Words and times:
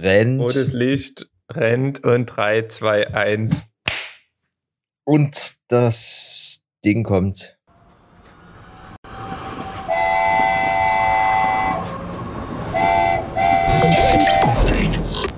rennt. 0.00 0.40
Rotes 0.40 0.72
Licht 0.72 1.26
rennt 1.50 2.04
und 2.04 2.26
3, 2.26 2.68
2, 2.68 3.14
1. 3.14 3.66
Und 5.04 5.54
das 5.68 6.64
Ding 6.84 7.04
kommt. 7.04 7.56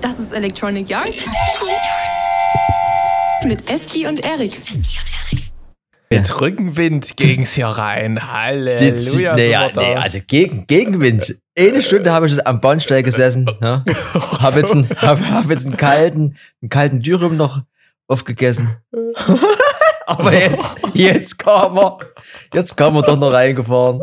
Das 0.01 0.19
ist 0.19 0.31
Electronic 0.31 0.89
Yard. 0.89 1.13
Mit 3.45 3.69
Eski 3.69 4.07
und 4.07 4.25
Erik. 4.25 4.59
Mit 6.11 6.41
Rückenwind 6.41 7.17
ging's 7.17 7.51
hier 7.51 7.67
rein. 7.67 8.19
Halleluja. 8.33 9.35
naja, 9.35 9.69
nee, 9.75 9.95
also 9.95 10.17
gegen, 10.25 10.65
Gegenwind. 10.65 11.37
Eine 11.55 11.83
Stunde 11.83 12.11
habe 12.11 12.25
ich 12.25 12.47
am 12.47 12.59
Bahnsteig 12.61 13.05
gesessen. 13.05 13.45
Ne? 13.61 13.83
Habe 14.39 14.61
jetzt, 14.61 14.73
einen, 14.73 14.89
hab, 14.97 15.21
hab 15.21 15.49
jetzt 15.51 15.67
einen 15.67 15.77
kalten, 15.77 16.37
einen 16.61 16.69
kalten 16.69 17.01
Dürüm 17.01 17.37
noch 17.37 17.61
aufgegessen. 18.07 18.77
Aber 20.07 20.33
jetzt, 20.33 20.77
jetzt 20.95 21.37
kam 21.37 21.77
er, 21.77 21.99
jetzt 22.55 22.75
kam 22.75 22.95
er 22.95 23.03
doch 23.03 23.17
noch 23.17 23.31
reingefahren. 23.31 24.01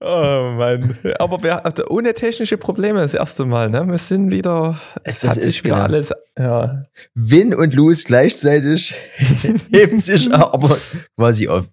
Oh 0.00 0.54
Mann. 0.56 0.96
Aber 1.18 1.42
wir 1.42 1.56
hatten 1.56 1.82
ohne 1.88 2.14
technische 2.14 2.56
Probleme 2.56 3.00
das 3.00 3.14
erste 3.14 3.44
Mal, 3.44 3.68
ne? 3.68 3.84
Wir 3.88 3.98
sind 3.98 4.30
wieder, 4.30 4.80
es 5.02 5.20
Das 5.20 5.30
hat 5.30 5.36
ist 5.38 5.54
sich 5.54 5.64
wieder 5.64 5.82
alles, 5.82 6.12
ja. 6.38 6.84
Win 7.14 7.52
und 7.52 7.74
Lose 7.74 8.04
gleichzeitig 8.04 8.94
hebt 9.72 9.98
sich 9.98 10.32
aber 10.32 10.78
quasi 11.16 11.48
auf. 11.48 11.66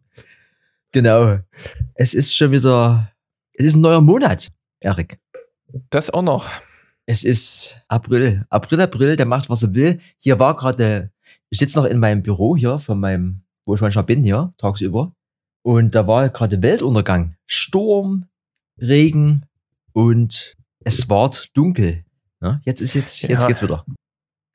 Genau. 0.91 1.37
Es 1.93 2.13
ist 2.15 2.35
schon 2.35 2.51
wieder, 2.51 3.11
es 3.53 3.65
ist 3.65 3.75
ein 3.75 3.81
neuer 3.81 4.01
Monat, 4.01 4.49
Erik. 4.79 5.19
Das 5.91 6.09
auch 6.09 6.23
noch. 6.23 6.49
Es 7.05 7.23
ist 7.23 7.81
April. 7.87 8.45
April, 8.49 8.81
April, 8.81 9.15
der 9.15 9.27
macht, 9.27 9.49
was 9.49 9.61
er 9.61 9.75
will. 9.75 9.99
Hier 10.17 10.39
war 10.39 10.55
gerade, 10.55 11.11
ich 11.51 11.59
sitze 11.59 11.77
noch 11.77 11.85
in 11.85 11.99
meinem 11.99 12.23
Büro 12.23 12.55
hier, 12.57 12.79
von 12.79 12.99
meinem, 12.99 13.41
wo 13.65 13.75
ich 13.75 13.81
manchmal 13.81 14.05
bin 14.05 14.23
hier, 14.23 14.51
tagsüber. 14.57 15.13
Und 15.65 15.95
da 15.95 16.05
war 16.05 16.29
gerade 16.29 16.61
Weltuntergang. 16.61 17.33
Sturm, 17.47 18.27
Regen 18.79 19.47
und 19.93 20.55
es 20.83 21.09
ward 21.09 21.57
dunkel. 21.57 22.05
Ja, 22.39 22.61
jetzt 22.65 22.81
ist 22.81 22.93
jetzt, 22.93 23.19
jetzt 23.23 23.41
Ja. 23.41 23.47
geht's 23.47 23.63
wieder. 23.63 23.83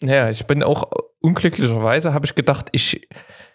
Ja, 0.00 0.30
ich 0.30 0.46
bin 0.46 0.62
auch 0.62 0.88
unglücklicherweise, 1.20 2.14
habe 2.14 2.26
ich 2.26 2.36
gedacht, 2.36 2.68
ich 2.70 3.08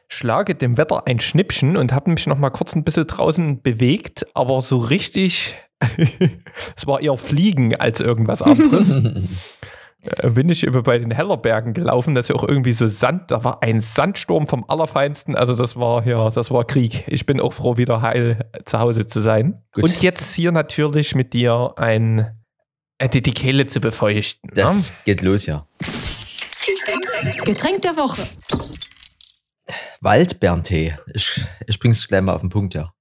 schlage 0.10 0.54
dem 0.56 0.76
Wetter 0.78 1.08
ein 1.08 1.22
Schnippchen 1.22 1.78
und 1.78 1.94
habe 1.94 2.10
mich 2.12 2.28
noch 2.28 2.38
mal 2.38 2.50
kurz 2.50 2.76
ein 2.76 2.84
bisschen 2.84 3.08
draußen 3.08 3.62
bewegt, 3.62 4.28
aber 4.36 4.62
so 4.62 4.80
richtig, 4.80 5.56
es 6.76 6.86
war 6.86 7.00
eher 7.00 7.16
Fliegen 7.16 7.74
als 7.78 8.02
irgendwas 8.02 8.42
anderes. 8.42 8.98
äh, 10.06 10.30
bin 10.30 10.50
ich 10.50 10.64
über 10.64 10.84
bei 10.84 10.98
den 10.98 11.12
Hellerbergen 11.12 11.74
gelaufen, 11.74 12.16
das 12.16 12.26
ist 12.26 12.30
ja 12.30 12.36
auch 12.36 12.48
irgendwie 12.48 12.74
so 12.74 12.88
Sand, 12.88 13.32
da 13.32 13.44
war 13.44 13.62
ein 13.62 13.80
Sandsturm 13.80 14.48
vom 14.48 14.66
Allerfeinsten, 14.68 15.36
also 15.36 15.56
das 15.56 15.76
war 15.76 16.06
ja, 16.06 16.30
das 16.30 16.52
war 16.52 16.66
Krieg. 16.66 17.06
Ich 17.08 17.26
bin 17.26 17.40
auch 17.40 17.54
froh, 17.54 17.78
wieder 17.78 18.02
heil 18.02 18.50
zu 18.66 18.80
Hause 18.80 19.08
zu 19.08 19.20
sein. 19.20 19.64
Gut. 19.72 19.84
Und 19.86 20.02
jetzt 20.02 20.34
hier 20.34 20.52
natürlich 20.52 21.16
mit 21.16 21.34
dir 21.34 21.74
ein, 21.78 22.32
äh, 22.98 23.10
die, 23.10 23.22
die 23.22 23.34
Kehle 23.34 23.68
zu 23.68 23.80
befeuchten. 23.80 24.50
ne? 24.54 24.62
Das 24.62 24.94
geht 25.06 25.22
los, 25.22 25.46
ja. 25.46 25.68
Getränk 27.46 27.82
der 27.82 27.96
Woche. 27.96 28.28
Waldbeerentee. 30.02 30.98
Ich, 31.14 31.42
ich 31.68 31.80
bring's 31.80 32.08
gleich 32.08 32.22
mal 32.22 32.34
auf 32.34 32.42
den 32.42 32.50
Punkt, 32.50 32.74
ja. 32.74 32.94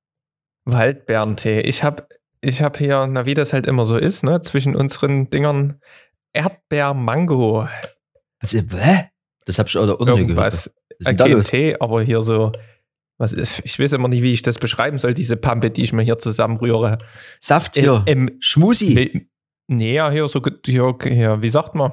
Waldbeerentee. 0.64 1.60
Ich 1.60 1.82
habe 1.82 2.06
ich 2.40 2.62
hab 2.62 2.76
hier, 2.76 3.06
na 3.06 3.26
wie 3.26 3.34
das 3.34 3.52
halt 3.52 3.66
immer 3.66 3.86
so 3.86 3.96
ist, 3.96 4.22
ne, 4.22 4.40
zwischen 4.40 4.76
unseren 4.76 5.30
Dingern 5.30 5.80
Erdbeer-Mango. 6.34 7.66
Also, 8.40 8.58
hä? 8.58 9.10
Das 9.46 9.58
hab 9.58 9.68
ich 9.68 9.76
auch 9.76 9.86
nie 9.86 9.96
gehört. 9.96 10.18
Irgendwas. 10.18 10.54
Was 10.54 10.98
ist 10.98 11.08
denn 11.08 11.16
da 11.16 11.24
kein 11.24 11.32
los? 11.32 11.46
Tee, 11.48 11.76
aber 11.80 12.02
hier 12.02 12.22
so, 12.22 12.52
was 13.18 13.32
ist, 13.32 13.62
ich 13.64 13.78
weiß 13.78 13.92
immer 13.92 14.08
nicht, 14.08 14.22
wie 14.22 14.32
ich 14.32 14.42
das 14.42 14.58
beschreiben 14.58 14.98
soll, 14.98 15.14
diese 15.14 15.36
Pampe, 15.36 15.70
die 15.70 15.82
ich 15.82 15.92
mir 15.92 16.02
hier 16.02 16.18
zusammenrühre. 16.18 16.98
Saft 17.38 17.76
hier. 17.76 18.02
Im, 18.06 18.36
Schmusi. 18.40 19.28
nee, 19.68 19.94
ja, 19.94 20.10
hier 20.10 20.28
so, 20.28 20.42
hier, 20.64 20.96
hier, 21.02 21.42
wie 21.42 21.50
sagt 21.50 21.74
man? 21.74 21.92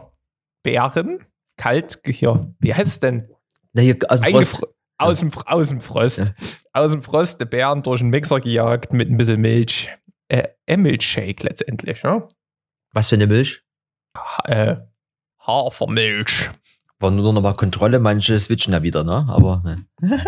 Beeren? 0.63 1.25
Kalt, 1.57 1.99
hier, 2.05 2.53
wie 2.59 2.73
heißt 2.73 2.87
es 2.87 2.99
denn? 2.99 3.29
Na, 3.73 3.81
hier, 3.81 3.97
aus 4.07 4.21
dem 4.21 4.33
Frost. 4.33 4.63
Aus 4.97 5.19
dem, 5.19 5.31
aus 5.45 5.69
dem 5.69 5.81
Frost. 5.81 6.17
Ja. 6.19 6.25
Aus 6.73 6.91
dem 6.91 7.01
Frost 7.01 7.41
die 7.41 7.45
Beeren 7.45 7.81
durch 7.83 7.99
den 7.99 8.09
Mixer 8.09 8.39
gejagt 8.39 8.93
mit 8.93 9.09
ein 9.09 9.17
bisschen 9.17 9.41
Milch. 9.41 9.89
Äh, 10.27 10.47
äh, 10.66 10.77
Milchshake 10.77 11.43
letztendlich, 11.43 12.03
ja? 12.03 12.27
Was 12.93 13.09
für 13.09 13.16
eine 13.16 13.27
Milch? 13.27 13.63
Äh, 14.45 14.77
Hafermilch. 15.45 16.49
War 16.99 17.11
nur 17.11 17.33
noch 17.33 17.41
mal 17.41 17.53
Kontrolle, 17.53 17.99
manche 17.99 18.39
switchen 18.39 18.73
da 18.73 18.83
wieder, 18.83 19.03
ne? 19.03 19.25
Aber 19.27 19.61
ne. 19.63 19.85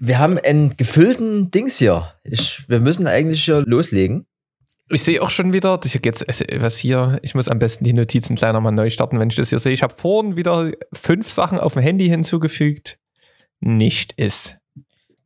Wir 0.00 0.20
haben 0.20 0.38
einen 0.38 0.76
gefüllten 0.76 1.50
Dings 1.50 1.76
hier. 1.76 2.14
Ich, 2.22 2.68
wir 2.68 2.78
müssen 2.78 3.08
eigentlich 3.08 3.44
hier 3.44 3.64
loslegen. 3.66 4.28
Ich 4.90 5.02
sehe 5.02 5.20
auch 5.20 5.28
schon 5.28 5.52
wieder, 5.52 5.78
hier 5.84 6.00
geht's, 6.00 6.22
also, 6.22 6.44
was 6.60 6.78
hier, 6.78 7.18
ich 7.22 7.34
muss 7.34 7.48
am 7.48 7.58
besten 7.58 7.84
die 7.84 7.92
Notizen 7.92 8.36
kleiner 8.36 8.60
mal 8.60 8.70
neu 8.70 8.88
starten, 8.90 9.18
wenn 9.18 9.28
ich 9.28 9.36
das 9.36 9.50
hier 9.50 9.58
sehe. 9.58 9.72
Ich 9.72 9.82
habe 9.82 9.94
vorhin 9.96 10.36
wieder 10.36 10.70
fünf 10.92 11.30
Sachen 11.30 11.58
auf 11.58 11.74
dem 11.74 11.82
Handy 11.82 12.08
hinzugefügt. 12.08 12.98
Nicht 13.60 14.12
ist. 14.12 14.56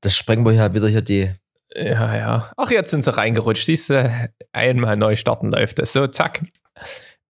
Das 0.00 0.16
sprengen 0.16 0.44
wir 0.44 0.53
hier 0.53 0.75
wieder 0.75 0.89
hier 0.89 1.03
die. 1.03 1.31
Ja, 1.77 2.16
ja. 2.16 2.53
Ach, 2.56 2.71
jetzt 2.71 2.91
sind 2.91 3.03
sie 3.05 3.16
reingerutscht. 3.16 3.66
Siehst 3.66 3.91
du, 3.91 4.31
einmal 4.53 4.97
neu 4.97 5.16
starten 5.16 5.50
läuft 5.50 5.78
das. 5.78 5.93
So, 5.93 6.06
zack. 6.06 6.43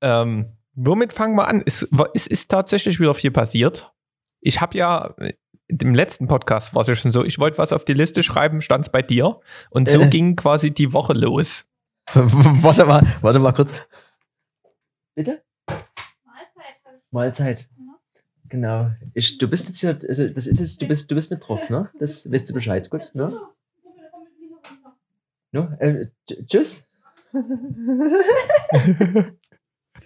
Ähm, 0.00 0.56
womit 0.74 1.12
fangen 1.12 1.36
wir 1.36 1.46
an? 1.48 1.62
Es, 1.64 1.86
es 2.14 2.26
ist 2.26 2.50
tatsächlich 2.50 2.98
wieder 2.98 3.14
viel 3.14 3.30
passiert. 3.30 3.92
Ich 4.40 4.60
habe 4.60 4.76
ja, 4.76 5.14
äh, 5.18 5.32
im 5.68 5.94
letzten 5.94 6.26
Podcast 6.26 6.74
war 6.74 6.82
es 6.82 6.88
ja 6.88 6.96
schon 6.96 7.12
so, 7.12 7.24
ich 7.24 7.38
wollte 7.38 7.58
was 7.58 7.72
auf 7.72 7.84
die 7.84 7.94
Liste 7.94 8.22
schreiben, 8.22 8.60
stand 8.60 8.84
es 8.86 8.90
bei 8.90 9.02
dir. 9.02 9.40
Und 9.70 9.88
so 9.88 10.00
Äh. 10.00 10.08
ging 10.08 10.34
quasi 10.36 10.72
die 10.72 10.92
Woche 10.92 11.12
los. 11.12 11.64
warte 12.14 12.84
mal, 12.84 13.06
warte 13.20 13.38
mal 13.38 13.52
kurz. 13.52 13.72
Bitte? 15.14 15.42
Mahlzeit. 17.10 17.68
Genau. 18.48 18.90
Ich, 19.14 19.38
du 19.38 19.48
bist 19.48 19.68
jetzt 19.68 19.78
hier, 19.78 19.98
also 20.08 20.28
das 20.28 20.46
ist 20.46 20.58
jetzt, 20.60 20.82
du 20.82 20.86
bist, 20.88 21.10
du 21.10 21.14
bist 21.14 21.30
mit 21.30 21.46
drauf, 21.46 21.70
ne? 21.70 21.90
Das 21.98 22.30
weißt 22.30 22.50
du 22.50 22.54
Bescheid, 22.54 22.90
gut, 22.90 23.10
ne? 23.14 23.40
No? 25.52 25.68
Äh, 25.78 26.06
tsch- 26.28 26.46
tschüss. 26.48 26.88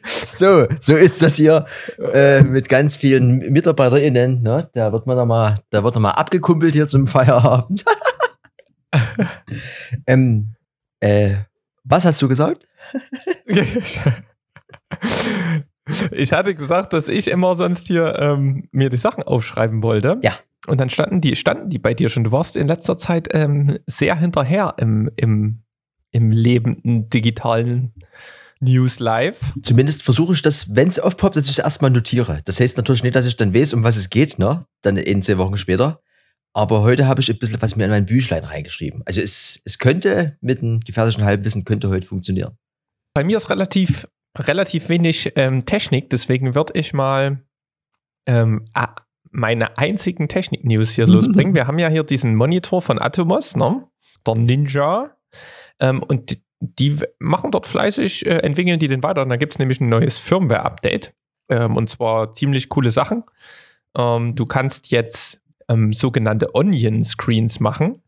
so, 0.05 0.67
so 0.81 0.95
ist 0.95 1.23
das 1.23 1.37
hier 1.37 1.67
äh, 2.13 2.43
mit 2.43 2.69
ganz 2.69 2.97
vielen 2.97 3.39
MitarbeiterInnen, 3.53 4.43
ne? 4.43 4.69
Da 4.73 4.93
wird 4.93 5.07
man 5.07 5.17
noch 5.17 5.27
mal, 5.27 5.57
da 5.71 5.83
wird 5.85 5.95
noch 5.95 6.03
mal 6.03 6.11
abgekumpelt 6.13 6.75
hier 6.75 6.87
zum 6.89 7.07
Feierabend. 7.07 7.85
ähm, 10.07 10.55
äh, 11.01 11.37
was 11.85 12.05
hast 12.05 12.21
du 12.23 12.29
gesagt? 12.29 12.67
Ich 16.11 16.33
hatte 16.33 16.55
gesagt, 16.55 16.93
dass 16.93 17.07
ich 17.09 17.29
immer 17.29 17.55
sonst 17.55 17.87
hier 17.87 18.17
ähm, 18.19 18.69
mir 18.73 18.89
die 18.89 18.97
Sachen 18.97 19.23
aufschreiben 19.23 19.83
wollte. 19.83 20.19
Ja. 20.23 20.33
Und 20.67 20.81
dann 20.81 20.91
standen 20.91 21.21
die, 21.21 21.37
standen 21.37 21.71
die 21.71 21.79
bei 21.79 21.95
dir 21.95 22.09
schon. 22.09 22.25
Du 22.25 22.33
warst 22.33 22.57
in 22.57 22.67
letzter 22.67 22.97
Zeit 22.99 23.29
ähm, 23.33 23.79
sehr 23.87 24.17
hinterher 24.17 24.75
im, 24.79 25.11
im, 25.17 25.63
im 26.11 26.31
lebenden 26.31 27.09
digitalen 27.09 27.93
News 28.61 29.01
Live. 29.01 29.53
Zumindest 29.63 30.03
versuche 30.03 30.33
ich 30.33 30.43
das, 30.43 30.75
wenn 30.75 30.89
es 30.89 30.99
aufpoppt, 30.99 31.37
dass 31.37 31.45
ich 31.45 31.53
es 31.53 31.59
erstmal 31.59 31.91
notiere. 31.91 32.39
Das 32.45 32.59
heißt 32.59 32.77
natürlich 32.77 33.03
nicht, 33.03 33.15
dass 33.15 33.27
ich 33.27 33.37
dann 33.37 33.55
weiß, 33.55 33.75
um 33.75 33.85
was 33.85 33.97
es 33.97 34.11
geht, 34.11 34.39
ne? 34.39 34.67
Dann 34.83 34.97
in 34.97 35.23
zwei 35.23 35.39
Wochen 35.39 35.57
später. 35.57 36.01
Aber 36.55 36.81
heute 36.81 37.07
habe 37.07 37.21
ich 37.21 37.31
ein 37.31 37.39
bisschen 37.39 37.61
was 37.61 37.77
mir 37.77 37.85
in 37.85 37.91
mein 37.91 38.07
Büchlein 38.07 38.45
reingeschrieben. 38.45 39.03
Also 39.05 39.21
es, 39.21 39.61
es 39.67 39.79
könnte 39.79 40.39
mit 40.41 40.63
einem 40.63 40.81
gefährlichen 40.81 41.23
Halbwissen 41.23 41.67
könnte 41.67 41.91
heute 41.91 42.07
funktionieren. 42.07 42.57
Bei 43.13 43.25
mir 43.25 43.37
ist 43.37 43.51
relativ, 43.51 44.09
relativ 44.39 44.89
wenig 44.89 45.33
ähm, 45.37 45.67
Technik, 45.67 46.09
deswegen 46.09 46.55
würde 46.55 46.73
ich 46.79 46.95
mal 46.95 47.43
ähm, 48.27 48.65
meine 49.37 49.77
einzigen 49.77 50.29
Technik-News 50.29 50.93
hier 50.93 51.07
losbringen. 51.07 51.55
Wir 51.55 51.67
haben 51.67 51.79
ja 51.79 51.89
hier 51.89 52.05
diesen 52.05 52.35
Monitor 52.35 52.81
von 52.81 53.01
Atomos, 53.01 53.55
ne? 53.55 53.87
der 54.27 54.35
Ninja. 54.35 55.17
Ähm, 55.79 56.03
und 56.03 56.39
die- 56.59 56.97
machen 57.19 57.51
dort 57.51 57.67
fleißig, 57.67 58.25
äh, 58.25 58.39
entwickeln 58.39 58.79
die 58.79 58.89
den 58.89 59.03
weiter. 59.03 59.23
Und 59.23 59.29
da 59.29 59.37
gibt 59.37 59.53
es 59.53 59.59
nämlich 59.59 59.81
ein 59.81 59.91
neues 59.91 60.17
Firmware-Update. 60.19 61.15
Ähm, 61.51 61.77
und 61.77 61.91
zwar 61.91 62.33
ziemlich 62.33 62.71
coole 62.71 62.91
Sachen. 62.91 63.25
Ähm, 63.97 64.35
du 64.35 64.47
kannst 64.47 64.91
jetzt 64.91 65.41
ähm, 65.69 65.93
sogenannte 65.93 66.55
Onion-Screens 66.55 67.61
machen. 67.61 68.03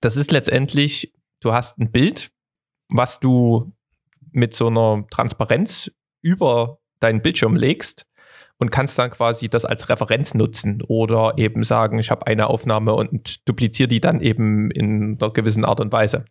Das 0.00 0.16
ist 0.16 0.32
letztendlich, 0.32 1.14
du 1.40 1.52
hast 1.52 1.78
ein 1.78 1.92
Bild, 1.92 2.32
was 2.92 3.20
du 3.20 3.72
mit 4.32 4.52
so 4.54 4.66
einer 4.66 5.06
Transparenz 5.10 5.92
über 6.22 6.80
deinen 6.98 7.22
Bildschirm 7.22 7.54
legst 7.54 8.06
und 8.60 8.70
kannst 8.70 8.98
dann 8.98 9.10
quasi 9.10 9.48
das 9.48 9.64
als 9.64 9.88
Referenz 9.88 10.34
nutzen 10.34 10.82
oder 10.86 11.34
eben 11.36 11.64
sagen, 11.64 11.98
ich 11.98 12.10
habe 12.10 12.26
eine 12.26 12.46
Aufnahme 12.46 12.94
und 12.94 13.48
dupliziere 13.48 13.88
die 13.88 14.00
dann 14.00 14.20
eben 14.20 14.70
in 14.70 15.18
einer 15.18 15.32
gewissen 15.32 15.64
Art 15.64 15.80
und 15.80 15.92
Weise. 15.92 16.26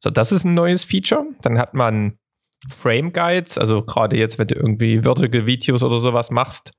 So, 0.00 0.10
das 0.10 0.32
ist 0.32 0.44
ein 0.44 0.54
neues 0.54 0.84
Feature. 0.84 1.24
Dann 1.40 1.58
hat 1.58 1.74
man 1.74 2.18
Frame 2.68 3.12
Guides, 3.12 3.56
also 3.56 3.82
gerade 3.82 4.16
jetzt, 4.16 4.38
wenn 4.38 4.48
du 4.48 4.56
irgendwie 4.56 5.02
Vertical 5.02 5.46
Videos 5.46 5.84
oder 5.84 6.00
sowas 6.00 6.30
machst, 6.32 6.72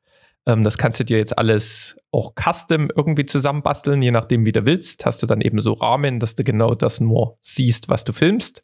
ähm, 0.46 0.63
das 0.63 0.78
kannst 0.78 1.00
du 1.00 1.06
dir 1.06 1.18
jetzt 1.18 1.38
alles 1.38 1.96
auch 2.11 2.33
custom 2.35 2.89
irgendwie 2.95 3.25
zusammenbasteln, 3.25 4.01
je 4.01 4.11
nachdem, 4.11 4.45
wie 4.45 4.51
du 4.51 4.65
willst. 4.65 5.06
Hast 5.06 5.21
du 5.21 5.27
dann 5.27 5.41
eben 5.41 5.59
so 5.61 5.73
Rahmen, 5.73 6.19
dass 6.19 6.35
du 6.35 6.44
genau 6.44 6.73
das 6.73 7.00
nur 7.00 7.38
siehst, 7.41 7.89
was 7.89 8.03
du 8.03 8.13
filmst. 8.13 8.63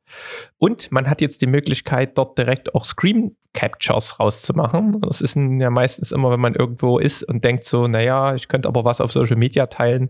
Und 0.57 0.91
man 0.91 1.09
hat 1.09 1.21
jetzt 1.21 1.41
die 1.41 1.47
Möglichkeit, 1.47 2.17
dort 2.17 2.37
direkt 2.37 2.73
auch 2.73 2.85
Screen 2.85 3.35
Captures 3.53 4.19
rauszumachen. 4.19 4.99
Das 5.01 5.21
ist 5.21 5.35
ja 5.35 5.69
meistens 5.69 6.11
immer, 6.11 6.31
wenn 6.31 6.39
man 6.39 6.55
irgendwo 6.55 6.97
ist 6.97 7.23
und 7.23 7.43
denkt 7.43 7.65
so, 7.65 7.87
naja, 7.87 8.35
ich 8.35 8.47
könnte 8.47 8.67
aber 8.67 8.83
was 8.83 8.99
auf 8.99 9.11
Social 9.11 9.37
Media 9.37 9.67
teilen 9.67 10.09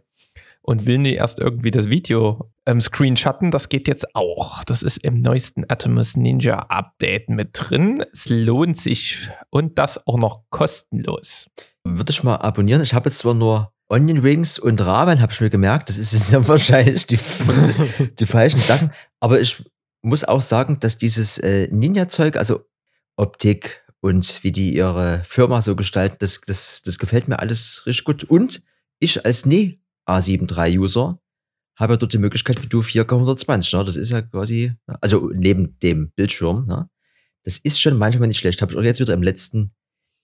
und 0.66 0.88
will 0.88 0.98
nie 0.98 1.14
erst 1.14 1.40
irgendwie 1.40 1.70
das 1.70 1.90
Video 1.90 2.52
ähm, 2.66 2.82
screenshotten. 2.82 3.52
Das 3.52 3.70
geht 3.70 3.88
jetzt 3.88 4.16
auch. 4.16 4.64
Das 4.64 4.82
ist 4.82 4.98
im 5.04 5.14
neuesten 5.14 5.64
Atomus 5.70 6.18
Ninja 6.18 6.58
Update 6.58 7.30
mit 7.30 7.50
drin. 7.54 8.04
Es 8.12 8.30
lohnt 8.30 8.76
sich 8.76 9.30
und 9.52 9.78
das 9.78 10.08
auch 10.08 10.18
noch 10.18 10.42
kostenlos. 10.50 11.52
Würde 11.84 12.12
ich 12.12 12.24
mal 12.24 12.38
abonnieren. 12.38 12.82
Ich 12.82 12.96
habe 12.96 13.10
jetzt 13.10 13.20
zwar 13.20 13.36
nur 13.36 13.74
Onion 13.90 14.18
Rings 14.18 14.58
und 14.58 14.84
Ramen, 14.84 15.22
habe 15.22 15.32
ich 15.32 15.40
mir 15.40 15.52
gemerkt. 15.52 15.90
Das 15.90 16.00
ist 16.00 16.14
dann 16.34 16.48
wahrscheinlich 16.48 17.06
die, 17.06 17.20
die 18.20 18.26
falschen 18.26 18.60
Sachen. 18.60 18.92
Aber 19.20 19.40
ich 19.40 19.64
muss 20.02 20.24
auch 20.24 20.42
sagen, 20.42 20.80
dass 20.80 20.98
dieses 20.98 21.38
äh, 21.38 21.68
Ninja-Zeug, 21.72 22.38
also 22.38 22.66
Optik 23.18 23.86
und 24.02 24.44
wie 24.44 24.52
die 24.52 24.74
ihre 24.74 25.22
Firma 25.26 25.62
so 25.62 25.76
gestalten, 25.76 26.18
das, 26.20 26.42
das, 26.42 26.82
das 26.82 26.98
gefällt 26.98 27.28
mir 27.28 27.38
alles 27.38 27.84
richtig 27.86 28.04
gut. 28.04 28.24
Und 28.24 28.64
ich 28.98 29.26
als 29.26 29.46
nie 29.46 29.85
A7 30.08 30.52
III-User 30.52 31.20
habe 31.76 31.94
ja 31.94 31.98
dort 31.98 32.14
die 32.14 32.18
Möglichkeit 32.18 32.62
wie 32.64 32.68
du 32.68 32.80
4K 32.80 33.12
120. 33.14 33.74
Ne? 33.74 33.86
Das 33.86 33.96
ist 33.96 34.12
ja 34.12 34.22
quasi, 34.22 34.74
also 35.02 35.30
neben 35.34 35.78
dem 35.80 36.12
Bildschirm, 36.12 36.66
ne? 36.68 36.90
das 37.44 37.58
ist 37.58 37.80
schon 37.80 37.98
manchmal 37.98 38.28
nicht 38.28 38.40
schlecht. 38.40 38.62
Habe 38.62 38.72
ich 38.72 38.78
auch 38.78 38.84
jetzt 38.84 39.00
wieder 39.00 39.14
im 39.14 39.24
letzten 39.24 39.74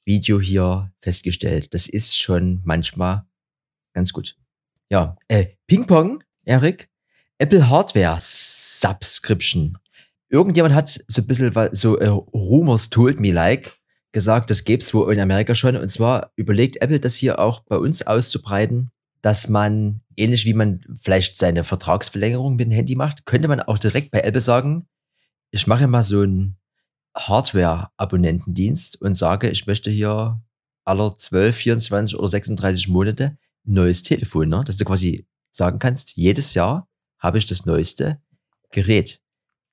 Video 0.05 0.39
hier 0.39 0.91
festgestellt. 1.01 1.73
Das 1.73 1.87
ist 1.87 2.17
schon 2.17 2.61
manchmal 2.63 3.25
ganz 3.93 4.13
gut. 4.13 4.37
Ja, 4.89 5.17
äh, 5.27 5.47
Ping-Pong, 5.67 6.23
Erik, 6.45 6.89
Apple 7.37 7.69
Hardware 7.69 8.17
Subscription. 8.21 9.77
Irgendjemand 10.29 10.73
hat 10.73 11.03
so 11.07 11.21
ein 11.21 11.27
bisschen 11.27 11.53
so 11.73 11.97
äh, 11.97 12.07
Rumors 12.07 12.89
told 12.89 13.19
me 13.19 13.31
like 13.31 13.77
gesagt, 14.13 14.49
das 14.49 14.63
gäbe 14.63 14.81
es 14.81 14.93
wohl 14.93 15.13
in 15.13 15.19
Amerika 15.19 15.53
schon. 15.55 15.75
Und 15.75 15.89
zwar 15.89 16.31
überlegt 16.35 16.77
Apple 16.77 16.99
das 16.99 17.15
hier 17.15 17.39
auch 17.39 17.61
bei 17.61 17.77
uns 17.77 18.01
auszubreiten 18.05 18.91
dass 19.21 19.47
man, 19.47 20.01
ähnlich 20.15 20.45
wie 20.45 20.53
man 20.53 20.81
vielleicht 21.00 21.38
seine 21.38 21.63
Vertragsverlängerung 21.63 22.56
mit 22.56 22.68
dem 22.68 22.71
Handy 22.71 22.95
macht, 22.95 23.25
könnte 23.25 23.47
man 23.47 23.59
auch 23.59 23.77
direkt 23.77 24.12
bei 24.12 24.21
Apple 24.21 24.41
sagen, 24.41 24.88
ich 25.51 25.68
mache 25.68 25.88
mal 25.88 26.03
so 26.03 26.21
einen 26.21 26.57
Hardware-Abonnentendienst 27.15 29.01
und 29.01 29.15
sage, 29.15 29.50
ich 29.50 29.68
möchte 29.68 29.91
hier 29.91 30.41
aller 30.85 31.15
12, 31.15 31.56
24 31.56 32.18
oder 32.18 32.27
36 32.27 32.88
Monate 32.88 33.38
ein 33.65 33.73
neues 33.73 34.01
Telefon, 34.01 34.50
ne? 34.50 34.63
dass 34.65 34.77
du 34.77 34.85
quasi 34.85 35.27
sagen 35.51 35.79
kannst, 35.79 36.15
jedes 36.15 36.53
Jahr 36.53 36.88
habe 37.19 37.38
ich 37.38 37.45
das 37.45 37.65
neueste 37.65 38.21
Gerät. 38.71 39.21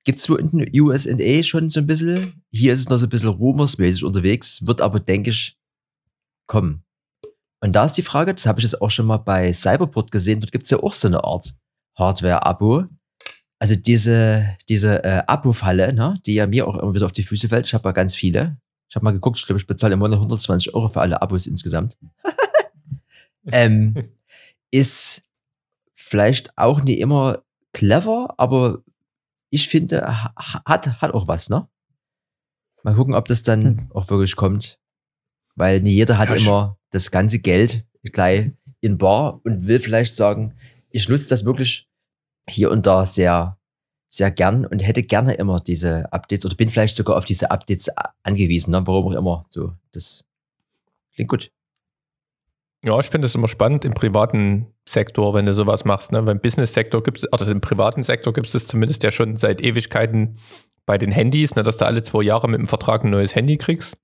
Gibt 0.03 0.19
es 0.19 0.29
wo 0.29 0.35
in 0.35 0.49
den 0.49 0.81
USA 0.81 1.43
schon 1.43 1.69
so 1.69 1.79
ein 1.79 1.87
bisschen? 1.87 2.43
Hier 2.51 2.73
ist 2.73 2.81
es 2.81 2.89
noch 2.89 2.97
so 2.97 3.05
ein 3.05 3.09
bisschen 3.09 3.29
rumorsmäßig 3.29 4.03
unterwegs, 4.03 4.65
wird 4.65 4.81
aber, 4.81 4.99
denke 4.99 5.31
ich, 5.31 5.57
kommen. 6.45 6.83
Und 7.61 7.75
da 7.75 7.85
ist 7.85 7.93
die 7.93 8.03
Frage, 8.03 8.33
das 8.33 8.45
habe 8.45 8.59
ich 8.59 8.63
jetzt 8.63 8.81
auch 8.81 8.89
schon 8.89 9.05
mal 9.05 9.17
bei 9.17 9.51
Cyberport 9.51 10.11
gesehen, 10.11 10.39
dort 10.39 10.51
gibt 10.51 10.63
es 10.63 10.69
ja 10.69 10.79
auch 10.79 10.93
so 10.93 11.07
eine 11.07 11.23
Art 11.23 11.53
Hardware-Abo. 11.95 12.85
Also 13.59 13.75
diese, 13.75 14.55
diese 14.69 15.03
äh, 15.03 15.23
Abo-Falle, 15.27 15.93
ne, 15.93 16.19
die 16.25 16.35
ja 16.35 16.47
mir 16.47 16.65
auch 16.65 16.77
immer 16.77 16.93
wieder 16.93 17.05
auf 17.05 17.11
die 17.11 17.23
Füße 17.23 17.49
fällt. 17.49 17.67
Ich 17.67 17.73
habe 17.73 17.89
ja 17.89 17.91
ganz 17.91 18.15
viele. 18.15 18.57
Ich 18.89 18.95
habe 18.95 19.03
mal 19.03 19.11
geguckt, 19.11 19.37
ich 19.37 19.45
glaube, 19.45 19.59
ich 19.59 19.67
bezahle 19.67 19.93
im 19.93 19.99
Monat 19.99 20.17
120 20.17 20.73
Euro 20.73 20.87
für 20.87 21.01
alle 21.01 21.21
Abos 21.21 21.45
insgesamt. 21.45 21.97
ähm, 23.51 24.09
ist 24.71 25.23
vielleicht 25.93 26.57
auch 26.57 26.81
nicht 26.81 26.99
immer 26.99 27.43
clever, 27.73 28.33
aber 28.37 28.81
ich 29.49 29.67
finde, 29.67 30.07
hat, 30.07 31.01
hat 31.01 31.13
auch 31.13 31.27
was, 31.27 31.49
ne? 31.49 31.67
Mal 32.83 32.95
gucken, 32.95 33.13
ob 33.13 33.27
das 33.27 33.43
dann 33.43 33.65
hm. 33.65 33.91
auch 33.93 34.09
wirklich 34.09 34.35
kommt. 34.35 34.79
Weil 35.59 35.81
nicht 35.81 35.93
jeder 35.93 36.17
hat 36.17 36.29
ja, 36.29 36.35
immer 36.35 36.77
das 36.89 37.11
ganze 37.11 37.39
Geld 37.39 37.85
gleich 38.13 38.51
in 38.79 38.97
Bar 38.97 39.41
und 39.43 39.67
will 39.67 39.79
vielleicht 39.79 40.15
sagen, 40.15 40.55
ich 40.89 41.09
nutze 41.09 41.27
das 41.29 41.43
wirklich 41.43 41.89
hier 42.47 42.71
und 42.71 42.87
da 42.87 43.05
sehr, 43.05 43.57
sehr 44.07 44.31
gern 44.31 44.65
und 44.65 44.87
hätte 44.87 45.03
gerne 45.03 45.33
immer 45.33 45.59
diese 45.59 46.11
Updates 46.13 46.45
oder 46.45 46.55
bin 46.55 46.69
vielleicht 46.69 46.95
sogar 46.95 47.17
auf 47.17 47.25
diese 47.25 47.51
Updates 47.51 47.89
angewiesen, 48.23 48.71
ne? 48.71 48.81
warum 48.85 49.13
auch 49.13 49.17
immer. 49.17 49.45
So, 49.49 49.73
das 49.91 50.23
klingt 51.13 51.29
gut. 51.29 51.51
Ja, 52.81 52.97
ich 52.97 53.07
finde 53.07 53.25
es 53.25 53.35
immer 53.35 53.49
spannend 53.49 53.83
im 53.83 53.93
privaten 53.93 54.67
Sektor, 54.87 55.33
wenn 55.33 55.45
du 55.45 55.53
sowas 55.53 55.83
machst. 55.83 56.13
Ne? 56.13 56.23
Beim 56.23 56.39
Business-Sektor 56.39 57.03
gibt 57.03 57.17
es, 57.17 57.33
also 57.33 57.51
im 57.51 57.59
privaten 57.59 58.03
Sektor 58.03 58.31
gibt 58.31 58.55
es 58.55 58.65
zumindest 58.65 59.03
ja 59.03 59.11
schon 59.11 59.35
seit 59.35 59.59
Ewigkeiten 59.59 60.37
bei 60.85 60.97
den 60.97 61.11
Handys, 61.11 61.53
ne, 61.55 61.63
dass 61.63 61.75
du 61.75 61.85
alle 61.85 62.01
zwei 62.01 62.23
Jahre 62.23 62.47
mit 62.47 62.59
dem 62.59 62.67
Vertrag 62.67 63.03
ein 63.03 63.09
neues 63.09 63.35
Handy 63.35 63.57
kriegst. 63.57 63.97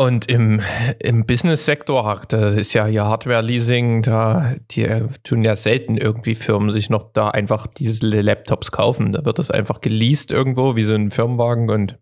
Und 0.00 0.30
im, 0.30 0.60
im 1.00 1.26
Business-Sektor, 1.26 2.22
da 2.28 2.50
ist 2.50 2.72
ja 2.72 2.86
hier 2.86 3.06
Hardware-Leasing, 3.06 4.02
da 4.02 4.54
die 4.70 4.86
tun 5.24 5.42
ja 5.42 5.56
selten 5.56 5.96
irgendwie 5.96 6.36
Firmen 6.36 6.70
sich 6.70 6.88
noch 6.88 7.12
da 7.12 7.30
einfach 7.30 7.66
diese 7.66 8.06
Laptops 8.06 8.70
kaufen. 8.70 9.10
Da 9.10 9.24
wird 9.24 9.40
das 9.40 9.50
einfach 9.50 9.80
geleast 9.80 10.30
irgendwo, 10.30 10.76
wie 10.76 10.84
so 10.84 10.94
ein 10.94 11.10
Firmenwagen. 11.10 11.68
Und 11.68 11.98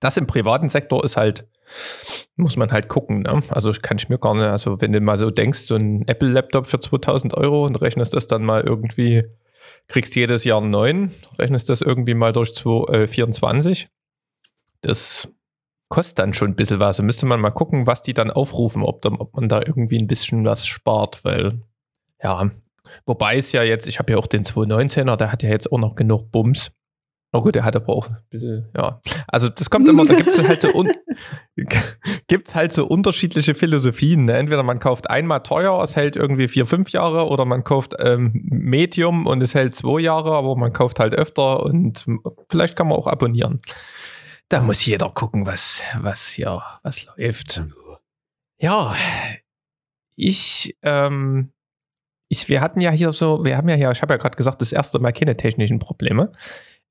das 0.00 0.16
im 0.16 0.26
privaten 0.26 0.68
Sektor 0.68 1.04
ist 1.04 1.16
halt, 1.16 1.46
muss 2.34 2.56
man 2.56 2.72
halt 2.72 2.88
gucken. 2.88 3.20
Ne? 3.20 3.40
Also 3.50 3.70
kann 3.70 3.98
ich 3.98 4.08
mir 4.08 4.18
gar 4.18 4.34
nicht, 4.34 4.42
also 4.42 4.80
wenn 4.80 4.90
du 4.90 5.00
mal 5.00 5.16
so 5.16 5.30
denkst, 5.30 5.60
so 5.60 5.76
ein 5.76 6.08
Apple-Laptop 6.08 6.66
für 6.66 6.80
2000 6.80 7.34
Euro 7.34 7.66
und 7.66 7.76
rechnest 7.76 8.14
das 8.14 8.26
dann 8.26 8.42
mal 8.42 8.62
irgendwie, 8.62 9.22
kriegst 9.86 10.16
jedes 10.16 10.42
Jahr 10.42 10.60
einen 10.60 10.70
neuen, 10.70 11.12
rechnest 11.38 11.68
das 11.68 11.82
irgendwie 11.82 12.14
mal 12.14 12.32
durch 12.32 12.50
24. 12.50 13.84
Äh, 13.84 13.88
das 14.80 15.32
kostet 15.88 16.18
dann 16.18 16.34
schon 16.34 16.50
ein 16.50 16.56
bisschen 16.56 16.80
was. 16.80 16.98
Da 16.98 17.02
müsste 17.02 17.26
man 17.26 17.40
mal 17.40 17.50
gucken, 17.50 17.86
was 17.86 18.02
die 18.02 18.14
dann 18.14 18.30
aufrufen, 18.30 18.82
ob, 18.82 19.02
da, 19.02 19.10
ob 19.10 19.34
man 19.34 19.48
da 19.48 19.60
irgendwie 19.64 19.98
ein 19.98 20.06
bisschen 20.06 20.44
was 20.44 20.66
spart, 20.66 21.24
weil 21.24 21.62
ja, 22.22 22.50
wobei 23.06 23.36
es 23.36 23.52
ja 23.52 23.62
jetzt, 23.62 23.86
ich 23.86 23.98
habe 23.98 24.12
ja 24.12 24.18
auch 24.18 24.26
den 24.26 24.44
219er, 24.44 25.16
der 25.16 25.32
hat 25.32 25.42
ja 25.42 25.50
jetzt 25.50 25.70
auch 25.72 25.78
noch 25.78 25.94
genug 25.94 26.30
Bums. 26.30 26.72
Oh 27.30 27.42
gut, 27.42 27.54
der 27.54 27.64
hat 27.64 27.76
aber 27.76 27.90
auch 27.90 28.08
ein 28.08 28.16
bisschen, 28.30 28.68
ja. 28.74 29.02
Also 29.26 29.50
das 29.50 29.68
kommt 29.68 29.86
immer, 29.86 30.06
da 30.06 30.14
gibt 30.14 30.28
es 30.28 30.42
halt 30.48 30.62
so 30.62 30.84
gibt's 32.26 32.54
halt 32.54 32.72
so 32.72 32.86
unterschiedliche 32.86 33.54
Philosophien. 33.54 34.24
Ne? 34.24 34.38
Entweder 34.38 34.62
man 34.62 34.78
kauft 34.78 35.10
einmal 35.10 35.42
teuer, 35.42 35.82
es 35.82 35.94
hält 35.94 36.16
irgendwie 36.16 36.48
vier, 36.48 36.64
fünf 36.64 36.88
Jahre, 36.90 37.28
oder 37.28 37.44
man 37.44 37.64
kauft 37.64 37.94
ähm, 37.98 38.30
Medium 38.44 39.26
und 39.26 39.42
es 39.42 39.54
hält 39.54 39.74
zwei 39.74 40.00
Jahre, 40.00 40.32
aber 40.32 40.56
man 40.56 40.72
kauft 40.72 41.00
halt 41.00 41.14
öfter 41.14 41.64
und 41.64 42.06
vielleicht 42.48 42.76
kann 42.76 42.88
man 42.88 42.96
auch 42.96 43.06
abonnieren. 43.06 43.60
Da 44.48 44.62
muss 44.62 44.84
jeder 44.84 45.10
gucken, 45.10 45.44
was, 45.44 45.82
was 45.98 46.28
hier, 46.28 46.62
was 46.82 47.04
läuft. 47.04 47.62
Ja, 48.58 48.96
ich, 50.16 50.76
ähm, 50.82 51.52
ich, 52.28 52.48
wir 52.48 52.60
hatten 52.60 52.80
ja 52.80 52.90
hier 52.90 53.12
so, 53.12 53.44
wir 53.44 53.56
haben 53.56 53.68
ja 53.68 53.74
hier, 53.74 53.90
ich 53.90 54.02
habe 54.02 54.14
ja 54.14 54.18
gerade 54.18 54.36
gesagt, 54.36 54.60
das 54.60 54.72
erste 54.72 54.98
Mal 54.98 55.12
keine 55.12 55.36
technischen 55.36 55.78
Probleme. 55.78 56.32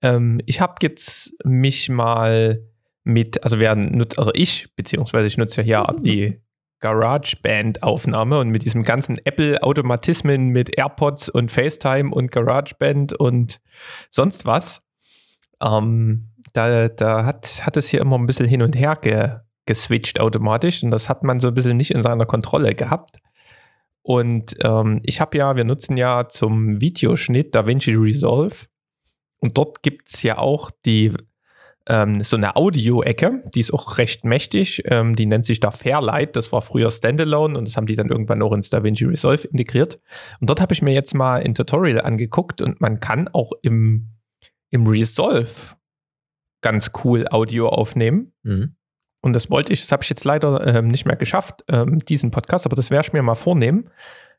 Ähm, 0.02 0.40
ich 0.46 0.62
habe 0.62 0.76
jetzt 0.82 1.34
mich 1.44 1.90
mal 1.90 2.64
mit, 3.04 3.44
also 3.44 3.58
nutzt, 3.58 4.20
also 4.20 4.32
ich, 4.34 4.76
beziehungsweise 4.76 5.26
ich 5.26 5.38
nutze 5.38 5.62
ja 5.62 5.66
hier 5.88 5.96
die 6.00 6.42
GarageBand-Aufnahme 6.80 8.38
und 8.40 8.50
mit 8.50 8.64
diesem 8.64 8.84
ganzen 8.84 9.18
Apple-Automatismen 9.18 10.50
mit 10.50 10.78
AirPods 10.78 11.30
und 11.30 11.52
FaceTime 11.52 12.12
und 12.12 12.32
GarageBand 12.32 13.14
und 13.14 13.60
sonst 14.12 14.46
was. 14.46 14.84
Ähm, 15.60 16.30
da, 16.58 16.88
da 16.90 17.26
hat, 17.26 17.66
hat 17.66 17.78
es 17.78 17.88
hier 17.88 18.02
immer 18.02 18.18
ein 18.18 18.26
bisschen 18.26 18.48
hin 18.48 18.62
und 18.62 18.76
her 18.76 18.98
ge, 19.00 19.36
geswitcht 19.66 20.20
automatisch 20.20 20.84
und 20.84 20.92
das 20.92 21.08
hat 21.08 21.24
man 21.24 21.40
so 21.40 21.50
ein 21.50 21.54
bisschen 21.54 21.78
nicht 21.78 21.92
in 21.92 22.02
seiner 22.02 22.26
Kontrolle 22.26 22.74
gehabt. 22.74 23.18
Und 24.02 24.56
ähm, 24.64 25.02
ich 25.04 25.22
habe 25.22 25.38
ja, 25.38 25.56
wir 25.56 25.66
nutzen 25.66 25.98
ja 25.98 26.30
zum 26.30 26.82
Videoschnitt 26.82 27.54
DaVinci 27.54 27.94
Resolve 27.94 28.56
und 29.40 29.58
dort 29.58 29.84
gibt 29.84 30.10
es 30.14 30.24
ja 30.24 30.38
auch 30.38 30.72
die 30.86 31.12
ähm, 31.90 32.24
so 32.24 32.36
eine 32.36 32.56
Audio-Ecke, 32.56 33.44
die 33.54 33.60
ist 33.60 33.74
auch 33.74 33.98
recht 33.98 34.26
mächtig, 34.26 34.84
ähm, 34.86 35.16
die 35.16 35.26
nennt 35.26 35.46
sich 35.46 35.60
da 35.60 35.72
Fairlight, 35.72 36.36
das 36.36 36.52
war 36.52 36.62
früher 36.62 36.92
Standalone 36.92 37.58
und 37.58 37.68
das 37.68 37.78
haben 37.78 37.88
die 37.88 37.96
dann 37.96 38.10
irgendwann 38.10 38.42
auch 38.42 38.52
ins 38.54 38.70
DaVinci 38.70 39.06
Resolve 39.06 39.48
integriert. 39.48 40.00
Und 40.40 40.50
dort 40.50 40.60
habe 40.60 40.74
ich 40.74 40.82
mir 40.82 40.94
jetzt 40.94 41.14
mal 41.14 41.42
ein 41.42 41.54
Tutorial 41.54 42.02
angeguckt 42.02 42.62
und 42.62 42.82
man 42.82 43.00
kann 43.00 43.30
auch 43.30 43.52
im, 43.62 44.10
im 44.70 44.88
Resolve 44.88 45.77
ganz 46.62 46.92
cool 47.04 47.28
Audio 47.30 47.70
aufnehmen. 47.70 48.34
Mhm. 48.44 48.76
und 49.22 49.34
das 49.34 49.50
wollte 49.50 49.74
ich, 49.74 49.82
das 49.82 49.92
habe 49.92 50.04
ich 50.04 50.10
jetzt 50.10 50.24
leider 50.24 50.66
ähm, 50.66 50.88
nicht 50.88 51.06
mehr 51.06 51.16
geschafft, 51.16 51.64
ähm, 51.68 52.00
diesen 52.00 52.32
Podcast, 52.32 52.66
aber 52.66 52.76
das 52.76 52.92
werde 52.92 53.08
ich 53.08 53.14
mir 53.14 53.24
mal 53.24 53.36
vornehmen, 53.36 53.90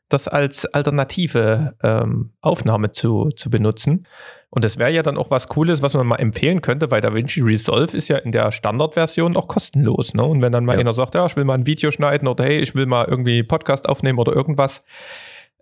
das 0.09 0.27
als 0.27 0.65
alternative 0.65 1.75
ähm, 1.83 2.33
Aufnahme 2.41 2.91
zu, 2.91 3.29
zu 3.35 3.49
benutzen. 3.49 4.07
Und 4.49 4.63
das 4.63 4.79
wäre 4.79 4.91
ja 4.91 5.03
dann 5.03 5.17
auch 5.17 5.29
was 5.29 5.47
Cooles, 5.47 5.83
was 5.83 5.93
man 5.93 6.07
mal 6.07 6.15
empfehlen 6.15 6.61
könnte, 6.61 6.89
weil 6.89 7.01
DaVinci 7.01 7.41
Resolve 7.41 7.95
ist 7.95 8.07
ja 8.07 8.17
in 8.17 8.31
der 8.31 8.51
Standardversion 8.51 9.37
auch 9.37 9.47
kostenlos. 9.47 10.15
Ne? 10.15 10.23
Und 10.23 10.41
wenn 10.41 10.51
dann 10.51 10.65
mal 10.65 10.73
ja. 10.73 10.79
einer 10.79 10.93
sagt, 10.93 11.13
ja, 11.13 11.27
ich 11.27 11.35
will 11.35 11.45
mal 11.45 11.53
ein 11.53 11.67
Video 11.67 11.91
schneiden 11.91 12.27
oder 12.27 12.43
hey, 12.43 12.57
ich 12.59 12.73
will 12.73 12.87
mal 12.87 13.05
irgendwie 13.05 13.43
Podcast 13.43 13.87
aufnehmen 13.87 14.17
oder 14.17 14.33
irgendwas, 14.33 14.83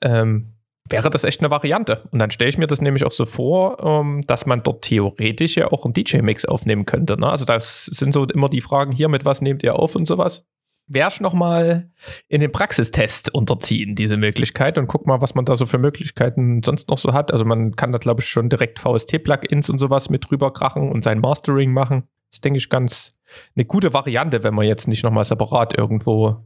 ähm, 0.02 0.54
wäre 0.90 1.10
das 1.10 1.24
echt 1.24 1.42
eine 1.42 1.52
Variante. 1.52 2.04
Und 2.12 2.20
dann 2.20 2.32
stelle 2.32 2.50
ich 2.50 2.58
mir 2.58 2.68
das 2.68 2.82
nämlich 2.82 3.06
auch 3.06 3.12
so 3.12 3.26
vor, 3.26 3.84
ähm, 3.84 4.22
dass 4.28 4.46
man 4.46 4.64
dort 4.64 4.84
theoretisch 4.84 5.58
ja 5.58 5.72
auch 5.72 5.86
einen 5.86 5.94
DJ-Mix 5.94 6.46
aufnehmen 6.46 6.86
könnte. 6.86 7.20
Ne? 7.20 7.28
Also 7.30 7.46
das 7.46 7.86
sind 7.86 8.14
so 8.14 8.26
immer 8.26 8.50
die 8.50 8.62
Fragen 8.62 8.92
hier, 8.92 9.10
mit 9.10 9.26
was 9.26 9.42
nehmt 9.42 9.64
ihr 9.64 9.76
auf 9.76 9.96
und 9.96 10.06
sowas. 10.06 10.46
Ich 10.90 11.20
nochmal 11.20 11.92
in 12.30 12.40
den 12.40 12.52
Praxistest 12.52 13.34
unterziehen, 13.34 13.96
diese 13.96 14.16
Möglichkeit, 14.16 14.78
und 14.78 14.88
guck 14.88 15.06
mal, 15.06 15.20
was 15.20 15.36
man 15.36 15.44
da 15.44 15.58
so 15.58 15.66
für 15.66 15.78
Möglichkeiten 15.78 16.64
sonst 16.64 16.90
noch 16.90 16.98
so 16.98 17.12
hat. 17.12 17.34
Also 17.34 17.44
man 17.44 17.76
kann 17.76 17.92
da, 17.92 17.98
glaube 17.98 18.22
ich, 18.22 18.30
schon 18.30 18.48
direkt 18.48 18.80
VST-Plugins 18.80 19.70
und 19.70 19.80
sowas 19.80 20.10
mit 20.10 20.30
drüber 20.30 20.54
krachen 20.54 20.90
und 20.90 21.04
sein 21.04 21.20
Mastering 21.20 21.74
machen. 21.74 22.04
Das 22.32 22.40
denke 22.40 22.58
ich 22.58 22.70
ganz 22.70 23.20
eine 23.56 23.66
gute 23.66 23.94
Variante, 23.94 24.44
wenn 24.46 24.54
man 24.54 24.66
jetzt 24.66 24.88
nicht 24.88 25.04
nochmal 25.04 25.26
separat 25.26 25.78
irgendwo 25.78 26.46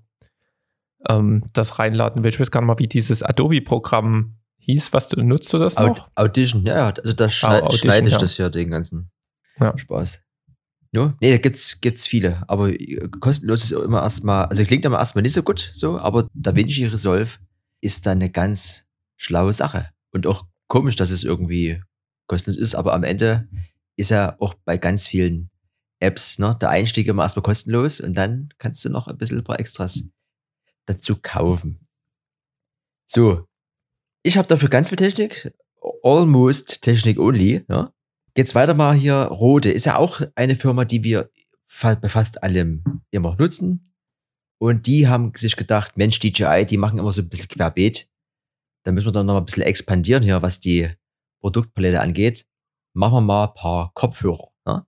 ähm, 1.09 1.43
das 1.53 1.79
reinladen 1.79 2.23
will. 2.23 2.29
Ich 2.29 2.39
weiß 2.39 2.51
gar 2.51 2.61
nicht 2.61 2.67
mal, 2.67 2.79
wie 2.79 2.87
dieses 2.87 3.23
Adobe-Programm 3.23 4.35
hieß. 4.59 4.93
Was 4.93 5.09
du, 5.09 5.21
nutzt 5.21 5.51
du 5.53 5.57
das 5.57 5.75
noch? 5.75 6.09
Audition, 6.15 6.65
ja, 6.65 6.89
also 6.89 7.13
da 7.13 7.29
schneid, 7.29 7.63
oh, 7.65 7.71
schneide 7.71 8.07
ich 8.07 8.13
ja. 8.13 8.19
das 8.19 8.37
ja 8.37 8.49
den 8.49 8.69
ganzen 8.69 9.11
ja. 9.59 9.77
Spaß. 9.77 10.21
Ja, 10.93 11.15
nee, 11.21 11.31
da 11.31 11.37
gibt's, 11.37 11.79
gibt's 11.79 12.05
viele, 12.05 12.43
aber 12.49 12.69
äh, 12.69 13.07
kostenlos 13.21 13.63
ist 13.63 13.71
immer 13.71 14.01
erstmal, 14.01 14.45
also 14.45 14.63
klingt 14.65 14.83
immer 14.83 14.99
erstmal 14.99 15.21
nicht 15.21 15.33
so 15.33 15.41
gut, 15.41 15.71
so, 15.73 15.97
aber 15.97 16.27
DaVinci 16.33 16.85
Resolve 16.85 17.29
ist 17.79 18.05
dann 18.05 18.17
eine 18.17 18.29
ganz 18.29 18.85
schlaue 19.15 19.53
Sache. 19.53 19.89
Und 20.11 20.27
auch 20.27 20.45
komisch, 20.67 20.97
dass 20.97 21.11
es 21.11 21.23
irgendwie 21.23 21.81
kostenlos 22.27 22.59
ist, 22.59 22.75
aber 22.75 22.93
am 22.93 23.03
Ende 23.03 23.47
ist 23.95 24.09
ja 24.09 24.35
auch 24.39 24.53
bei 24.65 24.77
ganz 24.77 25.07
vielen 25.07 25.49
Apps, 25.99 26.39
ne, 26.39 26.57
der 26.59 26.69
Einstieg 26.69 27.07
immer 27.07 27.23
erstmal 27.23 27.43
kostenlos 27.43 28.01
und 28.01 28.13
dann 28.13 28.49
kannst 28.57 28.83
du 28.83 28.89
noch 28.89 29.07
ein 29.07 29.17
bisschen 29.17 29.37
ein 29.37 29.43
paar 29.43 29.59
Extras 29.59 30.03
dazu 30.85 31.17
kaufen. 31.21 31.87
So, 33.07 33.47
ich 34.23 34.37
habe 34.37 34.47
dafür 34.47 34.69
ganz 34.69 34.89
viel 34.89 34.97
Technik, 34.97 35.53
almost 36.03 36.81
Technik 36.81 37.19
only. 37.19 37.65
Ja. 37.67 37.93
Geht's 38.33 38.55
weiter 38.55 38.73
mal 38.73 38.95
hier. 38.95 39.23
Rode 39.23 39.71
ist 39.71 39.85
ja 39.85 39.97
auch 39.97 40.21
eine 40.35 40.55
Firma, 40.55 40.85
die 40.85 41.03
wir 41.03 41.29
bei 41.81 42.07
fast 42.07 42.43
allem 42.43 43.01
immer 43.11 43.35
nutzen. 43.37 43.93
Und 44.59 44.87
die 44.87 45.07
haben 45.07 45.31
sich 45.35 45.55
gedacht, 45.55 45.97
Mensch, 45.97 46.19
DJI, 46.19 46.65
die 46.65 46.77
machen 46.77 46.99
immer 46.99 47.11
so 47.11 47.21
ein 47.21 47.29
bisschen 47.29 47.47
querbeet. 47.47 48.09
Da 48.83 48.91
müssen 48.91 49.07
wir 49.07 49.11
dann 49.11 49.25
noch 49.25 49.37
ein 49.37 49.45
bisschen 49.45 49.63
expandieren 49.63 50.23
hier, 50.23 50.41
was 50.41 50.59
die 50.59 50.89
Produktpalette 51.41 51.99
angeht. 51.99 52.45
Machen 52.93 53.15
wir 53.15 53.21
mal 53.21 53.47
ein 53.47 53.53
paar 53.55 53.91
Kopfhörer. 53.95 54.51
Ja? 54.67 54.85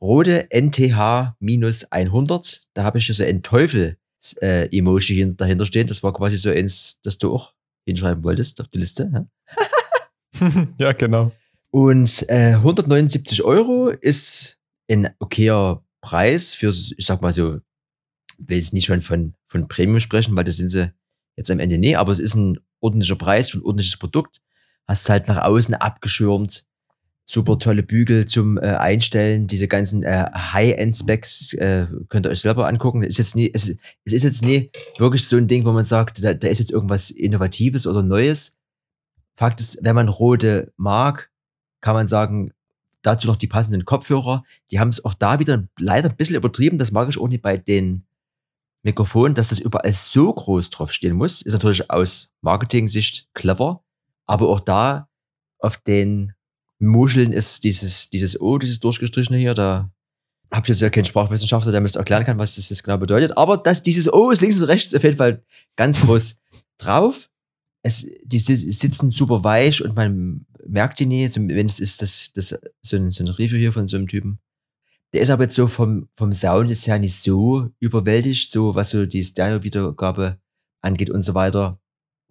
Rode 0.00 0.48
NTH-100. 0.50 2.62
Da 2.72 2.84
habe 2.84 2.98
ich 2.98 3.06
so 3.06 3.22
ein 3.22 3.42
Teufel 3.42 3.98
äh, 4.40 4.68
Emoji 4.76 5.34
dahinter 5.36 5.66
stehen. 5.66 5.86
Das 5.86 6.02
war 6.02 6.12
quasi 6.12 6.36
so 6.36 6.50
eins, 6.50 7.00
das 7.02 7.18
du 7.18 7.34
auch 7.34 7.52
hinschreiben 7.86 8.24
wolltest 8.24 8.60
auf 8.60 8.68
die 8.68 8.78
Liste. 8.78 9.10
Ja, 10.40 10.66
ja 10.78 10.92
genau. 10.92 11.32
Und 11.70 12.28
äh, 12.28 12.54
179 12.54 13.42
Euro 13.44 13.88
ist 13.88 14.58
ein 14.90 15.10
okayer 15.18 15.84
Preis 16.00 16.54
für, 16.54 16.70
ich 16.70 17.06
sag 17.06 17.22
mal 17.22 17.32
so, 17.32 17.60
will 18.46 18.56
jetzt 18.56 18.72
nicht 18.72 18.86
schon 18.86 19.02
von, 19.02 19.34
von 19.46 19.68
Premium 19.68 20.00
sprechen, 20.00 20.36
weil 20.36 20.44
das 20.44 20.56
sind 20.56 20.68
sie 20.68 20.92
jetzt 21.36 21.50
am 21.50 21.60
Ende 21.60 21.78
nicht, 21.78 21.96
aber 21.98 22.12
es 22.12 22.18
ist 22.18 22.34
ein 22.34 22.58
ordentlicher 22.80 23.16
Preis 23.16 23.50
für 23.50 23.58
ein 23.58 23.64
ordentliches 23.64 23.98
Produkt. 23.98 24.40
Hast 24.86 25.08
halt 25.08 25.28
nach 25.28 25.44
außen 25.44 25.74
abgeschirmt, 25.74 26.64
super 27.30 27.58
tolle 27.58 27.82
Bügel 27.82 28.26
zum 28.26 28.58
äh, 28.58 28.62
Einstellen, 28.62 29.46
diese 29.46 29.68
ganzen 29.68 30.02
äh, 30.02 30.26
High-End-Specs 30.34 31.54
äh, 31.54 31.86
könnt 32.08 32.26
ihr 32.26 32.30
euch 32.30 32.40
selber 32.40 32.66
angucken. 32.66 33.02
Ist 33.02 33.18
jetzt 33.18 33.36
nie, 33.36 33.50
es, 33.52 33.76
es 34.04 34.12
ist 34.12 34.22
jetzt 34.24 34.42
nie 34.42 34.70
wirklich 34.98 35.26
so 35.26 35.36
ein 35.36 35.46
Ding, 35.46 35.64
wo 35.64 35.72
man 35.72 35.84
sagt, 35.84 36.24
da, 36.24 36.34
da 36.34 36.48
ist 36.48 36.58
jetzt 36.58 36.72
irgendwas 36.72 37.10
Innovatives 37.10 37.86
oder 37.86 38.02
Neues. 38.02 38.58
Fakt 39.36 39.60
ist, 39.60 39.78
wenn 39.82 39.94
man 39.94 40.08
rote 40.08 40.72
mag, 40.76 41.30
kann 41.80 41.94
man 41.94 42.06
sagen, 42.06 42.52
dazu 43.02 43.26
noch 43.26 43.36
die 43.36 43.46
passenden 43.46 43.84
Kopfhörer. 43.84 44.44
Die 44.70 44.80
haben 44.80 44.88
es 44.88 45.04
auch 45.04 45.14
da 45.14 45.38
wieder 45.38 45.64
leider 45.78 46.10
ein 46.10 46.16
bisschen 46.16 46.36
übertrieben. 46.36 46.78
Das 46.78 46.92
mag 46.92 47.08
ich 47.08 47.18
auch 47.18 47.28
nicht 47.28 47.42
bei 47.42 47.56
den 47.56 48.04
Mikrofonen, 48.82 49.34
dass 49.34 49.48
das 49.48 49.58
überall 49.58 49.92
so 49.92 50.32
groß 50.32 50.70
draufstehen 50.70 51.16
muss. 51.16 51.42
Ist 51.42 51.52
natürlich 51.52 51.90
aus 51.90 52.32
Marketing-Sicht 52.40 53.28
clever. 53.34 53.84
Aber 54.26 54.48
auch 54.48 54.60
da 54.60 55.08
auf 55.58 55.76
den 55.76 56.34
Muscheln 56.80 57.32
ist 57.32 57.62
dieses, 57.62 58.10
dieses 58.10 58.40
O, 58.40 58.58
dieses 58.58 58.80
durchgestrichene 58.80 59.38
hier, 59.38 59.54
da 59.54 59.92
habe 60.50 60.64
ich 60.64 60.70
jetzt 60.70 60.80
ja 60.80 60.90
keinen 60.90 61.04
Sprachwissenschaftler, 61.04 61.72
der 61.72 61.80
mir 61.80 61.86
das 61.86 61.96
erklären 61.96 62.24
kann, 62.24 62.38
was 62.38 62.56
das 62.56 62.70
jetzt 62.70 62.82
genau 62.82 62.98
bedeutet. 62.98 63.36
Aber 63.36 63.56
das, 63.56 63.82
dieses 63.82 64.12
O 64.12 64.30
ist 64.30 64.40
links 64.40 64.60
und 64.60 64.66
rechts 64.66 64.94
auf 64.94 65.04
jeden 65.04 65.16
Fall 65.16 65.44
ganz 65.76 66.00
groß 66.00 66.40
drauf. 66.78 67.30
Es, 67.82 68.06
die 68.24 68.38
sitzen 68.38 69.10
super 69.10 69.44
weich 69.44 69.82
und 69.82 69.94
man 69.94 70.46
merkt 70.66 70.98
die 70.98 71.06
nie. 71.06 71.28
Wenn 71.34 71.66
es 71.66 71.80
ist 71.80 72.02
das, 72.02 72.32
das 72.32 72.58
so 72.82 72.96
ein, 72.96 73.10
so 73.10 73.24
ein 73.24 73.28
Review 73.28 73.58
hier 73.58 73.72
von 73.72 73.86
so 73.86 73.96
einem 73.96 74.08
Typen. 74.08 74.38
Der 75.12 75.22
ist 75.22 75.30
aber 75.30 75.44
jetzt 75.44 75.56
so 75.56 75.66
vom, 75.66 76.08
vom 76.14 76.32
Sound 76.32 76.70
jetzt 76.70 76.86
ja 76.86 76.98
nicht 76.98 77.16
so 77.16 77.68
überwältigt, 77.78 78.50
so 78.50 78.74
was 78.74 78.90
so 78.90 79.06
die 79.06 79.24
Stereo-Wiedergabe 79.24 80.38
angeht 80.82 81.10
und 81.10 81.22
so 81.22 81.34
weiter. 81.34 81.80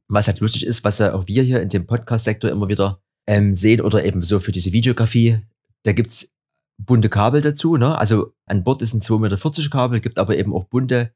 Was 0.08 0.28
halt 0.28 0.40
lustig 0.40 0.66
ist, 0.66 0.84
was 0.84 1.00
ja 1.00 1.14
auch 1.14 1.28
wir 1.28 1.44
hier 1.44 1.62
in 1.62 1.70
dem 1.70 1.86
Podcast-Sektor 1.86 2.50
immer 2.50 2.68
wieder 2.68 3.02
ähm, 3.30 3.54
sehen 3.54 3.82
oder 3.82 4.04
eben 4.04 4.22
so 4.22 4.40
für 4.40 4.52
diese 4.52 4.72
Videografie. 4.72 5.40
Da 5.84 5.92
gibt's 5.92 6.34
bunte 6.80 7.10
Kabel 7.10 7.42
dazu. 7.42 7.78
Ne? 7.78 7.96
Also 7.96 8.34
an 8.48 8.64
Bord 8.64 8.82
ist 8.82 8.94
ein 8.94 9.02
2,40 9.02 9.20
Meter 9.20 9.70
Kabel, 9.70 10.00
gibt 10.00 10.18
aber 10.18 10.36
eben 10.36 10.52
auch 10.54 10.64
bunte 10.64 11.14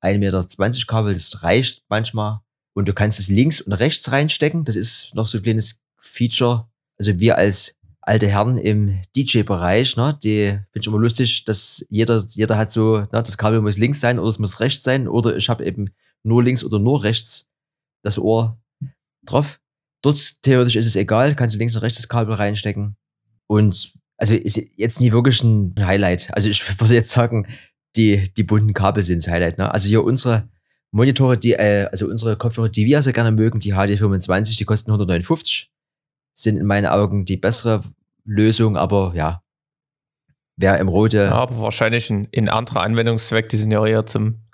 1,20 0.00 0.18
Meter 0.18 0.46
Kabel. 0.86 1.12
Das 1.12 1.42
reicht 1.42 1.82
manchmal. 1.88 2.40
Und 2.72 2.86
du 2.86 2.94
kannst 2.94 3.18
es 3.18 3.28
links 3.28 3.60
und 3.60 3.72
rechts 3.72 4.12
reinstecken. 4.12 4.64
Das 4.64 4.76
ist 4.76 5.12
noch 5.14 5.26
so 5.26 5.38
ein 5.38 5.42
kleines 5.42 5.82
Feature. 5.98 6.68
Also 6.98 7.18
wir 7.18 7.36
als 7.36 7.76
alte 8.00 8.28
Herren 8.28 8.58
im 8.58 9.00
DJ-Bereich, 9.16 9.96
ne, 9.96 10.16
die 10.22 10.50
finde 10.70 10.80
ich 10.80 10.86
immer 10.86 10.98
lustig, 10.98 11.44
dass 11.46 11.84
jeder, 11.90 12.24
jeder 12.28 12.56
hat 12.56 12.70
so, 12.70 12.98
ne, 12.98 13.08
das 13.10 13.36
Kabel 13.36 13.60
muss 13.60 13.76
links 13.76 14.00
sein 14.00 14.20
oder 14.20 14.28
es 14.28 14.38
muss 14.38 14.60
rechts 14.60 14.84
sein 14.84 15.08
oder 15.08 15.36
ich 15.36 15.48
habe 15.48 15.64
eben 15.64 15.90
nur 16.22 16.44
links 16.44 16.62
oder 16.62 16.78
nur 16.78 17.02
rechts 17.02 17.50
das 18.02 18.20
Ohr 18.20 18.60
drauf. 19.24 19.58
Dort 20.06 20.40
theoretisch 20.44 20.76
ist 20.76 20.86
es 20.86 20.94
egal, 20.94 21.34
kannst 21.34 21.56
du 21.56 21.58
links 21.58 21.74
und 21.74 21.82
rechts 21.82 21.98
das 21.98 22.08
Kabel 22.08 22.32
reinstecken. 22.32 22.96
Und 23.48 23.92
also 24.18 24.34
ist 24.34 24.56
jetzt 24.76 25.00
nie 25.00 25.10
wirklich 25.10 25.42
ein 25.42 25.74
Highlight. 25.80 26.28
Also 26.32 26.48
ich 26.48 26.80
würde 26.80 26.94
jetzt 26.94 27.10
sagen, 27.10 27.48
die, 27.96 28.22
die 28.36 28.44
bunten 28.44 28.72
Kabel 28.72 29.02
sind 29.02 29.26
das 29.26 29.32
Highlight. 29.32 29.58
Ne? 29.58 29.68
Also 29.68 29.88
hier 29.88 30.04
unsere 30.04 30.48
Monitore, 30.92 31.36
die, 31.36 31.54
äh, 31.54 31.88
also 31.90 32.06
unsere 32.06 32.36
Kopfhörer, 32.36 32.68
die 32.68 32.86
wir 32.86 33.02
sehr 33.02 33.14
gerne 33.14 33.32
mögen, 33.32 33.58
die 33.58 33.74
HD25, 33.74 34.56
die 34.56 34.64
kosten 34.64 34.92
159, 34.92 35.72
sind 36.34 36.56
in 36.56 36.66
meinen 36.66 36.86
Augen 36.86 37.24
die 37.24 37.36
bessere 37.36 37.82
Lösung, 38.24 38.76
aber 38.76 39.12
ja, 39.16 39.42
wer 40.54 40.78
im 40.78 40.86
Rote. 40.86 41.24
Ja, 41.24 41.32
aber 41.32 41.58
wahrscheinlich 41.58 42.10
ein, 42.10 42.28
ein 42.32 42.48
anderer 42.48 42.82
Anwendungszweck, 42.82 43.48
die 43.48 43.56
sind 43.56 43.72
ja 43.72 43.84
eher 43.84 44.06
zum 44.06 44.45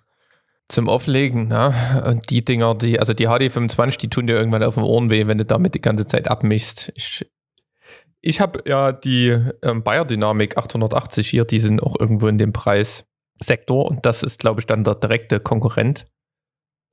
zum 0.69 0.89
Auflegen. 0.89 1.49
Ne? 1.49 2.03
Und 2.07 2.31
die 2.31 2.45
Dinger, 2.45 2.75
die, 2.75 2.99
also 2.99 3.15
die 3.15 3.29
HD25, 3.29 3.99
die 3.99 4.09
tun 4.11 4.27
dir 4.27 4.37
irgendwann 4.37 4.63
auf 4.63 4.75
den 4.75 4.85
Ohren 4.85 5.11
weh, 5.11 5.27
wenn 5.27 5.39
du 5.39 5.45
damit 5.45 5.75
die 5.75 5.81
ganze 5.81 6.07
Zeit 6.07 6.29
abmischst. 6.29 6.93
Ich, 6.95 7.27
ich 8.21 8.41
habe 8.41 8.63
ja 8.67 8.93
die 8.93 9.37
ähm, 9.63 9.83
Bayer 9.83 10.05
Dynamic 10.05 10.57
880 10.57 11.29
hier, 11.29 11.45
die 11.45 11.61
sind 11.61 11.83
auch 11.83 11.97
irgendwo 11.99 12.29
in 12.29 12.39
dem 12.39 12.53
Preissektor 12.53 13.87
und 13.87 14.07
das 14.07 14.23
ist, 14.23 14.41
glaube 14.41 14.61
ich, 14.61 14.67
dann 14.67 14.85
der 14.85 14.95
direkte 14.95 15.41
Konkurrent. 15.41 16.07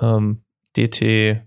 Ähm, 0.02 0.44
DT 0.76 1.42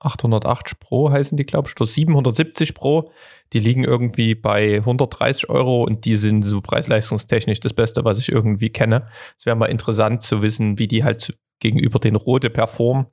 880 0.00 0.78
Pro 0.78 1.10
heißen 1.10 1.36
die, 1.36 1.46
glaube 1.46 1.68
ich, 1.68 1.76
oder 1.76 1.86
770 1.86 2.74
Pro. 2.74 3.10
Die 3.52 3.60
liegen 3.60 3.84
irgendwie 3.84 4.34
bei 4.34 4.76
130 4.76 5.48
Euro 5.48 5.84
und 5.84 6.04
die 6.04 6.16
sind 6.16 6.42
so 6.42 6.60
preis-leistungstechnisch 6.60 7.60
das 7.60 7.72
Beste, 7.72 8.04
was 8.04 8.18
ich 8.18 8.30
irgendwie 8.30 8.70
kenne. 8.70 9.08
Es 9.38 9.46
wäre 9.46 9.56
mal 9.56 9.66
interessant 9.66 10.22
zu 10.22 10.42
wissen, 10.42 10.78
wie 10.78 10.88
die 10.88 11.04
halt 11.04 11.36
gegenüber 11.58 11.98
den 11.98 12.16
Rote 12.16 12.50
performen. 12.50 13.06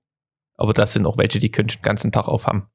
Aber 0.55 0.73
das 0.73 0.93
sind 0.93 1.05
auch 1.05 1.17
welche, 1.17 1.39
die 1.39 1.51
können 1.51 1.67
den 1.67 1.81
ganzen 1.81 2.11
Tag 2.11 2.27
aufhaben. 2.27 2.67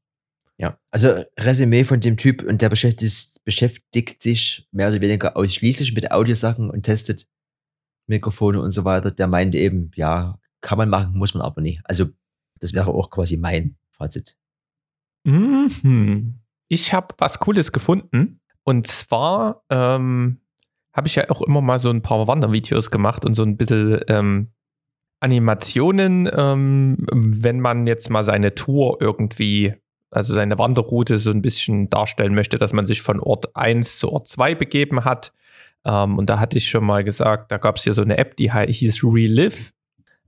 Ja, 0.57 0.79
also 0.91 1.23
Resümee 1.39 1.85
von 1.85 2.01
dem 2.01 2.17
Typ 2.17 2.43
und 2.43 2.61
der 2.61 2.69
beschäftigt, 2.69 3.45
beschäftigt 3.45 4.23
sich 4.23 4.67
mehr 4.73 4.89
oder 4.89 5.01
weniger 5.01 5.37
ausschließlich 5.37 5.95
mit 5.95 6.11
Audiosachen 6.11 6.69
und 6.69 6.83
testet 6.83 7.29
Mikrofone 8.09 8.61
und 8.61 8.73
so 8.73 8.85
weiter. 8.85 9.13
Der 9.13 9.29
meint 9.29 9.55
eben, 9.55 9.93
ja, 9.95 10.41
kann 10.61 10.79
man 10.79 10.89
machen, 10.89 11.17
muss 11.17 11.35
man 11.35 11.43
aber 11.43 11.61
nicht. 11.61 11.81
Also 11.85 12.07
das 12.59 12.73
wäre 12.73 12.93
auch 12.93 13.11
quasi 13.11 13.37
mein 13.37 13.77
Fazit. 13.93 14.37
Mhm. 15.25 16.41
Ich 16.67 16.93
habe 16.93 17.15
was 17.19 17.39
Cooles 17.39 17.71
gefunden. 17.71 18.41
Und 18.65 18.87
zwar 18.87 19.65
ähm, 19.71 20.41
habe 20.93 21.07
ich 21.07 21.15
ja 21.15 21.31
auch 21.31 21.43
immer 21.43 21.61
mal 21.61 21.79
so 21.79 21.91
ein 21.91 22.03
paar 22.03 22.27
Wandervideos 22.27 22.91
gemacht 22.91 23.25
und 23.25 23.35
so 23.35 23.43
ein 23.45 23.57
bisschen 23.57 24.01
ähm, 24.09 24.53
Animationen, 25.21 26.29
ähm, 26.33 26.97
wenn 27.13 27.61
man 27.61 27.87
jetzt 27.87 28.11
mal 28.11 28.25
seine 28.25 28.55
Tour 28.55 28.99
irgendwie, 29.01 29.75
also 30.11 30.35
seine 30.35 30.59
Wanderroute 30.59 31.19
so 31.19 31.31
ein 31.31 31.43
bisschen 31.43 31.91
darstellen 31.91 32.35
möchte, 32.35 32.59
dass 32.59 32.73
man 32.73 32.87
sich 32.87 33.03
von 33.03 33.21
Ort 33.21 33.57
1 33.57 33.99
zu 33.99 34.13
Ort 34.13 34.29
2 34.29 34.55
begeben 34.55 35.05
hat. 35.05 35.33
Ähm, 35.85 36.19
und 36.19 36.31
da 36.31 36.39
hatte 36.39 36.57
ich 36.57 36.69
schon 36.69 36.85
mal 36.85 37.05
gesagt, 37.05 37.51
da 37.51 37.59
gab 37.59 37.77
es 37.77 37.85
hier 37.85 37.95
so 37.95 38.03
eine 38.03 38.19
App, 38.19 38.37
die 38.37 38.53
hieß 38.53 39.03
Relive. 39.05 39.73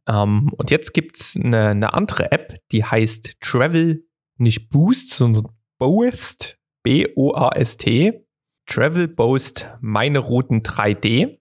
Ähm, 0.08 0.50
und 0.56 0.70
jetzt 0.70 0.92
gibt 0.92 1.20
es 1.20 1.36
eine, 1.36 1.68
eine 1.68 1.94
andere 1.94 2.32
App, 2.32 2.54
die 2.72 2.84
heißt 2.84 3.40
Travel, 3.40 4.04
nicht 4.38 4.70
Boost, 4.70 5.10
sondern 5.10 5.48
Boast, 5.78 6.58
B-O-A-S-T. 6.82 8.24
Travel 8.66 9.08
Boast 9.08 9.68
Meine 9.80 10.20
Routen 10.20 10.62
3D. 10.62 11.39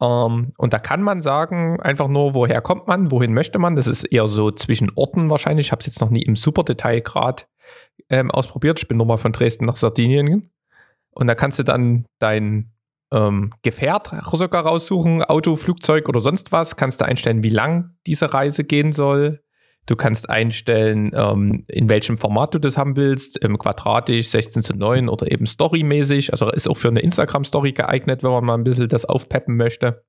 Ähm, 0.00 0.52
und 0.58 0.72
da 0.72 0.78
kann 0.78 1.02
man 1.02 1.22
sagen, 1.22 1.80
einfach 1.80 2.08
nur, 2.08 2.34
woher 2.34 2.60
kommt 2.60 2.86
man, 2.86 3.10
wohin 3.10 3.32
möchte 3.32 3.58
man. 3.58 3.76
Das 3.76 3.86
ist 3.86 4.04
eher 4.04 4.26
so 4.26 4.50
zwischen 4.50 4.90
Orten 4.94 5.30
wahrscheinlich. 5.30 5.66
Ich 5.66 5.72
habe 5.72 5.80
es 5.80 5.86
jetzt 5.86 6.00
noch 6.00 6.10
nie 6.10 6.22
im 6.22 6.36
Superdetailgrad 6.36 7.48
ähm, 8.10 8.30
ausprobiert. 8.30 8.78
Ich 8.80 8.88
bin 8.88 8.96
nochmal 8.96 9.18
von 9.18 9.32
Dresden 9.32 9.66
nach 9.66 9.76
Sardinien. 9.76 10.50
Und 11.10 11.28
da 11.28 11.34
kannst 11.34 11.58
du 11.58 11.62
dann 11.62 12.06
dein 12.18 12.72
ähm, 13.12 13.52
Gefährt 13.62 14.12
sogar 14.32 14.66
raussuchen, 14.66 15.22
Auto, 15.22 15.54
Flugzeug 15.54 16.08
oder 16.08 16.20
sonst 16.20 16.50
was. 16.50 16.76
Kannst 16.76 17.00
du 17.00 17.04
einstellen, 17.04 17.44
wie 17.44 17.50
lang 17.50 17.96
diese 18.06 18.34
Reise 18.34 18.64
gehen 18.64 18.92
soll. 18.92 19.43
Du 19.86 19.96
kannst 19.96 20.30
einstellen, 20.30 21.10
ähm, 21.14 21.64
in 21.68 21.90
welchem 21.90 22.16
Format 22.16 22.54
du 22.54 22.58
das 22.58 22.78
haben 22.78 22.96
willst, 22.96 23.44
ähm, 23.44 23.58
quadratisch, 23.58 24.28
16 24.30 24.62
zu 24.62 24.74
9 24.74 25.10
oder 25.10 25.30
eben 25.30 25.44
storymäßig. 25.44 26.32
Also 26.32 26.50
ist 26.50 26.68
auch 26.68 26.76
für 26.76 26.88
eine 26.88 27.00
Instagram-Story 27.00 27.72
geeignet, 27.72 28.22
wenn 28.22 28.30
man 28.30 28.44
mal 28.44 28.54
ein 28.54 28.64
bisschen 28.64 28.88
das 28.88 29.04
aufpeppen 29.04 29.56
möchte. 29.56 30.04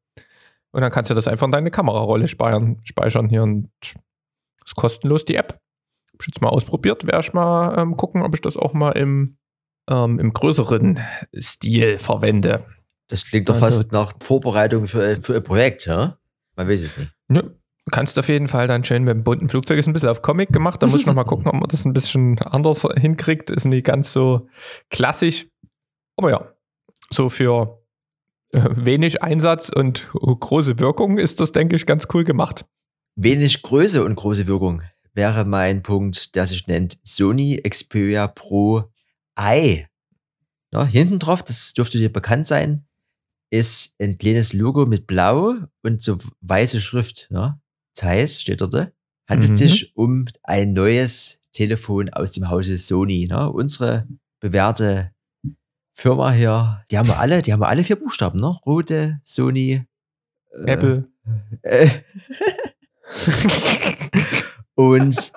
Und 0.72 0.82
dann 0.82 0.92
kannst 0.92 1.10
du 1.10 1.14
das 1.14 1.28
einfach 1.28 1.46
in 1.46 1.52
deine 1.52 1.72
Kamerarolle 1.72 2.28
speichern, 2.28 2.80
speichern 2.84 3.28
hier 3.28 3.44
und 3.44 3.70
ist 3.82 4.76
kostenlos 4.76 5.26
die 5.26 5.36
App. 5.36 5.60
Hab 6.14 6.22
ich 6.22 6.28
jetzt 6.28 6.42
mal 6.42 6.50
ausprobiert, 6.50 7.06
werde 7.06 7.20
ich 7.22 7.34
mal 7.34 7.78
ähm, 7.78 7.98
gucken, 7.98 8.22
ob 8.24 8.34
ich 8.34 8.42
das 8.42 8.56
auch 8.56 8.74
mal 8.74 8.92
im, 8.92 9.38
ähm, 9.90 10.20
im 10.20 10.32
größeren 10.32 11.00
Stil 11.38 11.98
verwende. 11.98 12.66
Das 13.08 13.26
klingt 13.26 13.50
doch 13.50 13.62
also, 13.62 13.80
fast 13.80 13.92
nach 13.92 14.14
Vorbereitung 14.22 14.88
für, 14.88 15.22
für 15.22 15.36
ein 15.36 15.44
Projekt, 15.44 15.86
ja? 15.86 16.18
Man 16.56 16.68
weiß 16.68 16.82
es 16.82 16.98
nicht. 16.98 17.12
Ja, 17.30 17.44
kannst 17.92 18.18
auf 18.18 18.28
jeden 18.28 18.48
Fall 18.48 18.68
dann 18.68 18.84
schön 18.84 19.04
mit 19.04 19.14
dem 19.14 19.24
bunten 19.24 19.50
Flugzeug 19.50 19.78
ist 19.78 19.88
ein 19.88 19.94
bisschen 19.94 20.10
auf 20.10 20.22
Comic 20.22 20.52
gemacht. 20.52 20.82
Da 20.82 20.88
muss 20.88 21.02
ich 21.02 21.06
noch 21.06 21.14
mal 21.14 21.24
gucken, 21.26 21.48
ob 21.48 21.54
man 21.54 21.70
das 21.70 21.86
ein 21.86 21.94
bisschen 21.94 22.40
anders 22.40 22.86
hinkriegt. 22.98 23.52
Ist 23.52 23.66
nicht 23.66 23.86
ganz 23.86 24.12
so 24.12 24.48
klassisch. 24.90 25.48
Aber 26.18 26.32
ja, 26.32 26.52
so 27.12 27.30
für 27.30 27.84
äh, 28.52 28.62
wenig 28.74 29.22
Einsatz 29.22 29.70
und 29.70 30.10
große 30.12 30.80
Wirkung 30.80 31.18
ist 31.18 31.40
das, 31.40 31.52
denke 31.52 31.76
ich, 31.76 31.86
ganz 31.86 32.08
cool 32.14 32.24
gemacht. 32.24 32.66
Wenig 33.16 33.62
Größe 33.62 34.04
und 34.04 34.16
große 34.16 34.48
Wirkung 34.48 34.82
wäre 35.14 35.46
mein 35.46 35.84
Punkt, 35.84 36.36
der 36.36 36.46
sich 36.46 36.68
nennt 36.68 37.00
Sony 37.04 37.62
Xperia 37.62 38.28
Pro 38.28 38.92
i. 39.40 39.86
Ja, 40.72 40.86
hinten 40.86 41.20
drauf, 41.20 41.44
das 41.44 41.74
dürfte 41.74 41.98
dir 41.98 42.12
bekannt 42.12 42.46
sein, 42.46 42.86
ist 43.50 43.96
ein 44.02 44.18
kleines 44.18 44.54
Logo 44.54 44.86
mit 44.86 45.08
Blau 45.08 45.56
und 45.84 46.02
so 46.02 46.18
weiße 46.42 46.82
Schrift. 46.82 47.30
Ja. 47.32 47.62
Zeiss 47.96 48.42
steht 48.42 48.62
dort, 48.62 48.92
handelt 49.28 49.52
mhm. 49.52 49.56
sich 49.56 49.96
um 49.96 50.26
ein 50.44 50.74
neues 50.74 51.42
Telefon 51.52 52.10
aus 52.10 52.34
dem 52.34 52.50
Hause 52.50 52.78
Sony. 52.78 53.28
Ne? 53.28 53.52
Unsere 53.52 54.08
bewährte 54.40 55.12
Firma 55.94 56.32
hier, 56.32 56.84
die 56.92 56.98
haben 56.98 57.08
wir 57.08 57.20
alle, 57.20 57.42
die 57.42 57.54
haben 57.54 57.62
wir 57.62 57.70
alle 57.70 57.84
vier 57.84 57.96
Buchstaben, 57.96 58.40
ne? 58.40 58.48
Rote, 58.66 59.22
Sony, 59.24 59.86
äh, 60.52 60.72
Apple. 60.72 61.10
Äh, 61.62 61.88
und 64.76 65.32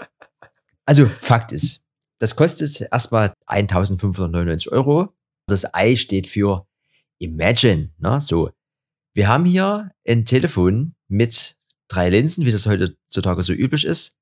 also 0.85 1.09
Fakt 1.21 1.53
ist, 1.53 1.85
das 2.19 2.35
kostet 2.35 2.89
erstmal 2.91 3.33
1599 3.47 4.73
Euro. 4.73 5.15
Das 5.47 5.65
I 5.77 5.97
steht 5.97 6.27
für 6.27 6.67
Imagine. 7.19 7.91
Ne? 7.99 8.19
So, 8.21 8.51
wir 9.15 9.29
haben 9.29 9.45
hier 9.45 9.91
ein 10.07 10.25
Telefon 10.25 10.95
mit 11.07 11.58
drei 11.89 12.11
Linsen, 12.11 12.45
wie 12.45 12.53
das 12.53 12.67
heutzutage 12.67 13.43
so 13.43 13.53
üblich 13.53 13.85
ist. 13.85 14.17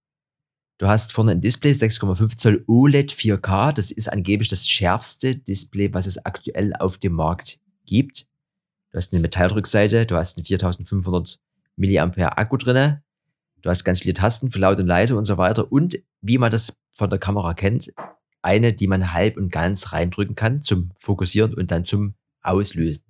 Du 0.79 0.89
hast 0.89 1.13
vorne 1.13 1.33
ein 1.33 1.41
Display, 1.41 1.73
6,5 1.73 2.37
Zoll 2.37 2.65
OLED 2.67 3.11
4K. 3.11 3.73
Das 3.73 3.91
ist 3.91 4.13
angeblich 4.13 4.49
das 4.49 4.69
schärfste 4.69 5.37
Display, 5.37 5.93
was 5.95 6.07
es 6.07 6.25
aktuell 6.25 6.75
auf 6.75 6.99
dem 6.99 7.15
Markt 7.15 7.61
gibt. 7.87 8.27
Du 8.91 8.97
hast 8.99 9.13
eine 9.13 9.23
Metalldrückseite, 9.23 10.07
du 10.07 10.17
hast 10.17 10.37
einen 10.37 10.45
4500 10.45 11.41
mAh 11.77 12.29
Akku 12.37 12.57
drinne. 12.57 13.03
Du 13.63 13.71
hast 13.71 13.85
ganz 13.85 14.01
viele 14.01 14.15
Tasten 14.15 14.51
für 14.51 14.59
laut 14.59 14.79
und 14.79 14.87
leise 14.87 15.17
und 15.17 15.25
so 15.25 15.39
weiter. 15.39 15.73
Und 15.73 15.99
wie 16.21 16.39
man 16.39 16.51
das 16.51 16.79
von 16.93 17.11
der 17.11 17.19
Kamera 17.19 17.55
kennt, 17.55 17.93
eine, 18.43 18.73
die 18.73 18.87
man 18.87 19.13
halb 19.13 19.37
und 19.37 19.51
ganz 19.51 19.93
reindrücken 19.93 20.37
kann 20.37 20.63
zum 20.63 20.93
Fokussieren 20.99 21.55
und 21.55 21.71
dann 21.71 21.85
zum 21.85 22.15
Auslösen. 22.43 23.05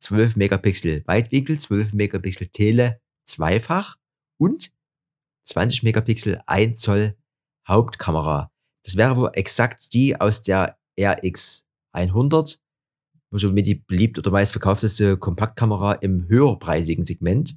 12 0.00 0.36
Megapixel 0.36 1.02
Weitwinkel, 1.06 1.58
12 1.58 1.94
Megapixel 1.94 2.48
Tele, 2.48 3.00
zweifach 3.24 3.96
und 4.38 4.72
20 5.44 5.82
Megapixel 5.82 6.40
1 6.46 6.80
Zoll 6.80 7.16
Hauptkamera. 7.66 8.50
Das 8.84 8.96
wäre 8.96 9.16
wohl 9.16 9.30
exakt 9.34 9.92
die 9.94 10.20
aus 10.20 10.42
der 10.42 10.78
RX100, 10.98 12.58
wo 13.30 13.38
schon 13.38 13.54
mit 13.54 13.66
die 13.66 13.76
beliebt 13.76 14.18
oder 14.18 14.30
meistverkaufteste 14.30 15.16
Kompaktkamera 15.16 15.94
im 15.94 16.28
höherpreisigen 16.28 17.04
Segment. 17.04 17.56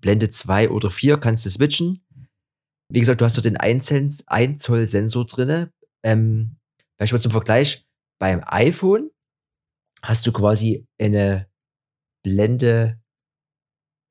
Blende 0.00 0.30
2 0.30 0.70
oder 0.70 0.90
4 0.90 1.18
kannst 1.18 1.44
du 1.46 1.50
switchen. 1.50 2.04
Wie 2.92 3.00
gesagt, 3.00 3.20
du 3.20 3.24
hast 3.24 3.36
dort 3.36 3.46
den 3.46 3.56
1 3.56 3.92
Zoll 4.58 4.86
Sensor 4.86 5.26
drinne. 5.26 5.72
Ähm, 6.04 6.56
beispielsweise 6.98 7.22
zum 7.24 7.32
Vergleich, 7.32 7.86
beim 8.20 8.42
iPhone 8.46 9.10
hast 10.02 10.26
du 10.26 10.32
quasi 10.32 10.86
eine 11.00 11.48
Blende 12.22 13.00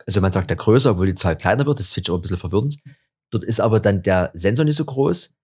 also 0.06 0.22
man 0.22 0.32
sagt 0.32 0.50
ja 0.50 0.56
größer, 0.56 0.92
obwohl 0.92 1.08
die 1.08 1.16
Zahl 1.16 1.38
kleiner 1.38 1.66
wird, 1.66 1.80
das 1.80 1.94
finde 1.94 2.08
ich 2.08 2.12
auch 2.12 2.18
ein 2.18 2.22
bisschen 2.22 2.38
verwirrend. 2.38 2.78
Dort 3.32 3.44
ist 3.44 3.60
aber 3.60 3.80
dann 3.80 4.04
der 4.04 4.32
Sensor 4.34 4.66
nicht 4.66 4.76
so 4.76 4.86
groß. 4.86 5.36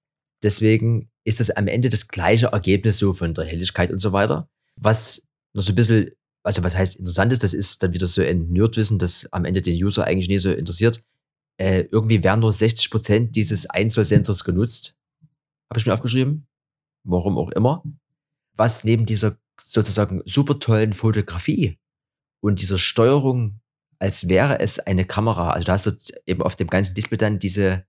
Deswegen 0.44 1.10
ist 1.24 1.40
das 1.40 1.50
am 1.50 1.68
Ende 1.68 1.90
das 1.90 2.08
gleiche 2.08 2.48
Ergebnis 2.48 2.98
so 2.98 3.14
von 3.14 3.34
der 3.34 3.46
Helligkeit 3.46 3.92
und 3.92 4.00
so 4.00 4.14
weiter. 4.14 4.50
Was 4.76 5.28
noch 5.54 5.64
so 5.64 5.72
ein 5.72 5.76
bisschen, 5.76 6.12
also 6.44 6.64
was 6.64 6.76
heißt 6.76 7.00
interessant 7.00 7.34
ist, 7.34 7.44
das 7.44 7.54
ist 7.54 7.84
dann 7.84 7.94
wieder 7.94 8.08
so 8.08 8.22
ein 8.22 8.50
Nerdwissen, 8.50 9.00
das 9.00 9.32
am 9.34 9.46
Ende 9.46 9.62
den 9.62 9.76
User 9.84 10.06
eigentlich 10.06 10.30
nicht 10.30 10.42
so 10.42 10.52
interessiert. 10.52 11.04
Äh, 11.58 11.88
irgendwie 11.92 12.24
werden 12.24 12.40
nur 12.40 12.54
60 12.54 12.90
Prozent 12.90 13.36
dieses 13.36 13.66
Einzelsensors 13.70 14.44
genutzt. 14.44 14.96
Habe 15.70 15.80
ich 15.80 15.86
mir 15.86 15.94
aufgeschrieben. 15.94 16.48
Warum 17.04 17.38
auch 17.38 17.52
immer. 17.52 17.84
Was 18.56 18.84
neben 18.84 19.06
dieser 19.06 19.38
sozusagen 19.62 20.22
super 20.26 20.60
tollen 20.60 20.94
Fotografie 20.94 21.78
und 22.42 22.62
dieser 22.62 22.78
Steuerung 22.78 23.60
als 24.00 24.30
wäre 24.30 24.60
es 24.60 24.80
eine 24.80 25.06
Kamera. 25.06 25.52
Also 25.52 25.66
da 25.66 25.74
hast 25.74 25.86
du 25.86 25.92
eben 26.26 26.42
auf 26.42 26.56
dem 26.56 26.68
ganzen 26.68 26.96
Display 26.96 27.18
dann 27.18 27.40
diese 27.40 27.86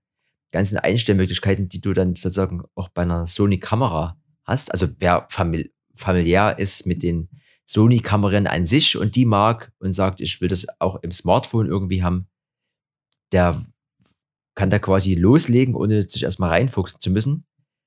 ganzen 0.51 0.77
Einstellmöglichkeiten, 0.77 1.69
die 1.69 1.79
du 1.79 1.93
dann 1.93 2.15
sozusagen 2.15 2.63
auch 2.75 2.89
bei 2.89 3.03
einer 3.03 3.25
Sony-Kamera 3.25 4.17
hast. 4.43 4.71
Also 4.71 4.87
wer 4.99 5.27
famili 5.29 5.71
familiär 5.93 6.57
ist 6.57 6.87
mit 6.87 7.03
den 7.03 7.29
Sony-Kameran 7.65 8.47
an 8.47 8.65
sich 8.65 8.97
und 8.97 9.15
die 9.15 9.25
mag 9.25 9.71
und 9.79 9.93
sagt, 9.93 10.19
ich 10.19 10.41
will 10.41 10.47
das 10.47 10.65
auch 10.79 10.95
im 11.03 11.11
Smartphone 11.11 11.67
irgendwie 11.67 12.01
haben, 12.01 12.27
der 13.31 13.63
kann 14.55 14.69
da 14.69 14.79
quasi 14.79 15.13
loslegen, 15.13 15.75
ohne 15.75 16.01
sich 16.01 16.23
erstmal 16.23 16.49
reinfuchsen 16.49 16.99
zu 16.99 17.11
müssen. 17.11 17.45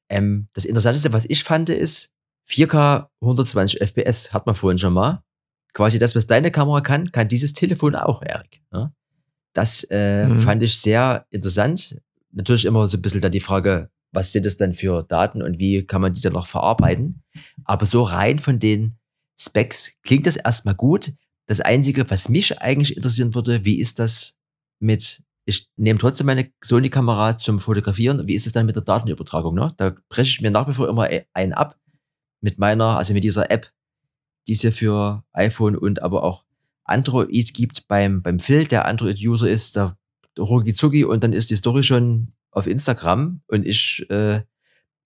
Ähm, 0.08 0.48
das 0.52 0.64
Interessanteste, 0.64 1.12
was 1.12 1.24
ich 1.24 1.44
fand, 1.44 1.70
ist 1.70 2.14
4K 2.48 3.08
120 3.20 3.80
FPS, 3.80 4.32
hat 4.32 4.46
man 4.46 4.54
vorhin 4.54 4.78
schon 4.78 4.92
mal 4.92 5.24
quasi 5.74 5.98
das, 5.98 6.16
was 6.16 6.26
deine 6.26 6.50
Kamera 6.50 6.80
kann, 6.80 7.12
kann 7.12 7.28
dieses 7.28 7.52
Telefon 7.52 7.94
auch, 7.94 8.22
Erik. 8.22 8.62
Ja? 8.72 8.92
Das 9.52 9.86
äh, 9.90 10.26
mhm. 10.26 10.38
fand 10.38 10.62
ich 10.62 10.78
sehr 10.78 11.26
interessant. 11.30 12.00
Natürlich 12.32 12.64
immer 12.64 12.88
so 12.88 12.96
ein 12.96 13.02
bisschen 13.02 13.20
dann 13.20 13.32
die 13.32 13.40
Frage, 13.40 13.90
was 14.12 14.32
sind 14.32 14.46
das 14.46 14.56
dann 14.56 14.72
für 14.72 15.02
Daten 15.02 15.42
und 15.42 15.58
wie 15.58 15.84
kann 15.84 16.00
man 16.00 16.12
die 16.12 16.20
dann 16.20 16.32
noch 16.32 16.46
verarbeiten? 16.46 17.22
Aber 17.64 17.84
so 17.84 18.02
rein 18.02 18.38
von 18.38 18.58
den 18.58 18.96
Specs 19.38 19.92
klingt 20.02 20.26
das 20.26 20.36
erstmal 20.36 20.74
gut. 20.74 21.12
Das 21.46 21.60
Einzige, 21.60 22.08
was 22.10 22.28
mich 22.28 22.60
eigentlich 22.60 22.96
interessieren 22.96 23.34
würde, 23.34 23.64
wie 23.64 23.78
ist 23.78 23.98
das 23.98 24.36
mit, 24.80 25.22
ich 25.44 25.68
nehme 25.76 25.98
trotzdem 25.98 26.26
meine 26.26 26.50
Sony-Kamera 26.62 27.38
zum 27.38 27.60
Fotografieren, 27.60 28.26
wie 28.26 28.34
ist 28.34 28.46
es 28.46 28.52
dann 28.52 28.66
mit 28.66 28.76
der 28.76 28.82
Datenübertragung? 28.82 29.54
Ne? 29.54 29.74
Da 29.76 29.94
breche 30.08 30.30
ich 30.30 30.40
mir 30.40 30.50
nach 30.50 30.68
wie 30.68 30.74
vor 30.74 30.88
immer 30.88 31.08
einen 31.32 31.52
ab 31.52 31.76
mit 32.40 32.58
meiner, 32.58 32.96
also 32.96 33.14
mit 33.14 33.24
dieser 33.24 33.50
App, 33.50 33.70
die 34.46 34.52
es 34.52 34.62
ja 34.62 34.70
für 34.70 35.24
iPhone 35.32 35.76
und 35.76 36.02
aber 36.02 36.22
auch 36.22 36.44
Android 36.84 37.54
gibt 37.54 37.88
beim, 37.88 38.22
beim 38.22 38.38
Phil, 38.38 38.66
der 38.66 38.86
Android-User 38.86 39.48
ist, 39.48 39.76
der 39.76 39.96
Rugizugi 40.38 41.04
und 41.04 41.24
dann 41.24 41.32
ist 41.32 41.50
die 41.50 41.56
Story 41.56 41.82
schon 41.82 42.32
auf 42.50 42.66
Instagram 42.66 43.40
und 43.46 43.66
ich 43.66 44.08
äh, 44.10 44.42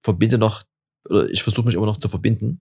verbinde 0.01 0.39
noch, 0.39 0.63
oder 1.09 1.29
ich 1.31 1.43
versuche 1.43 1.67
mich 1.67 1.75
immer 1.75 1.87
noch 1.87 1.97
zu 1.97 2.09
verbinden. 2.09 2.61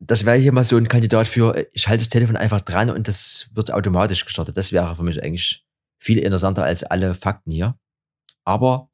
das 0.00 0.24
wäre 0.24 0.36
hier 0.36 0.52
mal 0.52 0.64
so 0.64 0.76
ein 0.76 0.88
Kandidat 0.88 1.26
für, 1.26 1.56
äh, 1.56 1.66
ich 1.72 1.88
halte 1.88 2.02
das 2.02 2.08
Telefon 2.08 2.36
einfach 2.36 2.60
dran 2.60 2.90
und 2.90 3.08
das 3.08 3.50
wird 3.54 3.72
automatisch 3.72 4.24
gestartet. 4.24 4.56
Das 4.56 4.72
wäre 4.72 4.96
für 4.96 5.02
mich 5.02 5.22
eigentlich 5.22 5.64
viel 5.98 6.18
interessanter 6.18 6.64
als 6.64 6.84
alle 6.84 7.14
Fakten 7.14 7.50
hier. 7.50 7.76
Aber 8.44 8.90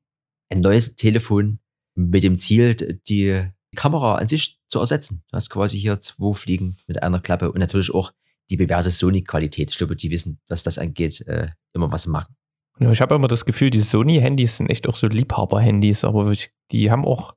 ein 0.50 0.60
neues 0.60 0.96
Telefon 0.96 1.60
mit 1.94 2.24
dem 2.24 2.38
Ziel, 2.38 2.74
die 2.74 3.48
Kamera 3.74 4.16
an 4.16 4.28
sich 4.28 4.58
zu 4.68 4.80
ersetzen. 4.80 5.22
Du 5.30 5.36
hast 5.36 5.50
quasi 5.50 5.78
hier 5.78 6.00
zwei 6.00 6.32
Fliegen 6.32 6.76
mit 6.86 7.02
einer 7.02 7.20
Klappe 7.20 7.50
und 7.50 7.58
natürlich 7.58 7.92
auch 7.92 8.12
die 8.50 8.56
bewährte 8.56 8.90
Sony-Qualität. 8.90 9.70
Ich 9.70 9.78
glaube, 9.78 9.96
die 9.96 10.10
wissen, 10.10 10.40
was 10.48 10.62
das 10.62 10.78
angeht, 10.78 11.20
äh, 11.26 11.48
immer 11.72 11.90
was 11.92 12.06
machen. 12.06 12.36
Ja, 12.80 12.90
ich 12.90 13.00
habe 13.00 13.14
immer 13.14 13.28
das 13.28 13.44
Gefühl, 13.44 13.70
die 13.70 13.80
Sony-Handys 13.80 14.56
sind 14.56 14.68
echt 14.68 14.88
auch 14.88 14.96
so 14.96 15.06
Liebhaber-Handys, 15.06 16.04
aber 16.04 16.30
ich, 16.30 16.50
die 16.72 16.90
haben 16.90 17.04
auch, 17.04 17.34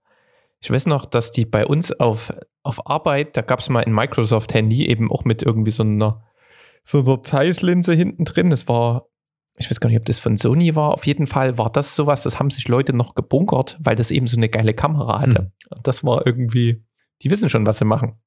ich 0.59 0.71
weiß 0.71 0.87
noch, 0.87 1.05
dass 1.05 1.31
die 1.31 1.45
bei 1.45 1.65
uns 1.65 1.91
auf, 1.91 2.33
auf 2.63 2.89
Arbeit, 2.89 3.37
da 3.37 3.41
gab 3.41 3.59
es 3.59 3.69
mal 3.69 3.83
ein 3.83 3.93
Microsoft-Handy 3.93 4.87
eben 4.87 5.11
auch 5.11 5.25
mit 5.25 5.43
irgendwie 5.43 5.71
so 5.71 5.83
einer, 5.83 6.23
so 6.83 6.99
einer 6.99 7.21
Zeisslinse 7.21 7.93
hinten 7.93 8.25
drin. 8.25 8.49
Das 8.49 8.67
war, 8.67 9.07
ich 9.57 9.69
weiß 9.69 9.79
gar 9.79 9.89
nicht, 9.89 9.99
ob 9.99 10.05
das 10.05 10.19
von 10.19 10.37
Sony 10.37 10.75
war. 10.75 10.93
Auf 10.93 11.05
jeden 11.05 11.27
Fall 11.27 11.57
war 11.57 11.71
das 11.71 11.95
sowas, 11.95 12.23
das 12.23 12.39
haben 12.39 12.49
sich 12.49 12.67
Leute 12.67 12.93
noch 12.93 13.15
gebunkert, 13.15 13.77
weil 13.81 13.95
das 13.95 14.11
eben 14.11 14.27
so 14.27 14.37
eine 14.37 14.49
geile 14.49 14.73
Kamera 14.73 15.21
hatte. 15.21 15.51
Hm. 15.71 15.81
Das 15.83 16.03
war 16.03 16.25
irgendwie, 16.25 16.83
die 17.23 17.31
wissen 17.31 17.49
schon, 17.49 17.65
was 17.65 17.79
sie 17.79 17.85
machen. 17.85 18.19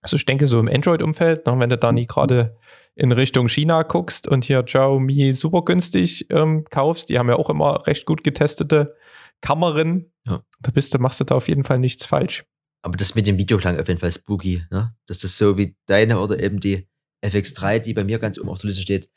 Also 0.00 0.16
ich 0.16 0.26
denke, 0.26 0.46
so 0.46 0.58
im 0.58 0.68
Android-Umfeld, 0.68 1.42
wenn 1.46 1.70
du 1.70 1.78
da 1.78 1.92
nie 1.92 2.06
gerade 2.06 2.56
in 2.94 3.12
Richtung 3.12 3.48
China 3.48 3.82
guckst 3.82 4.26
und 4.26 4.44
hier 4.44 4.62
Xiaomi 4.62 5.32
super 5.32 5.62
günstig 5.62 6.26
ähm, 6.30 6.64
kaufst, 6.70 7.08
die 7.08 7.18
haben 7.18 7.28
ja 7.28 7.36
auch 7.36 7.50
immer 7.50 7.86
recht 7.86 8.06
gut 8.06 8.24
getestete 8.24 8.96
Kameras. 9.40 10.02
Ja. 10.26 10.42
Da 10.60 10.70
bist 10.72 10.92
du, 10.92 10.98
machst 10.98 11.20
du 11.20 11.24
da 11.24 11.36
auf 11.36 11.48
jeden 11.48 11.64
Fall 11.64 11.78
nichts 11.78 12.04
falsch. 12.04 12.44
Aber 12.82 12.96
das 12.96 13.14
mit 13.14 13.26
dem 13.26 13.38
Video 13.38 13.58
klang 13.58 13.78
auf 13.78 13.88
jeden 13.88 14.00
Fall 14.00 14.12
spooky, 14.12 14.64
ne? 14.70 14.94
Dass 15.06 15.20
das 15.20 15.36
so 15.36 15.56
wie 15.56 15.76
deine 15.86 16.20
oder 16.20 16.40
eben 16.40 16.60
die 16.60 16.88
FX3, 17.24 17.80
die 17.80 17.94
bei 17.94 18.04
mir 18.04 18.18
ganz 18.18 18.38
oben 18.38 18.48
auf 18.48 18.60
der 18.60 18.68
Liste 18.68 18.82
steht, 18.82 19.08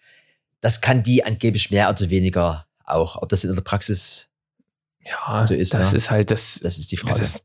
das 0.61 0.81
kann 0.81 1.03
die 1.03 1.23
angeblich 1.23 1.71
mehr 1.71 1.89
oder 1.89 2.09
weniger 2.09 2.67
auch. 2.85 3.21
Ob 3.21 3.29
das 3.29 3.43
in 3.43 3.53
der 3.53 3.61
Praxis 3.61 4.29
ja, 5.03 5.45
so 5.45 5.53
ist. 5.53 5.73
Das 5.73 5.91
ne? 5.91 5.97
ist 5.97 6.11
halt 6.11 6.31
das. 6.31 6.59
Das 6.61 6.77
ist 6.77 6.91
die 6.91 6.97
Frage. 6.97 7.19
Das, 7.19 7.43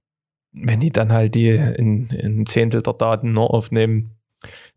wenn 0.52 0.80
die 0.80 0.90
dann 0.90 1.12
halt 1.12 1.34
die 1.34 1.48
in, 1.48 2.08
in 2.08 2.46
Zehntel 2.46 2.82
der 2.82 2.92
Daten 2.92 3.32
nur 3.32 3.52
aufnehmen, 3.52 4.16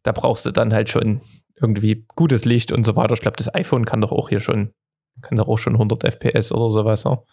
da 0.04 0.12
brauchst 0.12 0.46
du 0.46 0.52
dann 0.52 0.74
halt 0.74 0.90
schon 0.90 1.22
irgendwie 1.56 2.06
gutes 2.16 2.46
Licht 2.46 2.72
und 2.72 2.86
so 2.86 2.96
weiter. 2.96 3.14
Ich 3.14 3.22
glaube, 3.22 3.38
das 3.38 3.54
iPhone 3.54 3.86
kann 3.86 4.02
doch 4.02 4.12
auch 4.12 4.30
hier 4.30 4.40
schon, 4.40 4.74
kann 5.22 5.38
doch 5.38 5.48
auch 5.48 5.60
schon 5.60 5.74
100 5.74 6.04
FPS 6.04 6.52
oder 6.52 6.72
sowas. 6.72 7.04
Ja. 7.04 7.24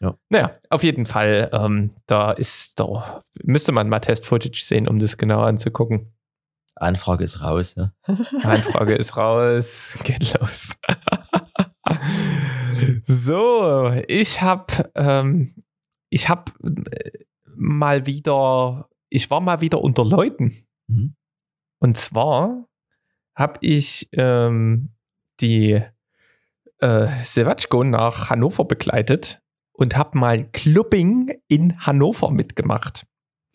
Ja. 0.00 0.16
Naja, 0.28 0.54
auf 0.70 0.84
jeden 0.84 1.06
Fall, 1.06 1.50
ähm, 1.52 1.90
da 2.06 2.30
ist 2.30 2.78
da 2.78 3.22
müsste 3.42 3.72
man 3.72 3.88
mal 3.88 3.98
Test-Footage 3.98 4.62
sehen, 4.64 4.86
um 4.86 4.98
das 4.98 5.18
genau 5.18 5.40
anzugucken. 5.40 6.12
Anfrage 6.80 7.24
ist 7.24 7.40
raus, 7.40 7.74
ja. 7.76 7.92
Anfrage 8.42 8.94
ist 8.94 9.16
raus, 9.16 9.96
geht 10.04 10.34
los. 10.38 10.76
so, 13.06 13.92
ich 14.06 14.40
habe 14.42 14.90
ähm, 14.94 15.54
ich 16.10 16.28
habe 16.28 16.52
äh, 16.62 17.24
mal 17.56 18.06
wieder, 18.06 18.88
ich 19.08 19.30
war 19.30 19.40
mal 19.40 19.60
wieder 19.60 19.82
unter 19.82 20.04
Leuten. 20.04 20.66
Mhm. 20.88 21.14
Und 21.80 21.96
zwar 21.96 22.68
habe 23.34 23.58
ich 23.60 24.08
ähm, 24.12 24.90
die 25.40 25.80
äh, 26.80 27.24
Sevachko 27.24 27.84
nach 27.84 28.30
Hannover 28.30 28.64
begleitet 28.64 29.42
und 29.72 29.96
habe 29.96 30.18
mal 30.18 30.44
Clubbing 30.50 31.40
in 31.48 31.78
Hannover 31.78 32.30
mitgemacht. 32.30 33.06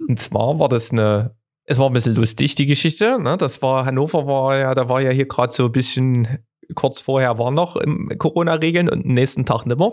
Und 0.07 0.19
zwar 0.19 0.59
war 0.59 0.69
das 0.69 0.91
eine, 0.91 1.35
es 1.65 1.77
war 1.77 1.89
ein 1.89 1.93
bisschen 1.93 2.15
lustig, 2.15 2.55
die 2.55 2.65
Geschichte. 2.65 3.19
Ne? 3.19 3.37
Das 3.37 3.61
war, 3.61 3.85
Hannover 3.85 4.27
war 4.27 4.57
ja, 4.57 4.73
da 4.73 4.89
war 4.89 5.01
ja 5.01 5.11
hier 5.11 5.27
gerade 5.27 5.53
so 5.53 5.65
ein 5.65 5.71
bisschen, 5.71 6.39
kurz 6.75 7.01
vorher 7.01 7.37
war 7.37 7.51
noch 7.51 7.77
Corona-Regeln 8.17 8.89
und 8.89 9.05
am 9.05 9.13
nächsten 9.13 9.45
Tag 9.45 9.65
nicht 9.65 9.79
mehr. 9.79 9.91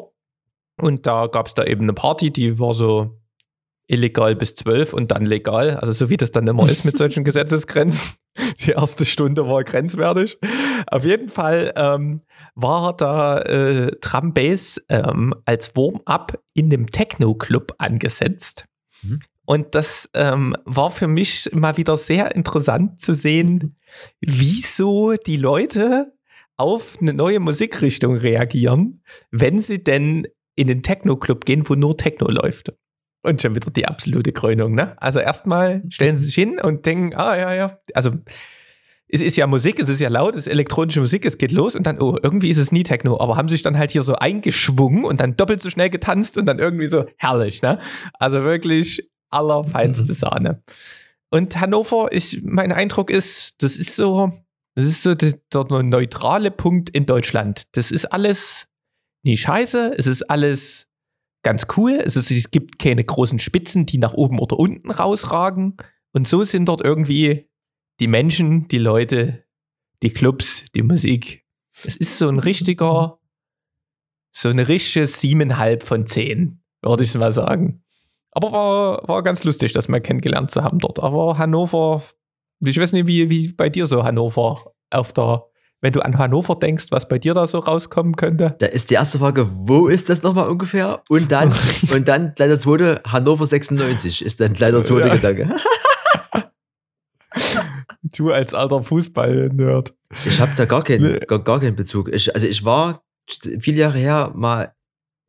Und 0.80 1.06
da 1.06 1.26
gab 1.26 1.46
es 1.46 1.54
da 1.54 1.64
eben 1.64 1.82
eine 1.82 1.92
Party, 1.92 2.30
die 2.30 2.58
war 2.58 2.74
so 2.74 3.20
illegal 3.86 4.36
bis 4.36 4.54
zwölf 4.54 4.92
und 4.92 5.10
dann 5.10 5.26
legal. 5.26 5.76
Also 5.76 5.92
so 5.92 6.10
wie 6.10 6.16
das 6.16 6.30
dann 6.30 6.46
immer 6.46 6.68
ist 6.68 6.84
mit 6.84 6.96
solchen 6.98 7.24
Gesetzesgrenzen. 7.24 8.14
Die 8.60 8.70
erste 8.70 9.04
Stunde 9.04 9.48
war 9.48 9.64
grenzwertig. 9.64 10.38
Auf 10.86 11.04
jeden 11.04 11.28
Fall 11.28 11.72
ähm, 11.76 12.22
war 12.54 12.96
da 12.96 13.40
äh, 13.40 13.90
Drum 14.00 14.32
Bass 14.32 14.80
ähm, 14.88 15.34
als 15.44 15.76
Warm-up 15.76 16.40
in 16.54 16.70
dem 16.70 16.86
Techno-Club 16.86 17.74
angesetzt. 17.78 18.66
Mhm. 19.02 19.20
Und 19.50 19.74
das 19.74 20.08
ähm, 20.14 20.54
war 20.64 20.92
für 20.92 21.08
mich 21.08 21.50
mal 21.52 21.76
wieder 21.76 21.96
sehr 21.96 22.36
interessant 22.36 23.00
zu 23.00 23.14
sehen, 23.14 23.76
wieso 24.20 25.14
die 25.14 25.38
Leute 25.38 26.12
auf 26.56 26.98
eine 27.00 27.12
neue 27.12 27.40
Musikrichtung 27.40 28.14
reagieren, 28.14 29.02
wenn 29.32 29.58
sie 29.58 29.82
denn 29.82 30.28
in 30.54 30.68
den 30.68 30.84
Techno-Club 30.84 31.46
gehen, 31.46 31.68
wo 31.68 31.74
nur 31.74 31.96
Techno 31.96 32.30
läuft. 32.30 32.72
Und 33.24 33.42
schon 33.42 33.56
wieder 33.56 33.72
die 33.72 33.86
absolute 33.86 34.30
Krönung, 34.30 34.76
ne? 34.76 34.94
Also 35.02 35.18
erstmal 35.18 35.82
stellen 35.88 36.14
sie 36.14 36.26
sich 36.26 36.36
hin 36.36 36.60
und 36.62 36.86
denken, 36.86 37.16
ah 37.16 37.36
ja, 37.36 37.52
ja, 37.52 37.80
also 37.92 38.12
es 39.08 39.20
ist 39.20 39.36
ja 39.36 39.48
Musik, 39.48 39.80
es 39.80 39.88
ist 39.88 39.98
ja 39.98 40.10
laut, 40.10 40.36
es 40.36 40.46
ist 40.46 40.52
elektronische 40.52 41.00
Musik, 41.00 41.24
es 41.24 41.38
geht 41.38 41.50
los 41.50 41.74
und 41.74 41.88
dann, 41.88 42.00
oh, 42.00 42.16
irgendwie 42.22 42.50
ist 42.50 42.58
es 42.58 42.70
nie 42.70 42.84
Techno, 42.84 43.20
aber 43.20 43.36
haben 43.36 43.48
sich 43.48 43.62
dann 43.62 43.76
halt 43.76 43.90
hier 43.90 44.04
so 44.04 44.14
eingeschwungen 44.14 45.04
und 45.04 45.18
dann 45.18 45.36
doppelt 45.36 45.60
so 45.60 45.70
schnell 45.70 45.90
getanzt 45.90 46.38
und 46.38 46.46
dann 46.46 46.60
irgendwie 46.60 46.86
so 46.86 47.04
herrlich, 47.16 47.62
ne? 47.62 47.80
Also 48.20 48.44
wirklich 48.44 49.10
allerfeinste 49.30 50.12
mhm. 50.12 50.16
Sahne. 50.16 50.62
Und 51.30 51.60
Hannover, 51.60 52.08
ich, 52.10 52.42
mein 52.42 52.72
Eindruck 52.72 53.10
ist, 53.10 53.62
das 53.62 53.76
ist 53.76 53.94
so, 53.94 54.32
das 54.74 54.84
ist 54.84 55.02
so 55.02 55.14
der, 55.14 55.34
der 55.52 55.64
neutrale 55.82 56.50
Punkt 56.50 56.90
in 56.90 57.06
Deutschland. 57.06 57.64
Das 57.72 57.90
ist 57.90 58.06
alles 58.06 58.66
nie 59.22 59.36
scheiße, 59.36 59.94
es 59.96 60.06
ist 60.06 60.28
alles 60.30 60.88
ganz 61.42 61.66
cool. 61.76 61.92
Es, 61.92 62.16
ist, 62.16 62.30
es 62.30 62.50
gibt 62.50 62.78
keine 62.78 63.04
großen 63.04 63.38
Spitzen, 63.38 63.86
die 63.86 63.98
nach 63.98 64.14
oben 64.14 64.38
oder 64.38 64.58
unten 64.58 64.90
rausragen. 64.90 65.76
Und 66.12 66.28
so 66.28 66.44
sind 66.44 66.66
dort 66.66 66.82
irgendwie 66.82 67.48
die 68.00 68.08
Menschen, 68.08 68.68
die 68.68 68.78
Leute, 68.78 69.44
die 70.02 70.10
Clubs, 70.10 70.64
die 70.74 70.82
Musik. 70.82 71.46
Es 71.84 71.96
ist 71.96 72.18
so 72.18 72.28
ein 72.28 72.38
richtiger, 72.38 73.18
so 74.32 74.48
eine 74.48 74.68
richtige 74.68 75.06
siebeneinhalb 75.06 75.82
von 75.82 76.06
zehn, 76.06 76.62
würde 76.82 77.04
ich 77.04 77.14
mal 77.14 77.32
sagen. 77.32 77.82
Aber 78.32 78.52
war, 78.52 79.08
war 79.08 79.22
ganz 79.22 79.44
lustig, 79.44 79.72
das 79.72 79.88
mal 79.88 80.00
kennengelernt 80.00 80.50
zu 80.50 80.62
haben 80.62 80.78
dort. 80.78 81.00
Aber 81.00 81.38
Hannover, 81.38 82.02
ich 82.60 82.78
weiß 82.78 82.92
nicht, 82.92 83.06
wie, 83.06 83.30
wie 83.30 83.52
bei 83.52 83.68
dir 83.68 83.86
so 83.86 84.04
Hannover 84.04 84.72
auf 84.90 85.12
der 85.12 85.44
wenn 85.82 85.92
du 85.92 86.00
an 86.00 86.18
Hannover 86.18 86.56
denkst, 86.56 86.86
was 86.90 87.08
bei 87.08 87.18
dir 87.18 87.34
da 87.34 87.46
so 87.46 87.58
rauskommen 87.58 88.16
könnte? 88.16 88.54
Da 88.58 88.66
ist 88.66 88.90
die 88.90 88.94
erste 88.94 89.18
Frage, 89.18 89.48
wo 89.50 89.88
ist 89.88 90.10
das 90.10 90.22
nochmal 90.22 90.48
ungefähr? 90.48 91.02
Und 91.08 91.32
dann, 91.32 91.52
und 91.92 92.06
dann 92.06 92.34
gleich 92.34 92.48
der 92.48 92.58
zweite, 92.58 93.00
Hannover 93.06 93.46
96 93.46 94.24
ist 94.24 94.40
dann 94.40 94.52
gleich 94.52 94.72
der 94.72 94.82
zweite 94.82 95.08
ja. 95.08 95.14
Gedanke. 95.16 95.56
du 98.02 98.30
als 98.32 98.54
alter 98.54 98.82
Fußball-Nerd. 98.82 99.94
Ich 100.26 100.40
habe 100.40 100.52
da 100.54 100.64
gar 100.64 100.82
keinen, 100.82 101.20
gar, 101.20 101.42
gar 101.42 101.60
keinen 101.60 101.76
Bezug. 101.76 102.10
Ich, 102.12 102.34
also 102.34 102.46
ich 102.46 102.64
war 102.64 103.02
viele 103.60 103.78
Jahre 103.78 103.98
her 103.98 104.32
mal 104.34 104.74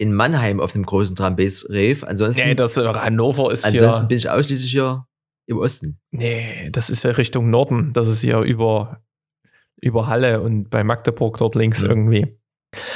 in 0.01 0.15
Mannheim 0.15 0.59
auf 0.59 0.73
dem 0.73 0.83
großen 0.83 1.15
Trambase-Rave. 1.15 2.07
Ansonsten, 2.07 2.49
nee, 2.49 2.55
das 2.55 2.75
Hannover 2.75 3.51
ist 3.51 3.63
Ansonsten 3.63 4.01
hier, 4.01 4.07
bin 4.07 4.17
ich 4.17 4.29
ausschließlich 4.29 4.71
hier 4.71 5.05
im 5.45 5.59
Osten. 5.59 5.99
Nee, 6.09 6.71
das 6.71 6.89
ist 6.89 7.03
ja 7.03 7.11
Richtung 7.11 7.51
Norden. 7.51 7.93
Das 7.93 8.07
ist 8.07 8.21
hier 8.21 8.39
über 8.39 9.03
über 9.79 10.07
Halle 10.07 10.41
und 10.41 10.69
bei 10.69 10.83
Magdeburg 10.83 11.37
dort 11.37 11.55
links 11.55 11.81
mhm. 11.81 11.89
irgendwie. 11.89 12.39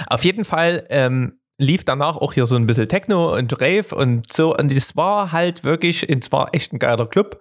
Auf 0.08 0.24
jeden 0.24 0.46
Fall 0.46 0.86
ähm, 0.90 1.40
lief 1.58 1.84
danach 1.84 2.18
auch 2.18 2.34
hier 2.34 2.48
so 2.48 2.56
ein 2.56 2.66
bisschen 2.66 2.88
Techno 2.88 3.36
und 3.36 3.54
Rave 3.62 3.96
und 3.96 4.32
so. 4.34 4.56
Und 4.56 4.72
es 4.72 4.96
war 4.96 5.32
halt 5.32 5.64
wirklich, 5.64 6.10
es 6.10 6.32
war 6.32 6.54
echt 6.54 6.74
ein 6.74 6.80
geiler 6.80 7.08
Club. 7.08 7.40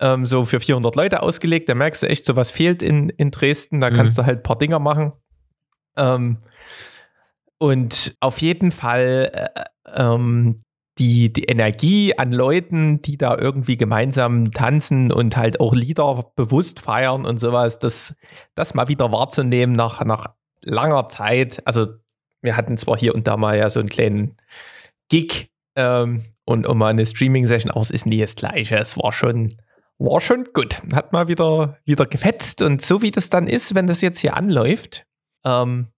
Ähm, 0.00 0.24
so 0.24 0.44
für 0.44 0.60
400 0.60 0.96
Leute 0.96 1.22
ausgelegt. 1.22 1.68
Da 1.68 1.74
merkst 1.74 2.02
du 2.02 2.08
echt, 2.08 2.24
so 2.24 2.36
was 2.36 2.50
fehlt 2.50 2.82
in, 2.82 3.10
in 3.10 3.30
Dresden. 3.30 3.80
Da 3.80 3.90
mhm. 3.90 3.94
kannst 3.94 4.16
du 4.16 4.24
halt 4.24 4.40
ein 4.40 4.42
paar 4.42 4.58
Dinger 4.58 4.78
machen. 4.78 5.12
Ähm, 5.96 6.38
und 7.64 8.14
auf 8.20 8.42
jeden 8.42 8.72
Fall 8.72 9.30
äh, 9.32 9.62
ähm, 9.96 10.62
die, 10.98 11.32
die 11.32 11.44
Energie 11.44 12.14
an 12.14 12.30
Leuten, 12.30 13.00
die 13.00 13.16
da 13.16 13.38
irgendwie 13.38 13.78
gemeinsam 13.78 14.52
tanzen 14.52 15.10
und 15.10 15.38
halt 15.38 15.60
auch 15.60 15.74
Lieder 15.74 16.30
bewusst 16.36 16.80
feiern 16.80 17.24
und 17.24 17.40
sowas, 17.40 17.78
das, 17.78 18.14
das 18.54 18.74
mal 18.74 18.88
wieder 18.88 19.10
wahrzunehmen 19.12 19.74
nach, 19.74 20.04
nach 20.04 20.34
langer 20.60 21.08
Zeit. 21.08 21.66
Also 21.66 21.86
wir 22.42 22.54
hatten 22.54 22.76
zwar 22.76 22.98
hier 22.98 23.14
und 23.14 23.26
da 23.26 23.38
mal 23.38 23.56
ja 23.56 23.70
so 23.70 23.80
einen 23.80 23.88
kleinen 23.88 24.36
Gig 25.08 25.48
ähm, 25.74 26.26
und, 26.44 26.68
mal 26.68 26.88
eine 26.88 27.06
Streaming-Session, 27.06 27.70
aber 27.70 27.80
es 27.80 27.90
ist 27.90 28.04
nie 28.04 28.20
das 28.20 28.36
Gleiche. 28.36 28.76
Es 28.76 28.98
war 28.98 29.10
schon, 29.10 29.56
war 29.96 30.20
schon 30.20 30.44
gut. 30.52 30.82
Hat 30.94 31.14
mal 31.14 31.28
wieder, 31.28 31.78
wieder 31.86 32.04
gefetzt 32.04 32.60
und 32.60 32.82
so 32.82 33.00
wie 33.00 33.10
das 33.10 33.30
dann 33.30 33.46
ist, 33.46 33.74
wenn 33.74 33.86
das 33.86 34.02
jetzt 34.02 34.18
hier 34.18 34.36
anläuft, 34.36 35.06
ähm, 35.46 35.88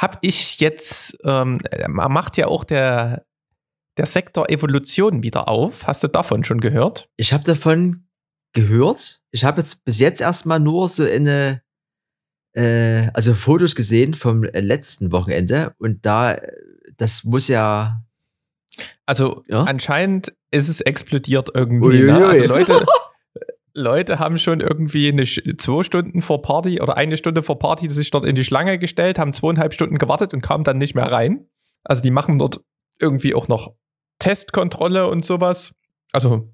habe 0.00 0.18
ich 0.22 0.60
jetzt, 0.60 1.18
ähm, 1.24 1.58
macht 1.88 2.36
ja 2.36 2.46
auch 2.46 2.64
der 2.64 3.24
der 3.96 4.06
Sektor 4.06 4.48
Evolution 4.48 5.22
wieder 5.22 5.46
auf. 5.48 5.86
Hast 5.86 6.02
du 6.02 6.08
davon 6.08 6.42
schon 6.42 6.60
gehört? 6.60 7.10
Ich 7.16 7.32
habe 7.34 7.44
davon 7.44 8.06
gehört. 8.54 9.20
Ich 9.30 9.44
habe 9.44 9.60
jetzt 9.60 9.84
bis 9.84 9.98
jetzt 9.98 10.20
erstmal 10.22 10.58
nur 10.58 10.88
so 10.88 11.04
eine, 11.04 11.60
äh, 12.54 13.08
also 13.12 13.34
Fotos 13.34 13.74
gesehen 13.74 14.14
vom 14.14 14.44
äh, 14.44 14.60
letzten 14.60 15.12
Wochenende 15.12 15.74
und 15.78 16.06
da, 16.06 16.32
äh, 16.32 16.50
das 16.96 17.24
muss 17.24 17.48
ja. 17.48 18.02
Also 19.04 19.42
Ja? 19.48 19.64
anscheinend 19.64 20.32
ist 20.50 20.68
es 20.68 20.80
explodiert 20.80 21.50
irgendwie. 21.54 22.02
Ne? 22.02 22.26
Also 22.26 22.46
Leute, 22.46 22.86
Leute 23.74 24.18
haben 24.18 24.38
schon 24.38 24.60
irgendwie 24.60 25.08
eine, 25.08 25.24
zwei 25.24 25.82
Stunden 25.82 26.22
vor 26.22 26.42
Party 26.42 26.80
oder 26.80 26.96
eine 26.96 27.16
Stunde 27.16 27.42
vor 27.42 27.58
Party 27.58 27.88
sich 27.88 28.10
dort 28.10 28.24
in 28.24 28.34
die 28.34 28.44
Schlange 28.44 28.78
gestellt, 28.78 29.18
haben 29.18 29.32
zweieinhalb 29.32 29.72
Stunden 29.72 29.98
gewartet 29.98 30.34
und 30.34 30.40
kamen 30.40 30.64
dann 30.64 30.78
nicht 30.78 30.94
mehr 30.94 31.10
rein. 31.10 31.46
Also 31.84 32.02
die 32.02 32.10
machen 32.10 32.38
dort 32.38 32.60
irgendwie 32.98 33.34
auch 33.34 33.48
noch 33.48 33.74
Testkontrolle 34.18 35.08
und 35.08 35.24
sowas. 35.24 35.72
Also 36.12 36.52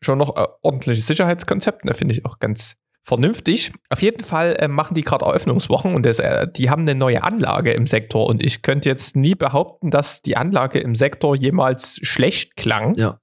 schon 0.00 0.18
noch 0.18 0.36
äh, 0.36 0.46
ordentliches 0.62 1.06
Sicherheitskonzept, 1.06 1.88
da 1.88 1.94
finde 1.94 2.14
ich 2.14 2.24
auch 2.24 2.38
ganz 2.38 2.76
vernünftig. 3.02 3.72
Auf 3.88 4.02
jeden 4.02 4.24
Fall 4.24 4.56
äh, 4.58 4.68
machen 4.68 4.94
die 4.94 5.02
gerade 5.02 5.24
Eröffnungswochen 5.24 5.94
und 5.94 6.04
das, 6.04 6.18
äh, 6.18 6.48
die 6.50 6.70
haben 6.70 6.82
eine 6.82 6.96
neue 6.96 7.22
Anlage 7.22 7.72
im 7.72 7.86
Sektor 7.86 8.26
und 8.26 8.42
ich 8.42 8.62
könnte 8.62 8.88
jetzt 8.88 9.16
nie 9.16 9.34
behaupten, 9.34 9.90
dass 9.90 10.22
die 10.22 10.36
Anlage 10.36 10.80
im 10.80 10.94
Sektor 10.94 11.36
jemals 11.36 11.98
schlecht 12.02 12.56
klang. 12.56 12.94
Ja. 12.96 13.20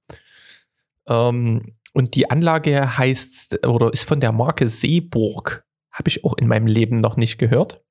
Ähm, 1.06 1.74
und 1.94 2.14
die 2.16 2.30
Anlage 2.30 2.98
heißt 2.98 3.66
oder 3.66 3.92
ist 3.92 4.04
von 4.04 4.20
der 4.20 4.32
Marke 4.32 4.68
Seeburg. 4.68 5.64
Habe 5.92 6.08
ich 6.08 6.24
auch 6.24 6.34
in 6.36 6.48
meinem 6.48 6.66
Leben 6.66 7.00
noch 7.00 7.16
nicht 7.16 7.38
gehört. 7.38 7.82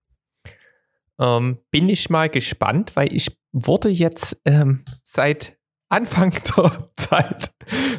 Ähm, 1.19 1.59
bin 1.71 1.87
ich 1.89 2.09
mal 2.09 2.29
gespannt, 2.29 2.95
weil 2.95 3.13
ich 3.15 3.37
wurde 3.53 3.89
jetzt 3.89 4.41
ähm, 4.45 4.83
seit 5.03 5.57
Anfang 5.89 6.31
der 6.57 6.89
Zeit, 6.97 7.51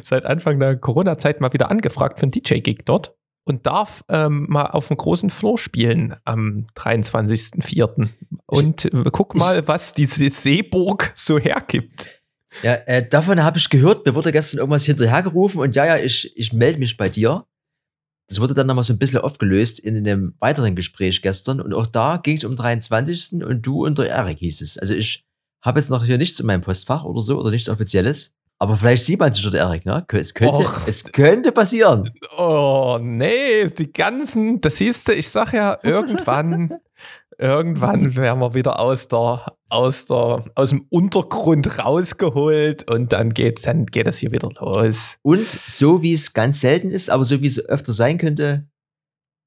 seit 0.03 0.25
Anfang 0.25 0.59
der 0.59 0.77
Corona-Zeit 0.77 1.41
mal 1.41 1.53
wieder 1.53 1.71
angefragt 1.71 2.19
für 2.19 2.23
einen 2.23 2.31
DJ-Gig 2.31 2.85
dort 2.85 3.15
und 3.45 3.65
darf 3.65 4.03
ähm, 4.09 4.45
mal 4.49 4.67
auf 4.67 4.89
dem 4.89 4.97
großen 4.97 5.29
Floor 5.29 5.57
spielen 5.57 6.15
am 6.23 6.67
23.04. 6.75 8.09
Und 8.45 8.85
äh, 8.85 9.03
guck 9.11 9.35
mal, 9.35 9.67
was 9.67 9.93
diese 9.93 10.29
Seeburg 10.29 11.13
so 11.15 11.39
hergibt. 11.39 12.09
Ja, 12.63 12.73
äh, 12.85 13.07
davon 13.07 13.43
habe 13.43 13.57
ich 13.57 13.69
gehört, 13.69 14.05
mir 14.05 14.15
wurde 14.15 14.31
gestern 14.31 14.59
irgendwas 14.59 14.85
hinterhergerufen 14.85 15.61
und 15.61 15.75
ja, 15.75 15.85
ja, 15.85 15.97
ich, 15.97 16.35
ich 16.37 16.53
melde 16.53 16.79
mich 16.79 16.97
bei 16.97 17.09
dir. 17.09 17.45
Das 18.27 18.41
wurde 18.41 18.55
dann 18.55 18.67
nochmal 18.67 18.83
so 18.83 18.93
ein 18.93 18.97
bisschen 18.97 19.19
aufgelöst 19.19 19.79
in 19.79 19.95
einem 19.95 20.35
weiteren 20.39 20.75
Gespräch 20.75 21.21
gestern 21.21 21.61
und 21.61 21.73
auch 21.73 21.85
da 21.85 22.17
ging 22.17 22.37
es 22.37 22.43
um 22.43 22.53
den 22.53 22.57
23. 22.57 23.43
und 23.43 23.61
du 23.61 23.85
und 23.85 23.97
der 23.97 24.09
Erik 24.09 24.39
hieß 24.39 24.61
es. 24.61 24.77
Also 24.77 24.95
ich 24.95 25.25
habe 25.61 25.79
jetzt 25.79 25.89
noch 25.89 26.03
hier 26.03 26.17
nichts 26.17 26.39
in 26.39 26.45
meinem 26.47 26.61
Postfach 26.61 27.03
oder 27.03 27.21
so 27.21 27.39
oder 27.39 27.51
nichts 27.51 27.69
Offizielles, 27.69 28.35
aber 28.57 28.77
vielleicht 28.77 29.03
sieht 29.03 29.19
man 29.19 29.33
sich 29.33 29.49
der 29.49 29.59
Erik, 29.59 29.85
ne? 29.85 30.05
Es 30.13 30.33
könnte, 30.33 30.55
Och. 30.55 30.87
es 30.87 31.03
könnte 31.11 31.51
passieren. 31.51 32.09
Oh, 32.37 32.97
nee, 33.01 33.65
die 33.67 33.91
ganzen, 33.91 34.61
das 34.61 34.77
siehst 34.77 35.07
du, 35.07 35.13
ich 35.13 35.29
sag 35.29 35.53
ja, 35.53 35.77
irgendwann, 35.83 36.73
irgendwann 37.37 38.15
werden 38.15 38.39
wir 38.39 38.53
wieder 38.53 38.79
aus 38.79 39.07
der, 39.07 39.45
aus 39.69 40.05
der, 40.05 40.45
aus 40.55 40.69
dem 40.69 40.85
Untergrund 40.89 41.79
rausgeholt 41.79 42.89
und 42.89 43.13
dann 43.13 43.33
geht's, 43.33 43.63
dann 43.63 43.85
geht 43.85 44.07
das 44.07 44.17
hier 44.17 44.31
wieder 44.31 44.49
los. 44.59 45.17
Und 45.21 45.47
so 45.47 46.01
wie 46.01 46.13
es 46.13 46.33
ganz 46.33 46.61
selten 46.61 46.89
ist, 46.89 47.09
aber 47.09 47.25
so 47.25 47.41
wie 47.41 47.47
es 47.47 47.63
öfter 47.67 47.93
sein 47.93 48.17
könnte, 48.17 48.67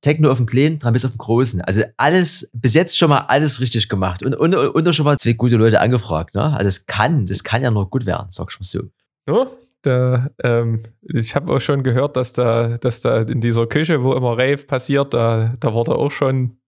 Techno 0.00 0.30
auf 0.30 0.38
dem 0.38 0.46
Kleinen, 0.46 0.78
dran 0.78 0.92
bis 0.92 1.04
auf 1.04 1.12
dem 1.12 1.18
Großen. 1.18 1.60
Also 1.62 1.82
alles, 1.96 2.50
bis 2.52 2.74
jetzt 2.74 2.96
schon 2.96 3.10
mal 3.10 3.24
alles 3.28 3.60
richtig 3.60 3.88
gemacht. 3.88 4.22
Und, 4.22 4.36
und, 4.36 4.54
und 4.54 4.88
auch 4.88 4.92
schon 4.92 5.04
mal 5.04 5.18
zwei 5.18 5.32
gute 5.32 5.56
Leute 5.56 5.80
angefragt. 5.80 6.34
Ne? 6.34 6.52
Also 6.52 6.68
es 6.68 6.86
kann, 6.86 7.26
das 7.26 7.42
kann 7.42 7.62
ja 7.62 7.70
nur 7.70 7.90
gut 7.90 8.06
werden, 8.06 8.28
sag 8.30 8.48
ich 8.50 8.60
mal 8.60 8.64
so. 8.64 8.82
Ja, 9.26 9.48
da, 9.82 10.30
ähm, 10.42 10.84
ich 11.02 11.34
habe 11.34 11.52
auch 11.52 11.60
schon 11.60 11.82
gehört, 11.82 12.16
dass 12.16 12.32
da, 12.32 12.78
dass 12.78 13.00
da 13.00 13.22
in 13.22 13.40
dieser 13.40 13.66
Küche, 13.66 14.02
wo 14.02 14.14
immer 14.14 14.32
Rave 14.32 14.58
passiert, 14.58 15.14
da, 15.14 15.54
da 15.58 15.72
wurde 15.72 15.96
auch 15.96 16.10
schon, 16.10 16.58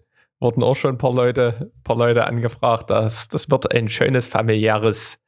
wurden 0.40 0.62
auch 0.62 0.74
schon 0.74 0.94
ein 0.94 0.98
paar 0.98 1.14
Leute, 1.14 1.70
paar 1.84 1.96
Leute 1.96 2.26
angefragt. 2.26 2.90
Das, 2.90 3.28
das 3.28 3.50
wird 3.50 3.72
ein 3.74 3.88
schönes 3.88 4.26
familiäres 4.26 5.18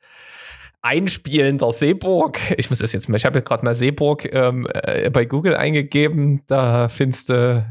Einspielen 0.81 1.59
der 1.59 1.71
Seeburg. 1.71 2.41
Ich 2.57 2.71
muss 2.71 2.81
das 2.81 2.93
jetzt 2.93 3.09
mal, 3.09 3.17
ich 3.17 3.25
habe 3.25 3.43
gerade 3.43 3.65
mal 3.65 3.75
Seeburg 3.75 4.33
ähm, 4.35 4.67
äh, 4.73 5.09
bei 5.11 5.25
Google 5.25 5.55
eingegeben. 5.55 6.43
Da 6.49 6.89
findest 6.89 7.29
du 7.29 7.65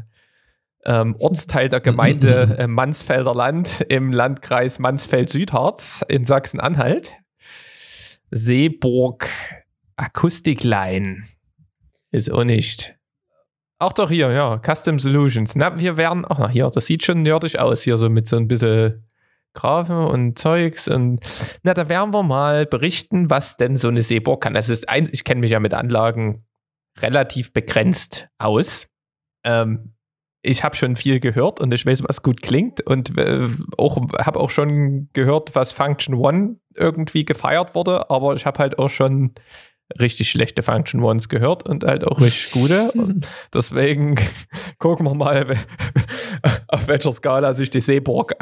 ähm, 0.84 1.16
Ortsteil 1.18 1.68
der 1.68 1.80
Gemeinde 1.80 2.56
äh, 2.58 2.66
Mansfelder 2.66 3.34
Land 3.34 3.84
im 3.88 4.12
Landkreis 4.12 4.78
Mansfeld-Südharz 4.78 6.04
in 6.08 6.24
Sachsen-Anhalt. 6.24 7.12
Seeburg 8.30 9.28
Akustikline. 9.96 11.24
Ist 12.12 12.30
auch 12.30 12.44
nicht. 12.44 12.96
Auch 13.82 13.92
doch 13.92 14.10
hier, 14.10 14.30
ja, 14.30 14.60
Custom 14.64 15.00
Solutions. 15.00 15.56
Na, 15.56 15.76
wir 15.76 15.96
werden, 15.96 16.24
ach, 16.28 16.50
hier, 16.50 16.70
das 16.70 16.86
sieht 16.86 17.02
schon 17.02 17.22
nerdig 17.22 17.58
aus, 17.58 17.82
hier 17.82 17.98
so 17.98 18.08
mit 18.08 18.28
so 18.28 18.36
ein 18.36 18.46
bisschen 18.46 19.04
Graphen 19.54 19.96
und 19.96 20.38
Zeugs. 20.38 20.86
Und 20.86 21.18
na, 21.64 21.74
da 21.74 21.88
werden 21.88 22.14
wir 22.14 22.22
mal 22.22 22.64
berichten, 22.64 23.28
was 23.28 23.56
denn 23.56 23.74
so 23.74 23.88
eine 23.88 24.04
Seeburg 24.04 24.40
kann. 24.40 24.54
Das 24.54 24.68
ist 24.68 24.88
ein, 24.88 25.08
ich 25.10 25.24
kenne 25.24 25.40
mich 25.40 25.50
ja 25.50 25.58
mit 25.58 25.74
Anlagen 25.74 26.46
relativ 27.00 27.52
begrenzt 27.52 28.28
aus. 28.38 28.86
Ähm, 29.44 29.94
ich 30.42 30.62
habe 30.62 30.76
schon 30.76 30.94
viel 30.94 31.18
gehört 31.18 31.58
und 31.58 31.74
ich 31.74 31.84
weiß, 31.84 32.04
was 32.06 32.22
gut 32.22 32.40
klingt 32.40 32.80
und 32.86 33.18
äh, 33.18 33.48
auch 33.78 33.96
habe 33.96 34.38
auch 34.38 34.50
schon 34.50 35.08
gehört, 35.12 35.56
was 35.56 35.72
Function 35.72 36.14
One 36.14 36.60
irgendwie 36.76 37.24
gefeiert 37.24 37.74
wurde, 37.74 38.10
aber 38.10 38.34
ich 38.34 38.46
habe 38.46 38.60
halt 38.60 38.78
auch 38.78 38.90
schon 38.90 39.34
richtig 39.98 40.30
schlechte 40.30 40.62
Function 40.62 41.02
Ones 41.02 41.28
gehört 41.28 41.68
und 41.68 41.84
halt 41.84 42.04
auch 42.04 42.20
richtig 42.20 42.52
gute. 42.52 42.92
Und 42.92 43.28
deswegen 43.52 44.16
gucken 44.78 45.06
wir 45.06 45.14
mal, 45.14 45.56
auf 46.68 46.88
welcher 46.88 47.12
Skala 47.12 47.54
sich 47.54 47.70
die 47.70 47.80
Seeburg 47.80 48.34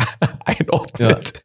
einordnet. 0.44 1.42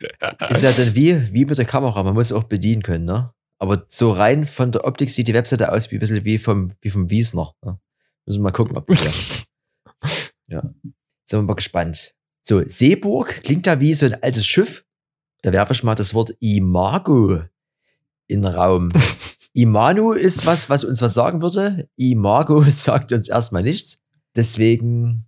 Ist 0.49 0.63
ja 0.63 0.71
dann 0.71 0.95
wie, 0.95 1.33
wie 1.33 1.45
mit 1.45 1.57
der 1.57 1.65
Kamera, 1.65 2.03
man 2.03 2.13
muss 2.13 2.31
auch 2.31 2.43
bedienen 2.43 2.83
können, 2.83 3.05
ne? 3.05 3.31
Aber 3.57 3.85
so 3.87 4.11
rein 4.11 4.45
von 4.45 4.71
der 4.71 4.85
Optik 4.85 5.09
sieht 5.09 5.27
die 5.27 5.33
Webseite 5.33 5.71
aus 5.71 5.89
wie 5.89 5.95
ein 5.95 5.99
bisschen 5.99 6.25
wie 6.25 6.37
vom, 6.37 6.73
wie 6.81 6.89
vom 6.89 7.09
Wiesner. 7.09 7.53
Ne? 7.63 7.79
Müssen 8.25 8.39
wir 8.39 8.43
mal 8.43 8.51
gucken, 8.51 8.75
ob 8.77 8.87
das 8.87 9.45
ja. 10.47 10.57
ja. 10.57 10.61
Sind 11.23 11.39
wir 11.39 11.43
mal 11.43 11.55
gespannt. 11.55 12.13
So, 12.41 12.61
Seeburg 12.63 13.43
klingt 13.43 13.65
da 13.65 13.79
wie 13.79 13.93
so 13.93 14.05
ein 14.05 14.21
altes 14.21 14.45
Schiff. 14.45 14.85
Da 15.41 15.53
werfe 15.53 15.73
ich 15.73 15.83
mal 15.83 15.95
das 15.95 16.13
Wort 16.13 16.35
Imago 16.39 17.43
in 18.27 18.41
den 18.41 18.53
Raum. 18.53 18.89
Imanu 19.55 20.11
ist 20.11 20.45
was, 20.45 20.69
was 20.69 20.83
uns 20.83 21.01
was 21.01 21.13
sagen 21.13 21.41
würde. 21.41 21.89
Imago 21.95 22.61
sagt 22.69 23.13
uns 23.13 23.29
erstmal 23.29 23.63
nichts. 23.63 24.03
Deswegen 24.35 25.27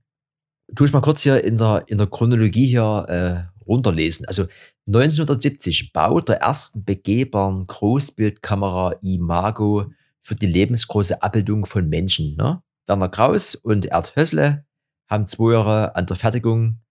tue 0.75 0.85
ich 0.85 0.93
mal 0.93 1.01
kurz 1.01 1.21
hier 1.21 1.43
in 1.45 1.55
der, 1.55 1.85
in 1.87 1.97
der 1.97 2.07
Chronologie 2.07 2.67
hier 2.67 3.05
äh, 3.07 3.63
runterlesen. 3.65 4.25
Also 4.25 4.43
1970 4.87 5.93
baut 5.93 6.27
der 6.27 6.41
ersten 6.41 6.83
begehbaren 6.83 7.67
Großbildkamera 7.67 8.95
Imago 9.01 9.91
für 10.21 10.35
die 10.35 10.45
lebensgroße 10.45 11.21
Abbildung 11.23 11.65
von 11.65 11.87
Menschen. 11.87 12.35
Ne? 12.35 12.61
Werner 12.85 13.09
Kraus 13.09 13.55
und 13.55 13.85
Erd 13.85 14.15
Hössle 14.17 14.65
haben 15.09 15.25
zwei 15.27 15.53
Jahre 15.53 15.95
an 15.95 16.05
der 16.05 16.17
Fertigung 16.17 16.81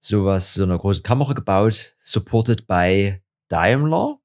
sowas, 0.00 0.54
so 0.54 0.64
eine 0.64 0.76
große 0.76 1.02
Kamera 1.02 1.32
gebaut, 1.32 1.94
supported 2.02 2.66
by 2.66 3.20
Daimler. 3.48 4.18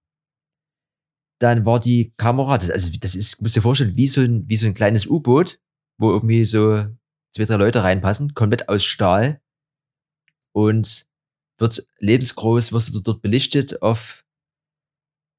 Dann 1.42 1.66
war 1.66 1.80
die 1.80 2.14
Kamera, 2.18 2.60
das, 2.60 2.70
also 2.70 2.92
das 3.00 3.16
ist, 3.16 3.42
muss 3.42 3.54
dir 3.54 3.64
vorstellen, 3.64 3.98
wie 3.98 4.08
so 4.08 4.22
ein, 4.22 4.48
wie 4.48 4.58
so 4.58 4.68
ein 4.68 4.76
kleines 4.76 5.08
U-Boot, 5.08 5.60
wo 5.98 6.12
irgendwie 6.12 6.46
so 6.46 6.86
zwei, 7.34 7.46
drei 7.46 7.56
Leute 7.56 7.84
reinpassen, 7.84 8.36
komplett 8.36 8.70
aus 8.70 8.84
Stahl 8.84 9.42
und 10.54 11.08
wird 11.58 11.88
lebensgroß, 11.98 12.74
wirst 12.74 12.94
du 12.94 13.00
dort 13.00 13.24
belichtet 13.24 13.82
auf, 13.82 14.24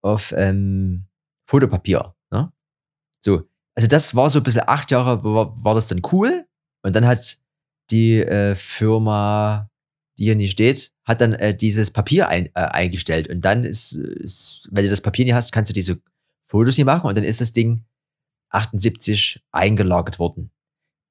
auf 0.02 0.32
ähm, 0.36 1.06
Fotopapier. 1.48 2.16
Ne? 2.32 2.52
So, 3.20 3.42
also 3.76 3.88
das 3.88 4.14
war 4.16 4.28
so 4.28 4.40
ein 4.40 4.42
bisschen 4.42 4.66
acht 4.66 4.90
Jahre, 4.90 5.22
war, 5.22 5.62
war 5.62 5.74
das 5.74 5.86
dann 5.86 6.02
cool. 6.10 6.46
Und 6.82 6.96
dann 6.96 7.06
hat 7.06 7.38
die 7.90 8.18
äh, 8.18 8.56
Firma, 8.56 9.70
die 10.18 10.24
hier 10.24 10.34
nicht 10.34 10.50
steht, 10.52 10.91
hat 11.04 11.20
dann 11.20 11.32
äh, 11.34 11.56
dieses 11.56 11.90
Papier 11.90 12.28
ein, 12.28 12.46
äh, 12.46 12.60
eingestellt. 12.60 13.28
Und 13.28 13.42
dann 13.44 13.64
ist, 13.64 13.92
ist, 13.92 14.68
wenn 14.70 14.84
du 14.84 14.90
das 14.90 15.00
Papier 15.00 15.24
nicht 15.24 15.34
hast, 15.34 15.52
kannst 15.52 15.70
du 15.70 15.74
diese 15.74 16.00
Fotos 16.46 16.76
nicht 16.76 16.86
machen. 16.86 17.08
Und 17.08 17.16
dann 17.16 17.24
ist 17.24 17.40
das 17.40 17.52
Ding 17.52 17.84
78 18.50 19.42
eingelagert 19.50 20.18
worden. 20.18 20.50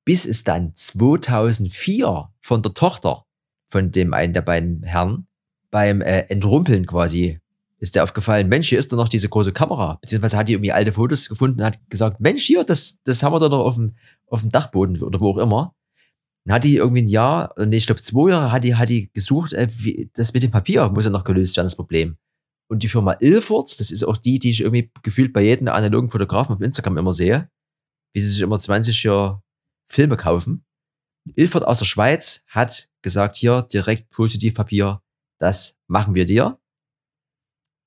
Bis 0.05 0.25
es 0.25 0.43
dann 0.43 0.73
2004 0.75 2.29
von 2.39 2.61
der 2.61 2.73
Tochter 2.73 3.25
von 3.67 3.91
dem 3.91 4.13
einen 4.13 4.33
der 4.33 4.41
beiden 4.41 4.83
Herren 4.83 5.27
beim 5.69 6.01
äh, 6.01 6.21
Entrumpeln 6.21 6.85
quasi 6.85 7.39
ist 7.81 7.95
der 7.95 8.03
aufgefallen, 8.03 8.47
Mensch, 8.47 8.69
hier 8.69 8.77
ist 8.77 8.93
doch 8.93 8.97
noch 8.97 9.09
diese 9.09 9.27
große 9.27 9.53
Kamera. 9.53 9.97
Beziehungsweise 10.01 10.37
hat 10.37 10.47
die 10.47 10.53
irgendwie 10.53 10.71
alte 10.71 10.93
Fotos 10.93 11.27
gefunden 11.27 11.61
und 11.61 11.65
hat 11.65 11.79
gesagt, 11.89 12.19
Mensch, 12.19 12.43
hier, 12.43 12.63
das, 12.63 12.99
das 13.05 13.23
haben 13.23 13.33
wir 13.33 13.39
doch 13.39 13.49
noch 13.49 13.65
auf 13.65 13.73
dem, 13.73 13.95
auf 14.27 14.41
dem 14.41 14.51
Dachboden 14.51 15.01
oder 15.01 15.19
wo 15.19 15.31
auch 15.31 15.37
immer. 15.39 15.73
Dann 16.45 16.55
hat 16.55 16.63
die 16.63 16.77
irgendwie 16.77 17.03
ein 17.03 17.07
Jahr, 17.07 17.53
nee, 17.57 17.77
ich 17.77 17.85
glaube 17.85 18.01
zwei 18.01 18.31
Jahre 18.31 18.51
hat 18.51 18.63
die, 18.63 18.75
hat 18.75 18.89
die 18.89 19.11
gesucht, 19.11 19.53
äh, 19.53 19.67
wie, 19.69 20.09
das 20.13 20.33
mit 20.33 20.43
dem 20.43 20.51
Papier 20.51 20.89
muss 20.89 21.05
ja 21.05 21.11
noch 21.11 21.23
gelöst 21.23 21.55
werden, 21.55 21.67
das 21.67 21.75
Problem. 21.75 22.17
Und 22.69 22.83
die 22.83 22.87
Firma 22.87 23.17
Ilford, 23.19 23.79
das 23.79 23.91
ist 23.91 24.03
auch 24.03 24.17
die, 24.17 24.39
die 24.39 24.49
ich 24.51 24.61
irgendwie 24.61 24.91
gefühlt 25.03 25.33
bei 25.33 25.41
jedem 25.41 25.67
analogen 25.67 26.09
Fotografen 26.09 26.55
auf 26.55 26.61
Instagram 26.61 26.97
immer 26.97 27.13
sehe, 27.13 27.49
wie 28.13 28.21
sie 28.21 28.29
sich 28.29 28.41
immer 28.41 28.59
20 28.59 29.03
Jahre 29.03 29.43
Filme 29.89 30.17
kaufen. 30.17 30.65
Ilford 31.35 31.67
aus 31.67 31.79
der 31.79 31.85
Schweiz 31.85 32.43
hat 32.47 32.89
gesagt, 33.03 33.35
hier 33.35 33.61
direkt 33.61 34.09
Positivpapier, 34.09 35.01
das 35.37 35.77
machen 35.87 36.15
wir 36.15 36.25
dir. 36.25 36.59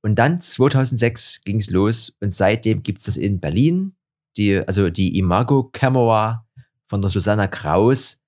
Und 0.05 0.17
dann 0.17 0.41
2006 0.41 1.45
ging 1.45 1.57
es 1.57 1.71
los 1.71 2.17
und 2.21 2.31
seitdem 2.31 2.83
gibt 2.83 2.99
es 2.99 3.07
das 3.07 3.17
in 3.17 3.41
Berlin, 3.41 3.97
die, 4.37 4.59
also 4.59 4.91
die 4.91 5.19
Imago 5.19 5.71
Camera 5.73 6.47
von 6.89 7.01
der 7.01 7.11
Susanna 7.11 7.49
Kraus 7.49 8.23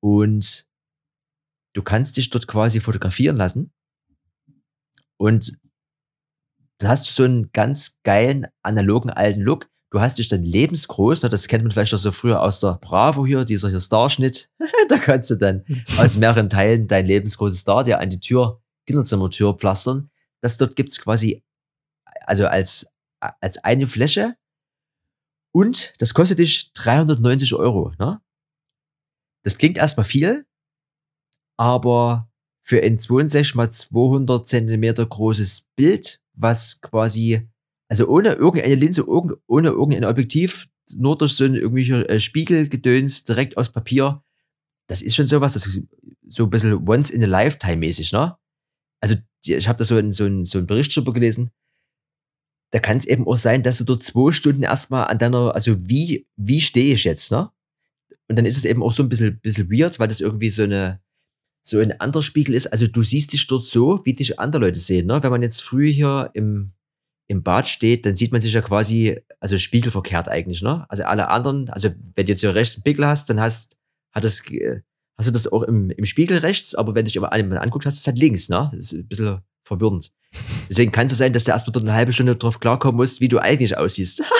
und 0.00 0.66
du 1.74 1.82
kannst 1.82 2.16
dich 2.16 2.30
dort 2.30 2.46
quasi 2.46 2.80
fotografieren 2.80 3.36
lassen 3.36 3.72
und 5.18 5.58
dann 6.78 6.90
hast 6.90 7.06
du 7.06 7.12
so 7.12 7.24
einen 7.24 7.50
ganz 7.52 7.98
geilen 8.02 8.46
analogen 8.62 9.10
alten 9.10 9.40
Look. 9.40 9.68
Du 9.90 10.00
hast 10.00 10.18
dich 10.18 10.28
dann 10.28 10.42
lebensgroß, 10.42 11.20
das 11.20 11.48
kennt 11.48 11.64
man 11.64 11.70
vielleicht 11.70 11.94
auch 11.94 11.98
so 11.98 12.12
früher 12.12 12.42
aus 12.42 12.60
der 12.60 12.78
Bravo 12.80 13.24
hier, 13.24 13.44
dieser 13.44 13.70
hier 13.70 13.80
Starschnitt. 13.80 14.50
da 14.88 14.98
kannst 14.98 15.30
du 15.30 15.36
dann 15.36 15.64
aus 15.96 16.16
mehreren 16.16 16.50
Teilen 16.50 16.86
dein 16.86 17.06
lebensgroßes 17.06 17.60
Star 17.60 17.84
dir 17.84 18.00
an 18.00 18.10
die 18.10 18.20
Tür, 18.20 18.60
Kinderzimmertür 18.86 19.54
pflastern. 19.54 20.10
Das 20.42 20.58
dort 20.58 20.76
gibt's 20.76 21.00
quasi, 21.00 21.44
also 22.26 22.46
als, 22.46 22.92
als 23.20 23.58
eine 23.64 23.86
Fläche. 23.86 24.36
Und 25.52 25.94
das 25.98 26.12
kostet 26.12 26.40
dich 26.40 26.72
390 26.74 27.54
Euro. 27.54 27.92
Ne? 27.98 28.20
Das 29.46 29.58
klingt 29.58 29.78
erstmal 29.78 30.04
viel, 30.04 30.44
aber 31.56 32.28
für 32.62 32.82
ein 32.82 32.98
62 32.98 33.54
mal 33.54 33.70
200 33.70 34.48
Zentimeter 34.48 35.06
großes 35.06 35.68
Bild, 35.76 36.20
was 36.32 36.80
quasi, 36.80 37.48
also 37.88 38.08
ohne 38.08 38.32
irgendeine 38.32 38.74
Linse, 38.74 39.08
ohne 39.08 39.68
irgendein 39.68 40.04
Objektiv, 40.04 40.66
nur 40.96 41.16
durch 41.16 41.34
so 41.36 41.44
ein 41.44 41.54
irgendwelcher 41.54 42.10
äh, 42.10 42.18
Spiegelgedöns 42.18 43.22
direkt 43.22 43.56
aus 43.56 43.70
Papier, 43.70 44.24
das 44.88 45.00
ist 45.00 45.14
schon 45.14 45.28
sowas, 45.28 45.52
das 45.52 45.78
so 46.26 46.42
ein 46.42 46.50
bisschen 46.50 46.88
once 46.88 47.10
in 47.10 47.22
a 47.22 47.26
lifetime 47.28 47.76
mäßig, 47.76 48.10
ne? 48.10 48.36
Also 49.00 49.14
ich 49.44 49.68
habe 49.68 49.78
da 49.78 49.84
so 49.84 49.94
einen, 49.94 50.10
so, 50.10 50.24
einen, 50.24 50.44
so 50.44 50.58
einen 50.58 50.66
Bericht 50.66 50.96
drüber 50.96 51.12
gelesen. 51.12 51.52
Da 52.72 52.80
kann 52.80 52.96
es 52.96 53.06
eben 53.06 53.28
auch 53.28 53.36
sein, 53.36 53.62
dass 53.62 53.78
du 53.78 53.84
dort 53.84 54.02
zwei 54.02 54.32
Stunden 54.32 54.64
erstmal 54.64 55.06
an 55.06 55.18
deiner, 55.18 55.54
also 55.54 55.76
wie, 55.88 56.26
wie 56.34 56.60
stehe 56.60 56.94
ich 56.94 57.04
jetzt, 57.04 57.30
ne? 57.30 57.52
Und 58.28 58.36
dann 58.36 58.46
ist 58.46 58.56
es 58.56 58.64
eben 58.64 58.82
auch 58.82 58.92
so 58.92 59.02
ein 59.02 59.08
bisschen, 59.08 59.38
bisschen 59.40 59.70
weird, 59.70 59.98
weil 59.98 60.08
das 60.08 60.20
irgendwie 60.20 60.50
so 60.50 60.64
eine, 60.64 61.00
so 61.62 61.78
ein 61.78 62.00
anderer 62.00 62.22
Spiegel 62.22 62.54
ist. 62.54 62.66
Also 62.68 62.86
du 62.86 63.02
siehst 63.02 63.32
dich 63.32 63.46
dort 63.46 63.64
so, 63.64 64.04
wie 64.04 64.14
dich 64.14 64.38
andere 64.38 64.66
Leute 64.66 64.80
sehen. 64.80 65.06
Ne? 65.06 65.22
Wenn 65.22 65.30
man 65.30 65.42
jetzt 65.42 65.62
früh 65.62 65.92
hier 65.92 66.30
im, 66.34 66.72
im 67.28 67.42
Bad 67.42 67.66
steht, 67.66 68.06
dann 68.06 68.16
sieht 68.16 68.32
man 68.32 68.40
sich 68.40 68.52
ja 68.52 68.62
quasi, 68.62 69.20
also 69.40 69.58
spiegelverkehrt 69.58 70.28
eigentlich. 70.28 70.62
Ne? 70.62 70.86
Also 70.88 71.04
alle 71.04 71.28
anderen, 71.28 71.68
also 71.70 71.90
wenn 72.14 72.26
du 72.26 72.32
jetzt 72.32 72.40
hier 72.40 72.54
rechts 72.54 72.76
einen 72.76 72.84
Pickel 72.84 73.06
hast, 73.06 73.30
dann 73.30 73.40
hast, 73.40 73.78
hat 74.12 74.24
das, 74.24 74.42
hast 75.16 75.28
du 75.28 75.32
das 75.32 75.50
auch 75.52 75.62
im, 75.62 75.90
im 75.90 76.04
Spiegel 76.04 76.38
rechts, 76.38 76.74
aber 76.74 76.94
wenn 76.94 77.04
du 77.04 77.10
dich 77.10 77.18
aber 77.18 77.32
einmal 77.32 77.58
anguckt, 77.58 77.86
hast 77.86 77.98
du 77.98 78.00
es 78.00 78.06
halt 78.06 78.18
links. 78.18 78.48
Ne? 78.48 78.70
Das 78.72 78.92
ist 78.92 78.92
ein 78.92 79.08
bisschen 79.08 79.40
verwirrend. 79.64 80.12
Deswegen 80.68 80.92
kann 80.92 81.06
es 81.06 81.12
so 81.12 81.16
sein, 81.16 81.32
dass 81.32 81.44
du 81.44 81.52
erstmal 81.52 81.72
dort 81.72 81.84
eine 81.84 81.94
halbe 81.94 82.12
Stunde 82.12 82.36
drauf 82.36 82.60
klarkommen 82.60 82.96
musst, 82.96 83.20
wie 83.20 83.28
du 83.28 83.38
eigentlich 83.38 83.76
aussiehst. 83.76 84.22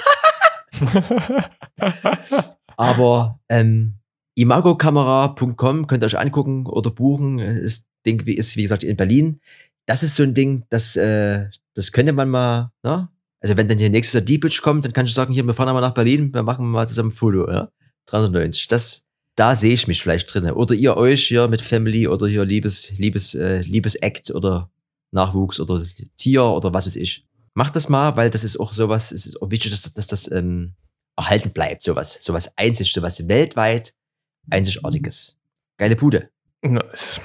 aber 2.76 3.40
ähm, 3.48 3.94
imagokamera.com 4.34 5.86
könnt 5.86 6.02
ihr 6.02 6.06
euch 6.06 6.18
angucken 6.18 6.66
oder 6.66 6.90
buchen. 6.90 7.38
Das 7.38 7.86
Ding 8.04 8.20
ist, 8.20 8.56
wie 8.56 8.62
gesagt, 8.62 8.84
in 8.84 8.96
Berlin. 8.96 9.40
Das 9.86 10.02
ist 10.02 10.16
so 10.16 10.22
ein 10.22 10.34
Ding, 10.34 10.64
das, 10.68 10.96
äh, 10.96 11.48
das 11.74 11.92
könnte 11.92 12.12
man 12.12 12.28
mal, 12.28 12.72
ne? 12.82 13.08
Also 13.40 13.56
wenn 13.56 13.68
dann 13.68 13.78
hier 13.78 13.90
nächstes 13.90 14.14
Jahr 14.28 14.38
Bitch 14.38 14.62
kommt, 14.62 14.84
dann 14.84 14.92
kannst 14.92 15.12
du 15.12 15.14
sagen, 15.14 15.32
hier, 15.32 15.44
wir 15.44 15.54
fahren 15.54 15.68
einmal 15.68 15.82
nach 15.82 15.94
Berlin, 15.94 16.32
wir 16.34 16.42
machen 16.42 16.66
mal 16.66 16.88
zusammen 16.88 17.10
ein 17.10 17.12
Foto, 17.12 17.48
ja? 17.50 17.70
390. 18.06 18.68
Das, 18.68 19.06
da 19.36 19.54
sehe 19.54 19.74
ich 19.74 19.86
mich 19.86 20.02
vielleicht 20.02 20.32
drin. 20.32 20.50
Oder 20.50 20.74
ihr 20.74 20.96
euch 20.96 21.24
hier 21.24 21.48
mit 21.48 21.60
Family 21.60 22.08
oder 22.08 22.26
hier 22.26 22.44
Liebes, 22.44 22.96
Liebes, 22.98 23.34
äh, 23.34 23.60
Liebes-Act 23.60 24.30
oder 24.32 24.70
Nachwuchs 25.12 25.60
oder 25.60 25.84
Tier 26.16 26.44
oder 26.44 26.72
was 26.72 26.86
weiß 26.86 26.96
ich. 26.96 27.26
Macht 27.54 27.76
das 27.76 27.88
mal, 27.88 28.16
weil 28.16 28.30
das 28.30 28.44
ist 28.44 28.58
auch 28.58 28.72
sowas, 28.72 29.12
es 29.12 29.26
ist 29.26 29.40
auch 29.40 29.50
wichtig, 29.50 29.70
dass, 29.70 29.92
dass 29.94 30.06
das 30.06 30.30
ähm, 30.30 30.74
erhalten 31.16 31.50
bleibt, 31.50 31.82
sowas, 31.82 32.18
sowas 32.20 32.56
einzig, 32.56 32.92
sowas 32.92 33.28
weltweit 33.28 33.94
Einzigartiges. 34.50 35.36
Geile 35.78 35.96
Bude. 35.96 36.30
Nice. 36.62 37.20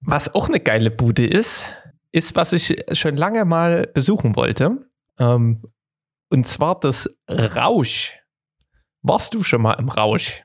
Was 0.00 0.34
auch 0.34 0.48
eine 0.48 0.60
geile 0.60 0.90
Bude 0.90 1.26
ist, 1.26 1.68
ist, 2.12 2.34
was 2.34 2.52
ich 2.52 2.82
schon 2.92 3.16
lange 3.16 3.44
mal 3.44 3.86
besuchen 3.86 4.34
wollte. 4.36 4.90
Ähm, 5.18 5.62
und 6.30 6.46
zwar 6.46 6.80
das 6.80 7.08
Rausch. 7.28 8.16
Warst 9.02 9.34
du 9.34 9.42
schon 9.42 9.62
mal 9.62 9.74
im 9.74 9.88
Rausch? 9.88 10.44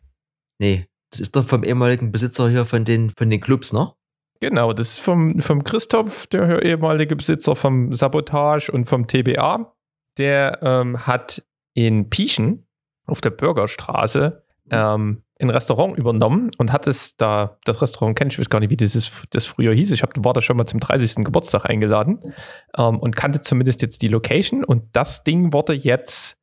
Nee, 0.59 0.87
das 1.11 1.19
ist 1.19 1.35
doch 1.35 1.47
vom 1.47 1.63
ehemaligen 1.63 2.11
Besitzer 2.11 2.49
hier 2.49 2.65
von 2.65 2.85
den, 2.85 3.11
von 3.17 3.29
den 3.29 3.41
Clubs, 3.41 3.73
ne? 3.73 3.93
Genau, 4.41 4.73
das 4.73 4.93
ist 4.93 4.99
vom, 4.99 5.39
vom 5.39 5.63
Christoph, 5.63 6.27
der 6.27 6.61
ehemalige 6.61 7.15
Besitzer 7.15 7.55
vom 7.55 7.93
Sabotage 7.93 8.71
und 8.71 8.85
vom 8.85 9.07
TBA. 9.07 9.73
Der 10.17 10.59
ähm, 10.61 11.07
hat 11.07 11.43
in 11.73 12.09
Pieschen 12.09 12.64
auf 13.05 13.21
der 13.21 13.29
Bürgerstraße 13.31 14.43
ähm, 14.71 15.23
ein 15.39 15.49
Restaurant 15.49 15.97
übernommen 15.97 16.51
und 16.57 16.71
hat 16.71 16.87
es 16.87 17.17
da, 17.17 17.57
das 17.65 17.81
Restaurant 17.81 18.17
kenne 18.17 18.31
ich, 18.31 18.39
weiß 18.39 18.49
gar 18.49 18.59
nicht, 18.59 18.69
wie 18.69 18.77
dieses, 18.77 19.11
das 19.31 19.45
früher 19.45 19.73
hieß. 19.73 19.91
Ich 19.91 20.01
hab, 20.01 20.11
war 20.23 20.33
da 20.33 20.41
schon 20.41 20.57
mal 20.57 20.65
zum 20.65 20.79
30. 20.79 21.25
Geburtstag 21.25 21.65
eingeladen 21.65 22.33
ähm, 22.77 22.99
und 22.99 23.15
kannte 23.15 23.41
zumindest 23.41 23.81
jetzt 23.81 24.01
die 24.01 24.07
Location 24.07 24.63
und 24.63 24.83
das 24.93 25.23
Ding 25.23 25.51
wurde 25.51 25.73
jetzt 25.73 26.37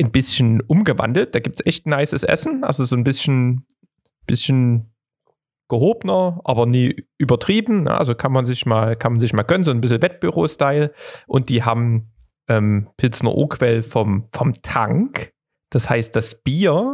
ein 0.00 0.10
bisschen 0.10 0.60
umgewandelt. 0.62 1.34
Da 1.34 1.40
gibt 1.40 1.60
es 1.60 1.66
echt 1.66 1.86
nices 1.86 2.22
Essen, 2.22 2.64
also 2.64 2.84
so 2.84 2.96
ein 2.96 3.04
bisschen, 3.04 3.66
bisschen 4.26 4.94
gehobener, 5.68 6.40
aber 6.44 6.66
nie 6.66 7.04
übertrieben. 7.18 7.88
Also 7.88 8.14
kann 8.14 8.32
man 8.32 8.46
sich 8.46 8.64
mal, 8.66 8.96
kann 8.96 9.12
man 9.12 9.20
sich 9.20 9.32
mal 9.32 9.42
gönnen, 9.42 9.64
so 9.64 9.70
ein 9.70 9.80
bisschen 9.80 10.02
Wettbüro-Style. 10.02 10.92
Und 11.26 11.50
die 11.50 11.62
haben 11.62 12.12
ähm, 12.48 12.88
Pilzner 12.96 13.34
Urquell 13.34 13.82
vom, 13.82 14.28
vom 14.32 14.54
Tank. 14.62 15.32
Das 15.70 15.90
heißt, 15.90 16.14
das 16.16 16.34
Bier 16.36 16.92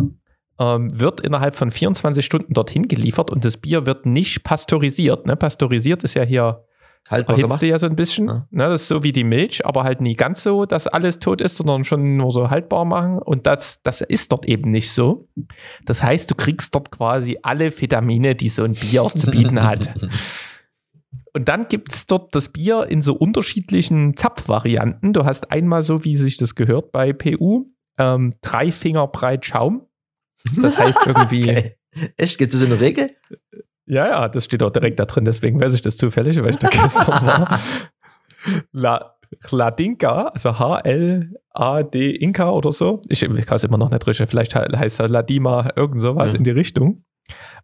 ähm, 0.59 0.89
wird 0.99 1.21
innerhalb 1.21 1.57
von 1.57 1.71
24 1.71 2.25
Stunden 2.25 2.53
dorthin 2.53 2.89
geliefert 2.89 3.31
und 3.31 3.45
das 3.45 3.57
Bier 3.57 3.87
wird 3.87 4.07
nicht 4.07 4.45
pasteurisiert. 4.45 5.27
Ne? 5.27 5.37
Pasteurisiert 5.37 6.03
ist 6.05 6.15
ja 6.15 6.23
hier 6.23 6.65
haltbar 7.11 7.37
gemacht. 7.37 7.63
ja 7.63 7.79
so 7.79 7.87
ein 7.87 7.97
bisschen. 7.97 8.29
Ja. 8.29 8.47
Ne? 8.51 8.69
Das 8.69 8.83
ist 8.83 8.89
so 8.89 9.03
wie 9.03 9.13
die 9.13 9.25
Milch, 9.25 9.67
aber 9.67 9.85
halt 9.85 10.01
nie 10.01 10.15
ganz 10.15 10.43
so, 10.43 10.65
dass 10.65 10.87
alles 10.87 11.19
tot 11.19 11.41
ist, 11.41 11.57
sondern 11.57 11.85
schon 11.85 12.17
nur 12.17 12.33
so 12.33 12.51
haltbar 12.51 12.85
machen. 12.85 13.19
Und 13.19 13.47
das, 13.47 13.83
das 13.83 14.01
ist 14.01 14.33
dort 14.33 14.47
eben 14.47 14.71
nicht 14.71 14.93
so. 14.93 15.29
Das 15.85 16.03
heißt, 16.03 16.31
du 16.31 16.35
kriegst 16.35 16.75
dort 16.75 16.91
quasi 16.91 17.39
alle 17.43 17.79
Vitamine, 17.79 18.35
die 18.35 18.49
so 18.49 18.65
ein 18.65 18.75
Bier 18.75 19.07
zu 19.15 19.31
bieten 19.31 19.63
hat. 19.63 19.95
Und 21.37 21.49
dann 21.49 21.67
gibt 21.67 21.93
es 21.93 22.07
dort 22.07 22.33
das 22.37 22.51
Bier 22.51 22.87
in 22.89 23.03
so 23.03 23.15
unterschiedlichen 23.15 24.17
Zapfvarianten. 24.17 25.13
Du 25.13 25.25
hast 25.25 25.51
einmal 25.51 25.83
so, 25.83 26.05
wie 26.05 26.17
sich 26.17 26.37
das 26.37 26.55
gehört 26.55 26.93
bei 26.93 27.13
PU, 27.13 27.67
ähm, 27.99 28.33
drei 28.41 28.73
Finger 28.73 29.07
breit 29.07 29.45
Schaum. 29.45 29.87
Das 30.61 30.79
heißt 30.79 31.07
irgendwie. 31.07 31.43
okay. 31.43 31.77
Echt? 32.17 32.39
Gibt 32.39 32.53
es 32.53 32.61
so 32.61 32.67
eine 32.67 32.79
Regel? 32.81 33.11
Ja, 33.87 34.09
ja, 34.09 34.29
das 34.29 34.45
steht 34.45 34.63
auch 34.63 34.71
direkt 34.71 34.99
da 34.99 35.05
drin, 35.05 35.25
deswegen 35.25 35.61
weiß 35.61 35.75
ich 35.75 35.81
das 35.81 35.97
zufällig, 35.97 36.43
weil 36.43 36.51
ich 36.51 36.59
da 36.59 36.69
gestern 36.69 37.27
war. 37.27 37.61
La, 38.73 39.17
Ladinka, 39.51 40.29
also 40.29 40.59
H-L-A-D 40.59 42.11
Inka 42.11 42.51
oder 42.51 42.73
so. 42.73 43.03
Ich, 43.09 43.23
ich 43.23 43.47
kann 43.47 43.57
es 43.57 43.65
immer 43.65 43.79
noch 43.79 43.91
nicht 43.91 44.07
richtig, 44.07 44.29
vielleicht 44.29 44.55
heißt 44.55 45.01
er 45.01 45.09
Ladima, 45.09 45.71
irgend 45.77 46.01
sowas 46.01 46.33
ja. 46.33 46.39
in 46.39 46.45
die 46.45 46.51
Richtung. 46.51 47.05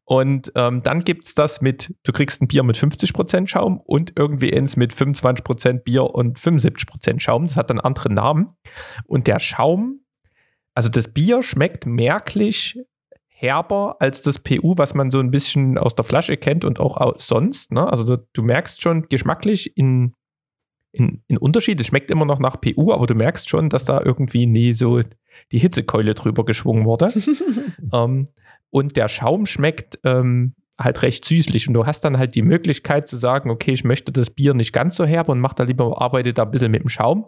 Und 0.04 0.50
ähm, 0.56 0.82
dann 0.82 1.04
gibt 1.04 1.26
es 1.26 1.34
das 1.34 1.60
mit, 1.60 1.94
du 2.02 2.12
kriegst 2.12 2.42
ein 2.42 2.48
Bier 2.48 2.64
mit 2.64 2.76
50% 2.76 3.46
Schaum 3.46 3.78
und 3.78 4.12
irgendwie 4.16 4.52
eins 4.52 4.76
mit 4.76 4.92
25% 4.92 5.84
Bier 5.84 6.02
und 6.14 6.38
75% 6.38 7.20
Schaum. 7.20 7.46
Das 7.46 7.56
hat 7.56 7.70
dann 7.70 7.78
andere 7.78 8.12
Namen. 8.12 8.56
Und 9.04 9.28
der 9.28 9.38
Schaum 9.38 9.99
also 10.74 10.88
das 10.88 11.08
Bier 11.08 11.42
schmeckt 11.42 11.86
merklich 11.86 12.78
herber 13.28 13.96
als 14.00 14.20
das 14.20 14.38
PU, 14.38 14.74
was 14.76 14.94
man 14.94 15.10
so 15.10 15.18
ein 15.18 15.30
bisschen 15.30 15.78
aus 15.78 15.94
der 15.94 16.04
Flasche 16.04 16.36
kennt 16.36 16.64
und 16.64 16.78
auch 16.78 17.14
sonst. 17.18 17.72
Ne? 17.72 17.90
Also 17.90 18.18
du, 18.32 18.42
merkst 18.42 18.82
schon 18.82 19.08
geschmacklich 19.08 19.76
in, 19.78 20.14
in, 20.92 21.22
in 21.26 21.38
Unterschied. 21.38 21.80
Es 21.80 21.86
schmeckt 21.86 22.10
immer 22.10 22.26
noch 22.26 22.38
nach 22.38 22.60
PU, 22.60 22.92
aber 22.92 23.06
du 23.06 23.14
merkst 23.14 23.48
schon, 23.48 23.70
dass 23.70 23.86
da 23.86 24.02
irgendwie 24.04 24.44
nie 24.44 24.74
so 24.74 25.00
die 25.52 25.58
Hitzekeule 25.58 26.14
drüber 26.14 26.44
geschwungen 26.44 26.84
wurde. 26.84 27.12
ähm, 27.92 28.28
und 28.68 28.96
der 28.96 29.08
Schaum 29.08 29.46
schmeckt 29.46 29.98
ähm, 30.04 30.54
halt 30.78 31.00
recht 31.00 31.24
süßlich. 31.24 31.66
Und 31.66 31.74
du 31.74 31.86
hast 31.86 32.02
dann 32.02 32.18
halt 32.18 32.34
die 32.34 32.42
Möglichkeit 32.42 33.08
zu 33.08 33.16
sagen, 33.16 33.50
okay, 33.50 33.72
ich 33.72 33.84
möchte 33.84 34.12
das 34.12 34.28
Bier 34.28 34.52
nicht 34.52 34.74
ganz 34.74 34.96
so 34.96 35.06
herbe 35.06 35.32
und 35.32 35.40
mach 35.40 35.54
da 35.54 35.64
lieber, 35.64 36.00
arbeite 36.00 36.34
da 36.34 36.42
ein 36.42 36.50
bisschen 36.50 36.70
mit 36.70 36.82
dem 36.82 36.90
Schaum. 36.90 37.26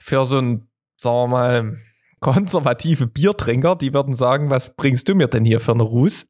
Für 0.00 0.24
so 0.24 0.38
ein, 0.38 0.66
sagen 0.96 1.16
wir 1.16 1.28
mal, 1.28 1.78
konservative 2.22 3.06
Biertrinker, 3.06 3.76
die 3.76 3.92
würden 3.92 4.14
sagen, 4.14 4.48
was 4.48 4.74
bringst 4.74 5.08
du 5.08 5.14
mir 5.14 5.28
denn 5.28 5.44
hier 5.44 5.60
für 5.60 5.72
einen 5.72 5.82
Ruß? 5.82 6.26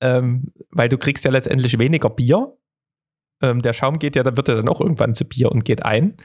Ähm, 0.00 0.52
weil 0.70 0.88
du 0.88 0.98
kriegst 0.98 1.24
ja 1.24 1.30
letztendlich 1.30 1.78
weniger 1.78 2.10
Bier. 2.10 2.56
Ähm, 3.40 3.62
der 3.62 3.72
Schaum 3.72 4.00
geht 4.00 4.16
ja, 4.16 4.24
da 4.24 4.36
wird 4.36 4.48
ja 4.48 4.56
dann 4.56 4.68
auch 4.68 4.80
irgendwann 4.80 5.14
zu 5.14 5.24
Bier 5.24 5.52
und 5.52 5.64
geht 5.64 5.84
ein. 5.84 6.16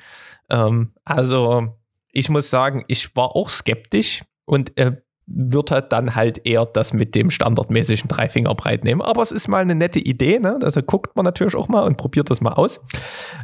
Ähm, 0.49 0.93
also 1.05 1.75
ich 2.11 2.29
muss 2.29 2.49
sagen, 2.49 2.85
ich 2.87 3.15
war 3.15 3.35
auch 3.35 3.49
skeptisch 3.49 4.23
und 4.45 4.75
äh, 4.79 4.97
wird 5.31 5.71
er 5.71 5.81
dann 5.81 6.15
halt 6.15 6.45
eher 6.45 6.65
das 6.65 6.91
mit 6.91 7.13
dem 7.13 7.29
standardmäßigen 7.29 8.07
Dreifingerbreit 8.07 8.83
nehmen. 8.83 9.01
Aber 9.01 9.21
es 9.21 9.31
ist 9.31 9.47
mal 9.47 9.61
eine 9.61 9.75
nette 9.75 9.99
Idee, 9.99 10.39
ne? 10.39 10.57
Also 10.63 10.81
guckt 10.81 11.15
man 11.15 11.23
natürlich 11.23 11.55
auch 11.55 11.67
mal 11.67 11.83
und 11.83 11.97
probiert 11.97 12.31
das 12.31 12.41
mal 12.41 12.53
aus. 12.53 12.79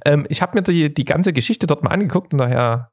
Ähm, 0.03 0.26
ich 0.30 0.41
habe 0.41 0.57
mir 0.57 0.63
die, 0.63 0.91
die 0.91 1.05
ganze 1.05 1.32
Geschichte 1.32 1.67
dort 1.67 1.84
mal 1.84 1.91
angeguckt 1.91 2.34
und 2.34 2.39
daher, 2.39 2.91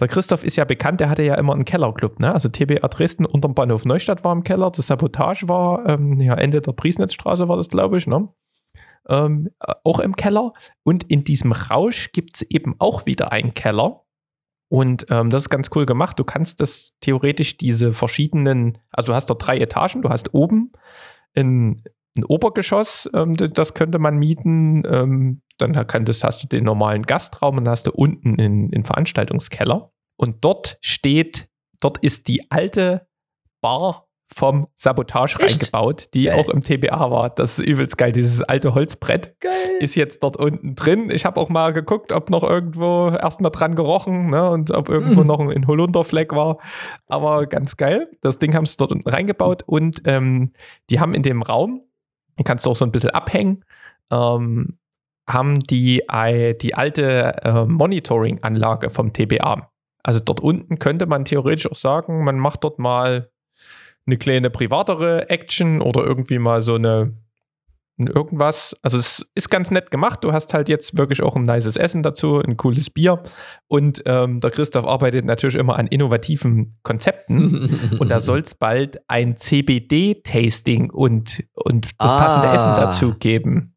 der 0.00 0.08
Christoph 0.08 0.44
ist 0.44 0.56
ja 0.56 0.64
bekannt, 0.64 1.00
der 1.00 1.10
hatte 1.10 1.22
ja 1.22 1.34
immer 1.34 1.54
einen 1.54 1.64
Kellerclub, 1.64 2.20
ne? 2.20 2.32
Also 2.32 2.48
TBA 2.48 2.86
Dresden 2.88 3.26
unterm 3.26 3.54
Bahnhof 3.54 3.84
Neustadt 3.84 4.24
war 4.24 4.32
im 4.32 4.44
Keller, 4.44 4.70
das 4.70 4.86
Sabotage 4.86 5.48
war 5.48 5.88
ähm, 5.88 6.20
ja, 6.20 6.34
Ende 6.34 6.60
der 6.60 6.72
Priesnetzstraße 6.72 7.48
war 7.48 7.56
das, 7.56 7.68
glaube 7.68 7.98
ich, 7.98 8.06
ne? 8.06 8.28
Ähm, 9.08 9.50
auch 9.84 10.00
im 10.00 10.16
Keller. 10.16 10.52
Und 10.82 11.04
in 11.04 11.24
diesem 11.24 11.52
Rausch 11.52 12.12
gibt 12.12 12.36
es 12.36 12.42
eben 12.42 12.76
auch 12.78 13.06
wieder 13.06 13.32
einen 13.32 13.54
Keller 13.54 14.04
und 14.68 15.06
ähm, 15.08 15.30
das 15.30 15.44
ist 15.44 15.48
ganz 15.50 15.70
cool 15.74 15.86
gemacht. 15.86 16.18
Du 16.18 16.24
kannst 16.24 16.60
das 16.60 16.90
theoretisch 17.00 17.56
diese 17.56 17.92
verschiedenen, 17.92 18.78
also 18.90 19.12
du 19.12 19.16
hast 19.16 19.30
da 19.30 19.34
drei 19.34 19.58
Etagen, 19.58 20.02
du 20.02 20.10
hast 20.10 20.34
oben 20.34 20.72
ein, 21.34 21.82
ein 22.16 22.24
Obergeschoss, 22.24 23.08
ähm, 23.14 23.34
das 23.34 23.74
könnte 23.74 23.98
man 23.98 24.18
mieten. 24.18 24.82
Dann 25.58 25.86
könntest, 25.86 26.24
hast 26.24 26.42
du 26.42 26.48
den 26.48 26.64
normalen 26.64 27.02
Gastraum 27.02 27.58
und 27.58 27.64
dann 27.64 27.72
hast 27.72 27.86
du 27.86 27.92
unten 27.92 28.40
einen 28.40 28.84
Veranstaltungskeller. 28.84 29.92
Und 30.16 30.44
dort 30.44 30.78
steht, 30.80 31.48
dort 31.80 31.98
ist 31.98 32.28
die 32.28 32.50
alte 32.50 33.06
Bar 33.60 34.08
vom 34.34 34.68
Sabotage 34.74 35.38
Echt? 35.40 35.52
reingebaut, 35.52 36.14
die 36.14 36.24
geil. 36.24 36.38
auch 36.38 36.48
im 36.50 36.62
TBA 36.62 37.10
war. 37.10 37.30
Das 37.30 37.58
ist 37.58 37.66
übelst 37.66 37.96
geil. 37.96 38.12
Dieses 38.12 38.42
alte 38.42 38.74
Holzbrett 38.74 39.40
geil. 39.40 39.52
ist 39.80 39.94
jetzt 39.94 40.22
dort 40.22 40.36
unten 40.36 40.74
drin. 40.74 41.10
Ich 41.10 41.24
habe 41.24 41.40
auch 41.40 41.48
mal 41.48 41.72
geguckt, 41.72 42.12
ob 42.12 42.30
noch 42.30 42.44
irgendwo 42.44 43.08
erstmal 43.08 43.50
dran 43.50 43.74
gerochen 43.74 44.30
ne, 44.30 44.50
und 44.50 44.70
ob 44.70 44.88
irgendwo 44.88 45.22
mm. 45.22 45.26
noch 45.26 45.40
ein 45.40 45.66
Holunderfleck 45.66 46.32
war. 46.32 46.58
Aber 47.06 47.46
ganz 47.46 47.76
geil. 47.76 48.08
Das 48.20 48.38
Ding 48.38 48.54
haben 48.54 48.66
sie 48.66 48.76
dort 48.76 48.92
unten 48.92 49.08
reingebaut 49.08 49.62
und 49.66 50.02
ähm, 50.04 50.52
die 50.90 51.00
haben 51.00 51.14
in 51.14 51.22
dem 51.22 51.42
Raum, 51.42 51.82
den 52.38 52.44
kannst 52.44 52.66
du 52.66 52.70
auch 52.70 52.76
so 52.76 52.84
ein 52.84 52.92
bisschen 52.92 53.10
abhängen, 53.10 53.64
ähm, 54.10 54.77
haben 55.28 55.60
die 55.60 56.02
äh, 56.10 56.54
die 56.54 56.74
alte 56.74 57.34
äh, 57.42 57.64
Monitoring-Anlage 57.64 58.90
vom 58.90 59.12
TBA. 59.12 59.70
Also 60.02 60.20
dort 60.20 60.40
unten 60.40 60.78
könnte 60.78 61.06
man 61.06 61.24
theoretisch 61.24 61.70
auch 61.70 61.76
sagen, 61.76 62.24
man 62.24 62.38
macht 62.38 62.64
dort 62.64 62.78
mal 62.78 63.30
eine 64.06 64.16
kleine 64.16 64.48
privatere 64.48 65.28
Action 65.28 65.82
oder 65.82 66.04
irgendwie 66.04 66.38
mal 66.38 66.62
so 66.62 66.76
eine 66.76 67.14
irgendwas. 67.98 68.76
Also 68.82 68.98
es 68.98 69.26
ist 69.34 69.50
ganz 69.50 69.70
nett 69.70 69.90
gemacht. 69.90 70.22
Du 70.22 70.32
hast 70.32 70.54
halt 70.54 70.68
jetzt 70.68 70.96
wirklich 70.96 71.22
auch 71.22 71.36
ein 71.36 71.42
nices 71.42 71.76
Essen 71.76 72.02
dazu, 72.02 72.38
ein 72.38 72.56
cooles 72.56 72.90
Bier. 72.90 73.22
Und 73.66 74.02
ähm, 74.06 74.40
der 74.40 74.50
Christoph 74.50 74.86
arbeitet 74.86 75.24
natürlich 75.24 75.56
immer 75.56 75.76
an 75.76 75.88
innovativen 75.88 76.78
Konzepten. 76.84 77.96
und 77.98 78.10
da 78.10 78.20
soll 78.20 78.40
es 78.40 78.54
bald 78.54 78.98
ein 79.08 79.36
CBD-Tasting 79.36 80.90
und, 80.90 81.44
und 81.54 81.90
das 81.98 82.12
ah. 82.12 82.24
passende 82.24 82.54
Essen 82.54 82.74
dazu 82.76 83.14
geben. 83.14 83.74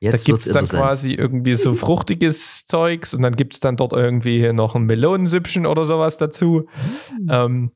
Jetzt 0.00 0.28
da 0.28 0.32
gibt 0.32 0.46
es 0.46 0.52
dann 0.52 0.64
quasi 0.64 1.12
irgendwie 1.12 1.56
so 1.56 1.74
fruchtiges 1.74 2.66
Zeugs 2.66 3.14
und 3.14 3.22
dann 3.22 3.34
gibt 3.34 3.54
es 3.54 3.60
dann 3.60 3.76
dort 3.76 3.92
irgendwie 3.92 4.52
noch 4.52 4.76
ein 4.76 4.84
Melonensüppchen 4.84 5.66
oder 5.66 5.86
sowas 5.86 6.18
dazu. 6.18 6.66
Mhm. 7.18 7.28
Ähm, 7.30 7.72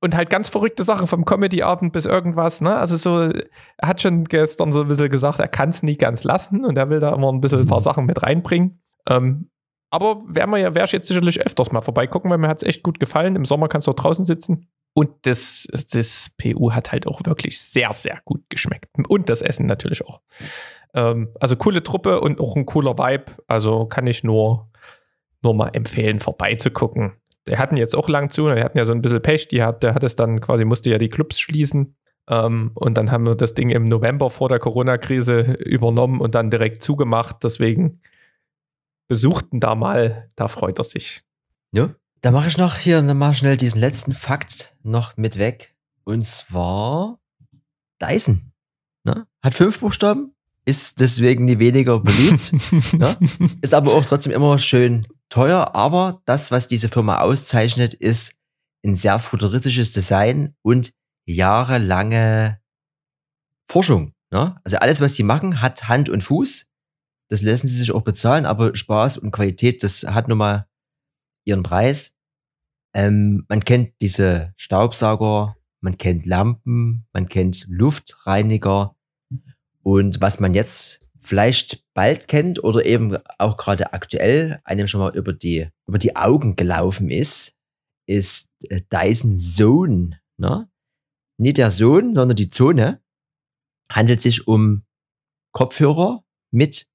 und 0.00 0.14
halt 0.14 0.28
ganz 0.28 0.48
verrückte 0.48 0.84
Sachen 0.84 1.06
vom 1.06 1.24
Comedy-Abend 1.24 1.92
bis 1.92 2.04
irgendwas, 2.04 2.60
ne? 2.60 2.76
Also 2.76 2.96
so, 2.96 3.20
er 3.20 3.88
hat 3.88 4.02
schon 4.02 4.24
gestern 4.24 4.72
so 4.72 4.82
ein 4.82 4.88
bisschen 4.88 5.08
gesagt, 5.08 5.40
er 5.40 5.48
kann 5.48 5.70
es 5.70 5.82
nie 5.82 5.96
ganz 5.96 6.24
lassen 6.24 6.64
und 6.64 6.76
er 6.76 6.90
will 6.90 7.00
da 7.00 7.14
immer 7.14 7.32
ein 7.32 7.40
bisschen 7.40 7.60
ein 7.60 7.66
paar 7.66 7.80
mhm. 7.80 7.84
Sachen 7.84 8.06
mit 8.06 8.22
reinbringen. 8.22 8.82
Ähm, 9.08 9.48
aber 9.90 10.20
wäre 10.26 10.46
man 10.46 10.60
ja, 10.60 10.74
wäre 10.74 10.86
ich 10.86 10.92
jetzt 10.92 11.08
sicherlich 11.08 11.44
öfters 11.44 11.70
mal 11.70 11.80
vorbeigucken, 11.80 12.30
weil 12.30 12.38
mir 12.38 12.48
hat 12.48 12.58
es 12.58 12.62
echt 12.68 12.82
gut 12.82 12.98
gefallen. 12.98 13.36
Im 13.36 13.44
Sommer 13.44 13.68
kannst 13.68 13.86
du 13.86 13.92
auch 13.92 13.96
draußen 13.96 14.24
sitzen. 14.24 14.68
Und 14.94 15.10
das, 15.22 15.66
das 15.92 16.30
PU 16.36 16.72
hat 16.72 16.92
halt 16.92 17.06
auch 17.06 17.20
wirklich 17.24 17.60
sehr, 17.60 17.92
sehr 17.92 18.20
gut 18.24 18.42
geschmeckt. 18.50 18.90
Und 19.08 19.28
das 19.30 19.40
Essen 19.40 19.66
natürlich 19.66 20.04
auch. 20.04 20.20
Ähm, 20.94 21.32
also 21.40 21.56
coole 21.56 21.82
Truppe 21.82 22.20
und 22.20 22.40
auch 22.40 22.56
ein 22.56 22.66
cooler 22.66 22.98
Vibe. 22.98 23.32
Also 23.46 23.86
kann 23.86 24.06
ich 24.06 24.24
nur, 24.24 24.70
nur 25.42 25.54
mal 25.54 25.68
empfehlen, 25.68 26.20
vorbeizugucken 26.20 27.12
der 27.46 27.58
hatten 27.58 27.76
jetzt 27.76 27.96
auch 27.96 28.08
lang 28.08 28.30
zu, 28.30 28.46
wir 28.46 28.62
hatten 28.62 28.78
ja 28.78 28.84
so 28.84 28.92
ein 28.92 29.02
bisschen 29.02 29.22
Pech, 29.22 29.48
die 29.48 29.62
hat, 29.62 29.82
der 29.82 29.94
hat 29.94 30.04
es 30.04 30.16
dann 30.16 30.40
quasi, 30.40 30.64
musste 30.64 30.90
ja 30.90 30.98
die 30.98 31.08
Clubs 31.08 31.40
schließen. 31.40 31.96
Ähm, 32.28 32.70
und 32.74 32.96
dann 32.96 33.10
haben 33.10 33.26
wir 33.26 33.34
das 33.34 33.54
Ding 33.54 33.70
im 33.70 33.88
November 33.88 34.30
vor 34.30 34.48
der 34.48 34.60
Corona-Krise 34.60 35.54
übernommen 35.64 36.20
und 36.20 36.34
dann 36.34 36.50
direkt 36.50 36.82
zugemacht. 36.82 37.42
Deswegen 37.42 38.00
besuchten 39.08 39.58
da 39.58 39.74
mal, 39.74 40.30
da 40.36 40.48
freut 40.48 40.78
er 40.78 40.84
sich. 40.84 41.24
Ja, 41.72 41.90
da 42.20 42.30
mache 42.30 42.48
ich 42.48 42.58
noch 42.58 42.76
hier 42.76 43.02
mal 43.02 43.34
schnell 43.34 43.56
diesen 43.56 43.80
letzten 43.80 44.14
Fakt 44.14 44.76
noch 44.82 45.16
mit 45.16 45.38
weg. 45.38 45.74
Und 46.04 46.24
zwar 46.24 47.18
Dyson. 48.00 48.52
Ne? 49.04 49.26
Hat 49.42 49.54
fünf 49.54 49.80
Buchstaben, 49.80 50.34
ist 50.64 51.00
deswegen 51.00 51.44
nie 51.44 51.58
weniger 51.58 52.00
beliebt, 52.00 52.52
ne? 52.92 53.16
ist 53.60 53.74
aber 53.74 53.94
auch 53.94 54.04
trotzdem 54.04 54.32
immer 54.32 54.58
schön 54.58 55.06
teuer, 55.28 55.74
aber 55.74 56.22
das, 56.24 56.50
was 56.52 56.68
diese 56.68 56.88
Firma 56.88 57.20
auszeichnet, 57.20 57.94
ist 57.94 58.34
ein 58.84 58.94
sehr 58.94 59.18
futuristisches 59.18 59.92
Design 59.92 60.54
und 60.62 60.92
jahrelange 61.26 62.60
Forschung. 63.66 64.12
Ne? 64.30 64.56
Also 64.64 64.78
alles, 64.78 65.00
was 65.00 65.14
die 65.14 65.22
machen, 65.22 65.60
hat 65.60 65.88
Hand 65.88 66.08
und 66.08 66.22
Fuß. 66.22 66.68
Das 67.28 67.42
lassen 67.42 67.66
sie 67.66 67.76
sich 67.76 67.92
auch 67.92 68.02
bezahlen, 68.02 68.44
aber 68.44 68.76
Spaß 68.76 69.18
und 69.18 69.30
Qualität, 69.30 69.82
das 69.82 70.04
hat 70.04 70.28
nun 70.28 70.38
mal 70.38 70.66
ihren 71.44 71.62
Preis. 71.62 72.14
Ähm, 72.94 73.46
man 73.48 73.60
kennt 73.60 73.94
diese 74.00 74.52
Staubsauger, 74.56 75.56
man 75.80 75.96
kennt 75.96 76.26
Lampen, 76.26 77.06
man 77.12 77.28
kennt 77.28 77.64
Luftreiniger. 77.68 78.96
Und 79.82 80.20
was 80.20 80.40
man 80.40 80.54
jetzt 80.54 81.10
vielleicht 81.20 81.84
bald 81.94 82.28
kennt 82.28 82.62
oder 82.62 82.84
eben 82.84 83.16
auch 83.38 83.56
gerade 83.56 83.92
aktuell 83.92 84.60
einem 84.64 84.86
schon 84.86 85.00
mal 85.00 85.16
über 85.16 85.32
die, 85.32 85.68
über 85.86 85.98
die 85.98 86.16
Augen 86.16 86.56
gelaufen 86.56 87.10
ist, 87.10 87.54
ist 88.06 88.50
äh, 88.68 88.80
Dyson 88.90 89.36
Zone. 89.36 90.20
Ne? 90.36 90.68
Nicht 91.38 91.58
der 91.58 91.70
Sohn, 91.70 92.14
sondern 92.14 92.36
die 92.36 92.50
Zone. 92.50 93.00
Handelt 93.90 94.20
sich 94.20 94.48
um 94.48 94.84
Kopfhörer 95.52 96.24
mit 96.50 96.86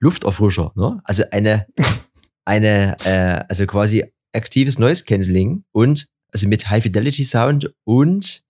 Lufterfrischer. 0.00 0.72
Ne? 0.76 1.00
Also 1.04 1.24
eine, 1.30 1.66
eine 2.44 2.96
äh, 3.04 3.44
also 3.48 3.66
quasi 3.66 4.12
aktives 4.32 4.78
Noise 4.78 5.04
Cancelling 5.04 5.64
und 5.72 6.08
also 6.32 6.48
mit 6.48 6.68
High 6.68 6.82
Fidelity 6.82 7.24
Sound 7.24 7.74
und 7.84 8.42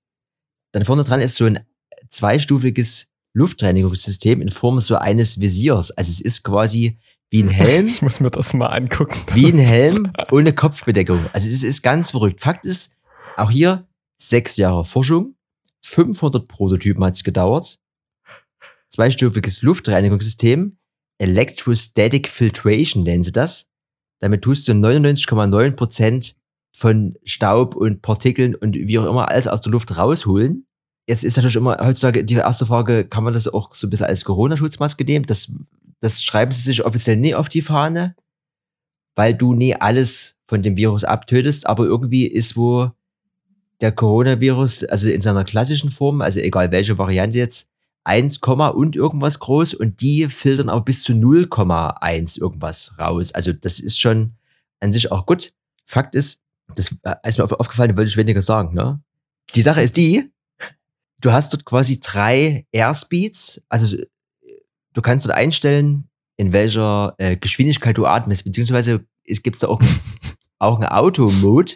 dann 0.73 0.85
vorne 0.85 1.05
dran 1.05 1.21
ist 1.21 1.37
so 1.37 1.45
ein 1.45 1.65
zweistufiges 2.09 3.14
Luftreinigungssystem 3.35 4.41
in 4.41 4.49
Form 4.49 4.81
so 4.81 4.97
eines 4.97 5.41
Visiers. 5.41 5.91
Also 5.91 6.11
es 6.11 6.21
ist 6.21 6.43
quasi 6.43 6.99
wie 7.31 7.43
ein 7.43 7.49
Helm. 7.51 7.87
Ich 7.87 8.03
muss 8.03 8.21
mir 8.21 8.31
das 8.31 8.55
mal 8.55 8.67
angucken. 8.67 9.17
Wie 9.35 9.47
ein 9.47 9.59
Helm 9.59 10.13
ohne 10.33 10.53
Kopfbedeckung. 10.53 11.27
Also 11.33 11.49
es 11.49 11.63
ist 11.63 11.83
ganz 11.83 12.13
verrückt. 12.13 12.41
Fakt 12.41 12.65
ist, 12.65 12.93
auch 13.37 13.51
hier 13.51 13.87
sechs 14.19 14.57
Jahre 14.57 14.85
Forschung, 14.85 15.35
500 15.85 16.49
Prototypen 16.49 17.05
hat 17.05 17.15
es 17.15 17.25
gedauert, 17.25 17.79
zweistufiges 18.89 19.63
Luftreinigungssystem, 19.63 20.79
Electrostatic 21.19 22.29
Filtration 22.29 23.05
nennen 23.05 23.23
sie 23.23 23.33
das. 23.33 23.69
Damit 24.21 24.43
tust 24.43 24.67
du 24.69 24.73
99,9 24.73 25.73
Prozent 25.73 26.37
von 26.77 27.17
Staub 27.25 27.77
und 27.77 28.03
Partikeln 28.03 28.55
und 28.55 28.75
wie 28.75 28.99
auch 28.99 29.07
immer 29.07 29.29
alles 29.29 29.47
aus 29.47 29.61
der 29.61 29.73
Luft 29.73 29.97
rausholen. 29.97 30.67
Jetzt 31.07 31.25
ist 31.25 31.37
natürlich 31.37 31.57
immer 31.57 31.79
heutzutage 31.81 32.25
die 32.25 32.35
erste 32.35 32.67
Frage, 32.67 33.07
kann 33.07 33.25
man 33.25 33.35
das 33.35 33.49
auch 33.49 33.75
so 33.75 33.87
ein 33.87 33.91
bisschen 33.91 34.07
als 34.07 34.25
Corona-Schutzmaske 34.25 35.05
nehmen? 35.05 35.27
Das, 35.27 35.53
das 36.01 36.23
schreiben 36.23 36.53
sie 36.53 36.63
sich 36.63 36.85
offiziell 36.85 37.17
nie 37.17 37.35
auf 37.35 37.49
die 37.49 37.63
Fahne, 37.63 38.17
weil 39.15 39.35
du 39.35 39.55
nie 39.55 39.75
alles 39.75 40.37
von 40.47 40.63
dem 40.63 40.77
Virus 40.77 41.05
abtötest, 41.05 41.67
aber 41.67 41.85
irgendwie 41.85 42.27
ist 42.27 42.57
wo 42.57 42.91
der 43.81 43.93
Coronavirus, 43.93 44.85
also 44.85 45.11
in 45.11 45.21
seiner 45.21 45.45
klassischen 45.45 45.91
Form, 45.91 46.23
also 46.23 46.41
egal 46.41 46.71
welche 46.71 46.97
Variante 46.97 47.39
jetzt, 47.39 47.69
1, 48.05 48.39
und 48.39 48.97
irgendwas 48.97 49.39
groß 49.39 49.75
und 49.75 50.01
die 50.03 50.29
filtern 50.29 50.69
aber 50.69 50.85
bis 50.85 51.03
zu 51.03 51.13
0,1 51.13 52.39
irgendwas 52.41 52.95
raus. 52.99 53.33
Also 53.33 53.53
das 53.53 53.81
ist 53.81 53.99
schon 53.99 54.35
an 54.81 54.93
sich 54.93 55.11
auch 55.11 55.25
gut. 55.25 55.55
Fakt 55.87 56.15
ist, 56.15 56.41
das 56.75 56.95
ist 57.25 57.39
mir 57.39 57.45
aufgefallen, 57.45 57.97
wollte 57.97 58.09
ich 58.09 58.17
weniger 58.17 58.43
sagen, 58.43 58.75
ne? 58.75 59.01
Die 59.55 59.63
Sache 59.63 59.83
ist 59.83 59.97
die, 59.97 60.31
du 61.25 61.33
hast 61.33 61.53
dort 61.53 61.65
quasi 61.65 62.01
drei 62.01 62.67
Airspeeds. 62.73 63.63
Also 63.69 63.97
du 64.93 65.03
kannst 65.03 65.25
dort 65.25 65.37
einstellen, 65.37 66.09
in 66.37 66.53
welcher 66.53 67.15
äh, 67.19 67.37
Geschwindigkeit 67.37 67.97
du 67.97 68.07
atmest, 68.07 68.45
beziehungsweise 68.45 69.07
es 69.25 69.43
gibt 69.43 69.63
da 69.63 69.69
auch, 69.69 69.81
auch 70.59 70.77
einen 70.77 70.89
Auto-Mode. 70.89 71.75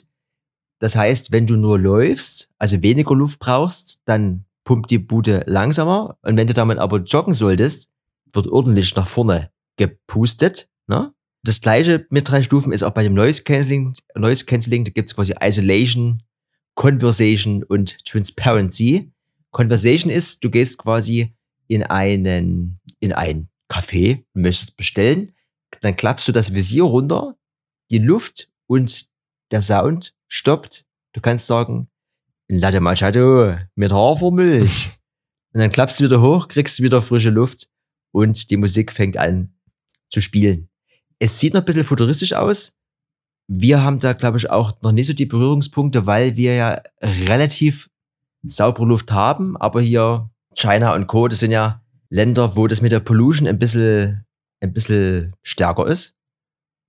Das 0.81 0.97
heißt, 0.97 1.33
wenn 1.33 1.47
du 1.47 1.57
nur 1.57 1.79
läufst, 1.79 2.51
also 2.59 2.83
weniger 2.83 3.15
Luft 3.15 3.39
brauchst, 3.39 4.03
dann 4.05 4.45
pumpt 4.65 4.91
die 4.91 4.99
Bude 4.99 5.45
langsamer. 5.47 6.19
Und 6.23 6.37
wenn 6.37 6.47
du 6.47 6.55
damit 6.55 6.79
aber 6.79 6.99
joggen 6.99 7.33
solltest, 7.33 7.91
wird 8.33 8.49
ordentlich 8.49 8.95
nach 8.95 9.09
vorne 9.09 9.51
gepustet. 9.77 10.69
Ne? 10.87 11.13
Das 11.43 11.61
gleiche 11.61 12.07
mit 12.11 12.29
drei 12.29 12.43
Stufen 12.43 12.73
ist 12.73 12.83
auch 12.83 12.93
bei 12.93 13.03
dem 13.03 13.15
Noise 13.15 13.43
Cancelling. 13.43 13.95
Noise 14.15 14.45
Cancelling, 14.45 14.85
da 14.85 14.91
gibt 14.91 15.09
es 15.09 15.17
quasi 15.17 15.35
Isolation, 15.41 16.23
Conversation 16.75 17.65
und 17.65 18.05
Transparency. 18.05 19.11
Conversation 19.51 20.11
ist, 20.11 20.45
du 20.45 20.51
gehst 20.51 20.79
quasi 20.79 21.35
in 21.67 21.83
einen, 21.83 22.81
in 23.01 23.13
ein 23.13 23.49
Café, 23.71 24.25
möchtest 24.35 24.77
bestellen, 24.77 25.33
dann 25.81 25.97
klappst 25.97 26.27
du 26.29 26.33
das 26.33 26.55
Visier 26.55 26.85
runter, 26.85 27.37
die 27.91 27.99
Luft 27.99 28.51
und 28.67 29.09
der 29.51 29.63
Sound 29.63 30.15
stoppt. 30.27 30.87
Du 31.13 31.21
kannst 31.21 31.47
sagen, 31.47 31.89
Latte 32.51 32.81
Macchiato 32.81 33.57
mit 33.75 33.93
Hafermilch. 33.93 34.91
und 35.53 35.61
dann 35.61 35.71
klappst 35.71 36.01
du 36.01 36.05
wieder 36.05 36.23
hoch, 36.23 36.49
kriegst 36.49 36.83
wieder 36.83 37.03
frische 37.03 37.31
Luft 37.31 37.69
und 38.11 38.51
die 38.51 38.57
Musik 38.57 38.93
fängt 38.93 39.17
an 39.17 39.53
zu 40.11 40.21
spielen. 40.21 40.71
Es 41.19 41.39
sieht 41.39 41.53
noch 41.53 41.61
ein 41.61 41.67
bisschen 41.67 41.85
futuristisch 41.85 42.33
aus. 42.33 42.77
Wir 43.49 43.83
haben 43.83 44.01
da, 44.01 44.13
glaube 44.13 44.39
ich, 44.39 44.51
auch 44.51 44.81
noch 44.83 44.93
nicht 44.93 45.07
so 45.07 45.13
die 45.13 45.27
Berührungspunkte, 45.27 46.07
weil 46.07 46.37
wir 46.37 46.55
ja 46.55 46.83
relativ 47.01 47.91
saubere 48.43 48.87
Luft 48.87 49.13
haben. 49.13 49.57
Aber 49.57 49.81
hier 49.81 50.31
China 50.55 50.95
und 50.95 51.07
Co., 51.07 51.29
das 51.29 51.41
sind 51.41 51.51
ja 51.51 51.83
Länder, 52.11 52.57
wo 52.57 52.67
das 52.67 52.81
mit 52.81 52.93
der 52.93 53.01
Pollution 53.01 53.49
ein 53.49 53.59
bisschen, 53.59 54.25
ein 54.61 54.73
bisschen 54.73 55.35
stärker 55.43 55.87
ist. 55.87 56.15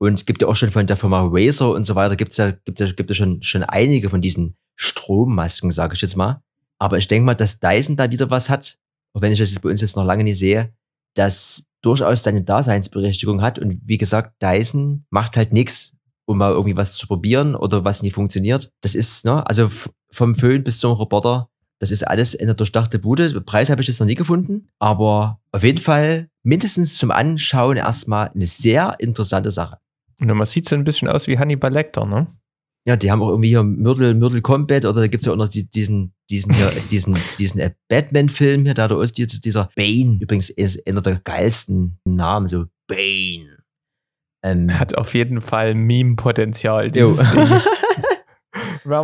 Und 0.02 0.14
es 0.14 0.26
gibt 0.26 0.42
ja 0.42 0.48
auch 0.48 0.56
schon 0.56 0.72
von 0.72 0.88
der 0.88 0.96
Firma 0.98 1.28
Razer 1.30 1.72
und 1.72 1.84
so 1.86 1.96
weiter, 1.96 2.16
gibt's 2.16 2.38
ja, 2.38 2.52
gibt 2.52 2.80
ja, 2.80 2.90
gibt 2.92 3.10
ja 3.10 3.16
schon, 3.16 3.44
schon 3.44 3.64
einige 3.64 4.10
von 4.10 4.22
diesen 4.22 4.56
Strommasken, 4.78 5.72
sage 5.72 5.94
ich 5.96 6.02
jetzt 6.02 6.16
mal. 6.16 6.42
Aber 6.80 6.98
ich 6.98 7.08
denke 7.08 7.26
mal, 7.26 7.36
dass 7.36 7.60
Dyson 7.60 7.98
da 7.98 8.10
wieder 8.10 8.30
was 8.30 8.50
hat, 8.50 8.78
auch 9.14 9.22
wenn 9.22 9.34
ich 9.34 9.40
das 9.40 9.52
jetzt 9.52 9.62
bei 9.62 9.70
uns 9.70 9.82
jetzt 9.82 9.98
noch 9.98 10.06
lange 10.06 10.24
nicht 10.24 10.40
sehe, 10.40 10.74
das 11.16 11.66
durchaus 11.82 12.24
seine 12.24 12.44
Daseinsberechtigung 12.44 13.42
hat. 13.42 13.60
Und 13.60 13.82
wie 13.86 13.98
gesagt, 13.98 14.42
Dyson 14.42 15.06
macht 15.10 15.36
halt 15.36 15.52
nichts, 15.52 15.98
um 16.30 16.38
mal 16.38 16.52
irgendwie 16.52 16.78
was 16.78 16.94
zu 16.94 17.08
probieren 17.08 17.56
oder 17.56 17.84
was 17.86 18.04
nicht 18.04 18.14
funktioniert. 18.14 18.72
Das 18.82 18.94
ist, 18.94 19.26
ne, 19.26 19.46
also 19.48 19.68
vom 20.12 20.36
Föhn 20.36 20.64
bis 20.64 20.78
zum 20.78 20.92
Roboter, 20.92 21.50
das 21.80 21.90
ist 21.90 22.08
alles 22.08 22.36
in 22.36 22.46
der 22.46 22.54
durchdachte 22.54 23.00
Bude. 23.00 23.42
Preis 23.42 23.72
habe 23.72 23.82
ich 23.82 23.88
jetzt 23.88 24.00
noch 24.00 24.06
nie 24.06 24.14
gefunden, 24.14 24.70
aber 24.78 25.40
auf 25.52 25.64
jeden 25.64 25.80
Fall 25.80 26.30
mindestens 26.44 27.00
zum 27.00 27.10
Anschauen 27.10 27.78
erstmal 27.78 28.30
eine 28.30 28.46
sehr 28.46 28.96
interessante 29.00 29.50
Sache. 29.50 29.80
Und 30.20 30.28
man 30.28 30.46
sieht 30.46 30.70
so 30.70 30.76
ein 30.76 30.84
bisschen 30.84 31.08
aus 31.08 31.26
wie 31.26 31.40
Hannibal 31.40 31.74
Lecter, 31.74 32.06
ne? 32.06 32.28
Ja, 32.86 32.96
die 32.96 33.12
haben 33.12 33.24
auch 33.24 33.30
irgendwie 33.30 33.50
hier 33.50 33.64
Myrtle, 33.64 34.14
Myrtle 34.14 34.42
Combat 34.42 34.86
oder 34.86 35.02
da 35.02 35.08
gibt 35.08 35.22
es 35.22 35.26
ja 35.26 35.34
auch 35.34 35.38
noch 35.38 35.48
diesen, 35.48 36.14
diesen 36.30 36.54
hier, 36.54 36.72
diesen, 36.92 37.18
diesen 37.40 37.60
äh, 37.60 37.72
Batman-Film 37.88 38.66
hier, 38.66 38.76
da 38.76 38.88
da 38.88 39.02
ist 39.02 39.18
dieser 39.18 39.70
Bane. 39.76 40.20
Übrigens 40.22 40.52
ist 40.52 40.86
einer 40.86 41.02
der 41.02 41.20
geilsten 41.24 41.98
Namen, 42.06 42.48
so 42.48 42.66
Bane. 42.88 43.59
Ähm, 44.42 44.80
Hat 44.80 44.98
auf 44.98 45.14
jeden 45.14 45.42
Fall 45.42 45.76
Meme-Potenzial. 45.76 46.96
Werden 46.96 47.62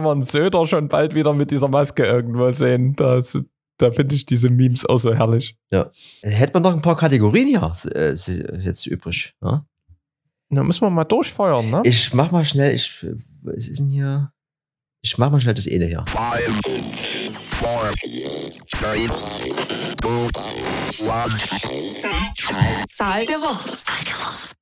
wir 0.03 0.11
einen 0.11 0.23
Söder 0.23 0.65
schon 0.65 0.87
bald 0.87 1.13
wieder 1.15 1.33
mit 1.33 1.51
dieser 1.51 1.67
Maske 1.67 2.05
irgendwo 2.05 2.49
sehen. 2.51 2.95
Das, 2.95 3.37
da 3.77 3.91
finde 3.91 4.15
ich 4.15 4.25
diese 4.25 4.47
Memes 4.49 4.85
auch 4.85 4.97
so 4.97 5.13
herrlich. 5.13 5.57
Ja. 5.71 5.91
Hätte 6.21 6.53
man 6.53 6.63
noch 6.63 6.73
ein 6.73 6.81
paar 6.81 6.95
Kategorien 6.95 7.47
hier 7.47 7.73
äh, 7.93 8.15
jetzt 8.63 8.87
übrig. 8.87 9.35
Ja? 9.41 9.51
Ne? 9.51 9.65
Da 10.49 10.63
müssen 10.63 10.81
wir 10.81 10.89
mal 10.89 11.03
durchfeuern, 11.03 11.69
ne? 11.69 11.81
Ich 11.83 12.13
mach 12.13 12.31
mal 12.31 12.45
schnell, 12.45 12.73
ich, 12.73 13.05
was 13.43 13.67
ist 13.67 13.79
denn 13.79 13.89
hier? 13.89 14.31
Ich 15.01 15.17
mach 15.17 15.29
mal 15.29 15.39
schnell 15.39 15.55
das 15.55 15.67
eine 15.67 15.85
hier. 15.85 16.03
Five, 16.07 16.59
four, 17.39 17.91
three, 18.71 19.07
two, 20.01 20.29
one. 21.05 21.37
Zahl 22.91 23.25
der 23.25 23.41
Woche. 23.41 23.77
Zahl 23.77 24.03
der 24.05 24.15
Woche 24.15 24.55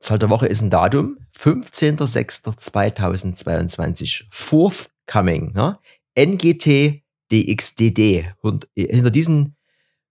ist 0.00 0.62
ein 0.62 0.70
Datum, 0.70 1.18
15.06.2022. 1.36 4.24
Forthcoming, 4.30 5.52
ne? 5.52 5.78
NGT 6.16 7.02
DXDD. 7.30 8.32
Und 8.40 8.68
hinter 8.74 9.10
diesem 9.10 9.54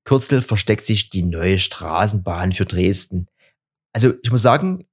Kürzel 0.05 0.41
versteckt 0.41 0.85
sich 0.85 1.09
die 1.09 1.23
neue 1.23 1.59
Straßenbahn 1.59 2.51
für 2.51 2.65
Dresden. 2.65 3.27
Also 3.93 4.13
ich 4.23 4.31
muss 4.31 4.41
sagen, 4.41 4.85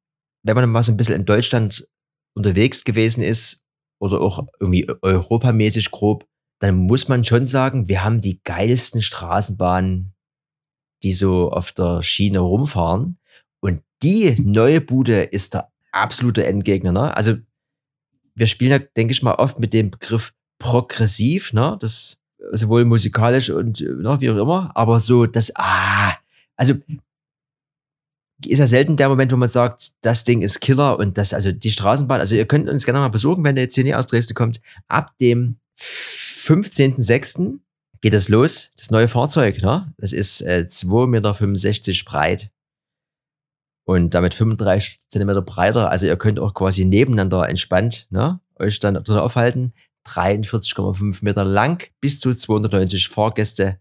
wenn 0.42 0.56
man 0.56 0.68
mal 0.70 0.82
so 0.82 0.92
ein 0.92 0.96
bisschen 0.96 1.14
in 1.14 1.24
Deutschland 1.24 1.88
unterwegs 2.34 2.84
gewesen 2.84 3.22
ist 3.22 3.64
oder 4.00 4.20
auch 4.20 4.46
irgendwie 4.58 4.88
europamäßig 5.02 5.90
grob, 5.90 6.26
dann 6.60 6.76
muss 6.76 7.08
man 7.08 7.24
schon 7.24 7.46
sagen, 7.46 7.88
wir 7.88 8.02
haben 8.02 8.20
die 8.20 8.40
geilsten 8.42 9.02
Straßenbahnen, 9.02 10.14
die 11.02 11.12
so 11.12 11.50
auf 11.50 11.72
der 11.72 12.02
Schiene 12.02 12.40
rumfahren. 12.40 13.18
Und 13.60 13.82
die 14.04 14.36
neue 14.40 14.80
Bude 14.80 15.22
ist 15.22 15.54
der 15.54 15.72
absolute 15.90 16.46
Endgegner. 16.46 16.92
Ne? 16.92 17.16
Also 17.16 17.36
wir 18.34 18.46
spielen 18.46 18.70
ja, 18.70 18.78
denke 18.78 19.12
ich 19.12 19.22
mal, 19.22 19.34
oft 19.34 19.58
mit 19.58 19.72
dem 19.72 19.90
Begriff 19.90 20.32
progressiv, 20.58 21.52
ne? 21.52 21.76
Das 21.80 22.18
sowohl 22.52 22.84
musikalisch 22.84 23.50
und 23.50 23.80
ne, 23.80 24.20
wie 24.20 24.30
auch 24.30 24.36
immer, 24.36 24.70
aber 24.74 25.00
so 25.00 25.24
das, 25.24 25.50
ah, 25.56 26.14
also 26.56 26.74
ist 28.44 28.58
ja 28.58 28.66
selten 28.66 28.98
der 28.98 29.08
Moment, 29.08 29.32
wo 29.32 29.36
man 29.36 29.48
sagt, 29.48 29.92
das 30.02 30.24
Ding 30.24 30.42
ist 30.42 30.60
Killer 30.60 30.98
und 30.98 31.16
das, 31.16 31.32
also 31.32 31.52
die 31.52 31.70
Straßenbahn, 31.70 32.20
also 32.20 32.34
ihr 32.34 32.46
könnt 32.46 32.68
uns 32.68 32.84
gerne 32.84 32.98
mal 32.98 33.08
besuchen, 33.08 33.44
wenn 33.44 33.54
der 33.54 33.64
jetzt 33.64 33.74
hier 33.74 33.84
nicht 33.84 33.94
aus 33.94 34.06
Dresden 34.06 34.34
kommt. 34.34 34.60
Ab 34.88 35.12
dem 35.20 35.56
15.06. 35.78 37.60
geht 38.02 38.12
das 38.12 38.28
los, 38.28 38.72
das 38.76 38.90
neue 38.90 39.08
Fahrzeug, 39.08 39.62
ne? 39.62 39.94
Das 39.96 40.12
ist 40.12 40.42
äh, 40.42 40.66
2,65 40.68 41.06
Meter 41.06 42.04
breit 42.04 42.50
und 43.84 44.14
damit 44.14 44.34
35 44.34 45.00
Zentimeter 45.08 45.42
breiter. 45.42 45.90
Also 45.90 46.06
ihr 46.06 46.16
könnt 46.16 46.40
auch 46.40 46.54
quasi 46.54 46.84
nebeneinander 46.84 47.48
entspannt, 47.48 48.06
ne? 48.10 48.40
Euch 48.58 48.80
dann 48.80 48.94
drin 48.94 49.18
aufhalten. 49.18 49.72
43,5 50.06 51.24
Meter 51.24 51.44
lang, 51.44 51.82
bis 52.00 52.20
zu 52.20 52.34
290 52.34 53.08
Fahrgäste 53.08 53.78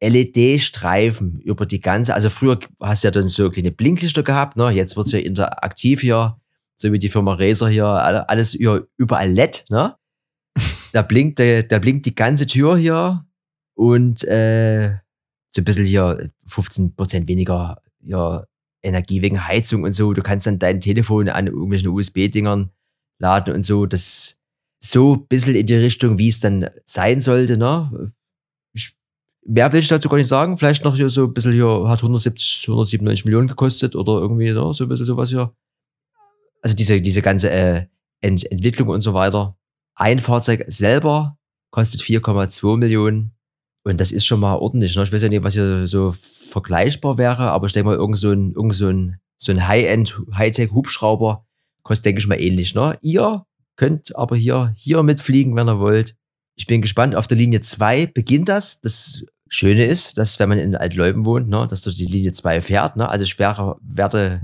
LED-Streifen 0.00 1.40
über 1.40 1.66
die 1.66 1.80
ganze, 1.80 2.14
also 2.14 2.30
früher 2.30 2.58
hast 2.80 3.02
du 3.02 3.08
ja 3.08 3.10
dann 3.10 3.28
so 3.28 3.50
kleine 3.50 3.72
Blinklichter 3.72 4.22
gehabt, 4.22 4.56
ne? 4.56 4.70
jetzt 4.70 4.96
wird 4.96 5.06
es 5.06 5.12
ja 5.12 5.18
interaktiv 5.18 6.00
hier, 6.00 6.40
so 6.76 6.92
wie 6.92 6.98
die 6.98 7.08
Firma 7.08 7.34
Razer 7.34 7.68
hier, 7.68 7.86
alles 7.86 8.54
überall 8.54 9.30
LED, 9.30 9.64
ne? 9.70 9.96
Da 10.92 11.02
blinkt, 11.02 11.38
da 11.38 11.78
blinkt 11.78 12.06
die 12.06 12.14
ganze 12.14 12.46
Tür 12.46 12.78
hier 12.78 13.26
und 13.74 14.24
äh, 14.24 14.96
so 15.50 15.60
ein 15.60 15.64
bisschen 15.64 15.84
hier 15.84 16.30
15% 16.48 17.28
weniger 17.28 17.82
ja, 18.00 18.44
Energie 18.82 19.22
wegen 19.22 19.46
Heizung 19.46 19.84
und 19.84 19.92
so. 19.92 20.12
Du 20.12 20.22
kannst 20.22 20.46
dann 20.46 20.58
dein 20.58 20.80
Telefon 20.80 21.28
an 21.28 21.46
irgendwelchen 21.46 21.88
USB-Dingern 21.88 22.70
laden 23.18 23.54
und 23.54 23.62
so. 23.62 23.86
Das 23.86 24.40
so 24.80 25.14
ein 25.14 25.26
bisschen 25.26 25.54
in 25.56 25.66
die 25.66 25.74
Richtung, 25.74 26.18
wie 26.18 26.28
es 26.28 26.40
dann 26.40 26.70
sein 26.84 27.20
sollte, 27.20 27.56
ne? 27.56 28.12
mehr 29.48 29.72
will 29.72 29.80
ich 29.80 29.88
dazu 29.88 30.08
gar 30.08 30.18
nicht 30.18 30.28
sagen. 30.28 30.56
Vielleicht 30.56 30.84
noch 30.84 30.94
hier 30.94 31.10
so 31.10 31.24
ein 31.24 31.32
bisschen 31.32 31.52
hier, 31.52 31.88
hat 31.88 32.00
170, 32.00 32.68
197 32.68 33.24
Millionen 33.24 33.48
gekostet 33.48 33.96
oder 33.96 34.20
irgendwie 34.20 34.52
so, 34.52 34.72
so 34.72 34.84
ein 34.84 34.88
bisschen 34.88 35.06
sowas 35.06 35.30
hier. 35.30 35.52
Also 36.62 36.76
diese, 36.76 37.00
diese 37.00 37.22
ganze 37.22 37.50
äh, 37.50 37.86
Ent 38.20 38.50
Entwicklung 38.50 38.88
und 38.88 39.00
so 39.00 39.14
weiter. 39.14 39.56
Ein 39.94 40.20
Fahrzeug 40.20 40.64
selber 40.66 41.38
kostet 41.70 42.02
4,2 42.02 42.76
Millionen. 42.76 43.32
Und 43.88 43.98
das 43.98 44.12
ist 44.12 44.26
schon 44.26 44.40
mal 44.40 44.56
ordentlich. 44.56 44.94
Ne? 44.96 45.02
Ich 45.02 45.12
weiß 45.12 45.22
ja 45.22 45.28
nicht, 45.30 45.42
was 45.42 45.54
hier 45.54 45.86
so 45.86 46.12
vergleichbar 46.12 47.16
wäre, 47.16 47.50
aber 47.50 47.66
ich 47.66 47.72
denke 47.72 47.88
mal, 47.88 47.96
irgend 47.96 48.18
so 48.18 48.30
ein, 48.30 48.52
irgend 48.52 48.74
so 48.74 48.88
ein, 48.88 49.16
so 49.38 49.50
ein 49.50 49.66
High-End, 49.66 50.20
Hightech-Hubschrauber 50.34 51.46
kostet, 51.84 52.06
denke 52.06 52.18
ich 52.20 52.26
mal, 52.26 52.38
ähnlich. 52.38 52.74
Ne? 52.74 52.98
Ihr 53.00 53.46
könnt 53.76 54.14
aber 54.14 54.36
hier, 54.36 54.74
hier 54.76 55.02
mitfliegen, 55.02 55.56
wenn 55.56 55.68
ihr 55.68 55.78
wollt. 55.78 56.14
Ich 56.54 56.66
bin 56.66 56.82
gespannt. 56.82 57.14
Auf 57.14 57.28
der 57.28 57.38
Linie 57.38 57.60
2 57.60 58.06
beginnt 58.06 58.50
das. 58.50 58.80
Das 58.80 59.24
Schöne 59.48 59.86
ist, 59.86 60.18
dass 60.18 60.38
wenn 60.38 60.50
man 60.50 60.58
in 60.58 60.76
Altleuben 60.76 61.24
wohnt, 61.24 61.48
ne, 61.48 61.66
dass 61.66 61.80
du 61.80 61.90
die 61.90 62.04
Linie 62.04 62.32
2 62.32 62.60
fährt. 62.60 62.96
Ne? 62.96 63.08
Also 63.08 63.22
ich 63.22 63.38
wäre, 63.38 63.78
werde 63.80 64.42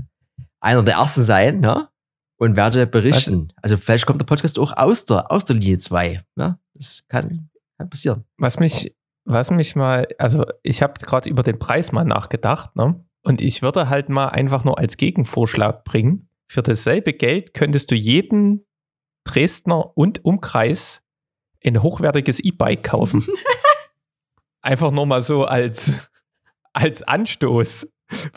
einer 0.59 0.81
der 0.81 0.95
Ersten 0.95 1.21
sein 1.21 1.59
ne? 1.59 1.89
und 2.37 2.55
werde 2.55 2.87
berichten. 2.87 3.49
Was? 3.49 3.63
Also 3.63 3.77
vielleicht 3.77 4.07
kommt 4.07 4.21
der 4.21 4.25
Podcast 4.25 4.57
auch 4.57 4.75
aus 4.75 5.05
der, 5.05 5.31
aus 5.31 5.45
der 5.45 5.57
Linie 5.57 5.77
2. 5.77 6.23
Ne? 6.35 6.57
Das 6.73 7.05
kann, 7.09 7.49
kann 7.77 7.89
passieren. 7.89 8.23
Was 8.37 8.57
mich, 8.57 8.95
was 9.25 9.51
mich 9.51 9.75
mal, 9.75 10.07
also 10.17 10.45
ich 10.63 10.81
habe 10.81 10.93
gerade 11.01 11.29
über 11.29 11.43
den 11.43 11.59
Preis 11.59 11.91
mal 11.91 12.05
nachgedacht. 12.05 12.75
Ne? 12.75 13.03
Und 13.23 13.41
ich 13.41 13.61
würde 13.61 13.89
halt 13.89 14.09
mal 14.09 14.27
einfach 14.27 14.63
nur 14.63 14.77
als 14.77 14.97
Gegenvorschlag 14.97 15.83
bringen. 15.83 16.29
Für 16.47 16.61
dasselbe 16.61 17.11
Geld 17.13 17.53
könntest 17.53 17.89
du 17.91 17.95
jeden 17.95 18.65
Dresdner 19.23 19.97
und 19.97 20.23
Umkreis 20.23 21.01
ein 21.65 21.81
hochwertiges 21.81 22.39
E-Bike 22.39 22.83
kaufen. 22.83 23.25
Einfach 24.61 24.91
nur 24.91 25.07
mal 25.07 25.21
so 25.21 25.45
als, 25.45 25.93
als 26.73 27.01
Anstoß 27.01 27.87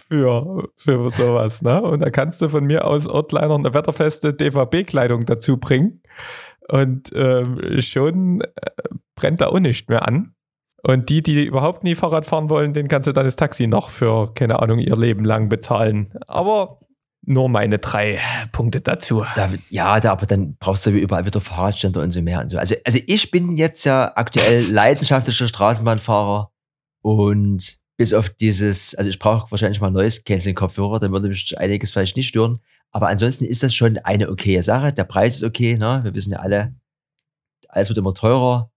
für, 0.09 0.71
für 0.77 1.11
sowas. 1.11 1.61
Ne? 1.61 1.83
Und 1.83 2.01
da 2.01 2.09
kannst 2.09 2.41
du 2.41 2.49
von 2.49 2.65
mir 2.65 2.87
aus 2.87 3.07
Ortliner 3.07 3.57
eine 3.57 3.75
wetterfeste 3.75 4.33
DVB-Kleidung 4.33 5.27
dazu 5.27 5.59
bringen. 5.59 6.03
Und 6.69 7.13
ähm, 7.15 7.81
schon 7.81 8.41
äh, 8.41 8.71
brennt 9.15 9.43
da 9.43 9.49
auch 9.49 9.61
nicht 9.61 9.89
mehr 9.91 10.07
an. 10.07 10.35
Und 10.83 11.09
die, 11.09 11.23
die 11.23 11.45
überhaupt 11.45 11.83
nie 11.83 11.95
Fahrrad 11.95 12.25
fahren 12.25 12.51
wollen, 12.51 12.73
den 12.73 12.89
kannst 12.89 13.09
du 13.09 13.13
dann 13.13 13.25
das 13.25 13.37
Taxi 13.37 13.67
noch 13.67 13.91
für, 13.91 14.33
keine 14.35 14.61
Ahnung, 14.61 14.79
ihr 14.79 14.97
Leben 14.97 15.25
lang 15.25 15.49
bezahlen. 15.49 16.13
Aber 16.27 16.79
nur 17.23 17.49
meine 17.49 17.79
drei 17.79 18.21
Punkte 18.53 18.81
dazu. 18.81 19.25
Da, 19.35 19.51
ja, 19.71 20.01
da, 20.01 20.13
aber 20.13 20.27
dann 20.27 20.57
brauchst 20.59 20.87
du 20.87 20.91
überall 20.91 21.27
wieder 21.27 21.41
Fahrradständer 21.41 22.01
und 22.01 22.11
so 22.11 22.23
mehr 22.23 22.41
und 22.41 22.49
so. 22.49 22.59
Also, 22.59 22.75
also 22.85 22.99
ich 23.07 23.31
bin 23.31 23.57
jetzt 23.57 23.85
ja 23.85 24.13
aktuell 24.15 24.65
leidenschaftlicher 24.71 25.49
Straßenbahnfahrer 25.49 26.51
und 27.03 27.79
bis 27.99 28.15
auf 28.15 28.31
dieses, 28.31 28.95
also 28.95 29.11
ich 29.11 29.19
brauche 29.19 29.51
wahrscheinlich 29.51 29.81
mal 29.81 29.89
ein 29.89 29.93
neues 29.93 30.25
Canceling-Kopfhörer, 30.25 31.01
dann 31.01 31.13
würde 31.13 31.29
mich 31.29 31.59
einiges 31.59 31.93
vielleicht 31.93 32.17
nicht 32.17 32.29
stören. 32.29 32.61
Aber 32.93 33.09
ansonsten 33.09 33.45
ist 33.45 33.63
das 33.63 33.75
schon 33.75 33.99
eine 33.99 34.31
okaye 34.31 34.63
Sache. 34.63 34.93
Der 34.93 35.05
Preis 35.05 35.37
ist 35.37 35.43
okay, 35.43 35.77
ne? 35.77 36.01
Wir 36.05 36.15
wissen 36.15 36.33
ja 36.33 36.39
alle, 36.39 36.75
alles 37.69 37.89
wird 37.89 37.99
immer 37.99 38.15
teurer. 38.15 38.71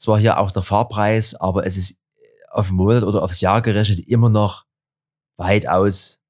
Zwar 0.00 0.18
hier 0.18 0.38
auch 0.38 0.50
der 0.50 0.62
Fahrpreis, 0.62 1.34
aber 1.34 1.66
es 1.66 1.76
ist 1.76 2.00
auf 2.50 2.68
den 2.68 2.76
Monat 2.76 3.02
oder 3.02 3.22
aufs 3.22 3.42
Jahr 3.42 3.60
gerechnet 3.60 4.08
immer 4.08 4.30
noch 4.30 4.64
weitaus 5.36 6.22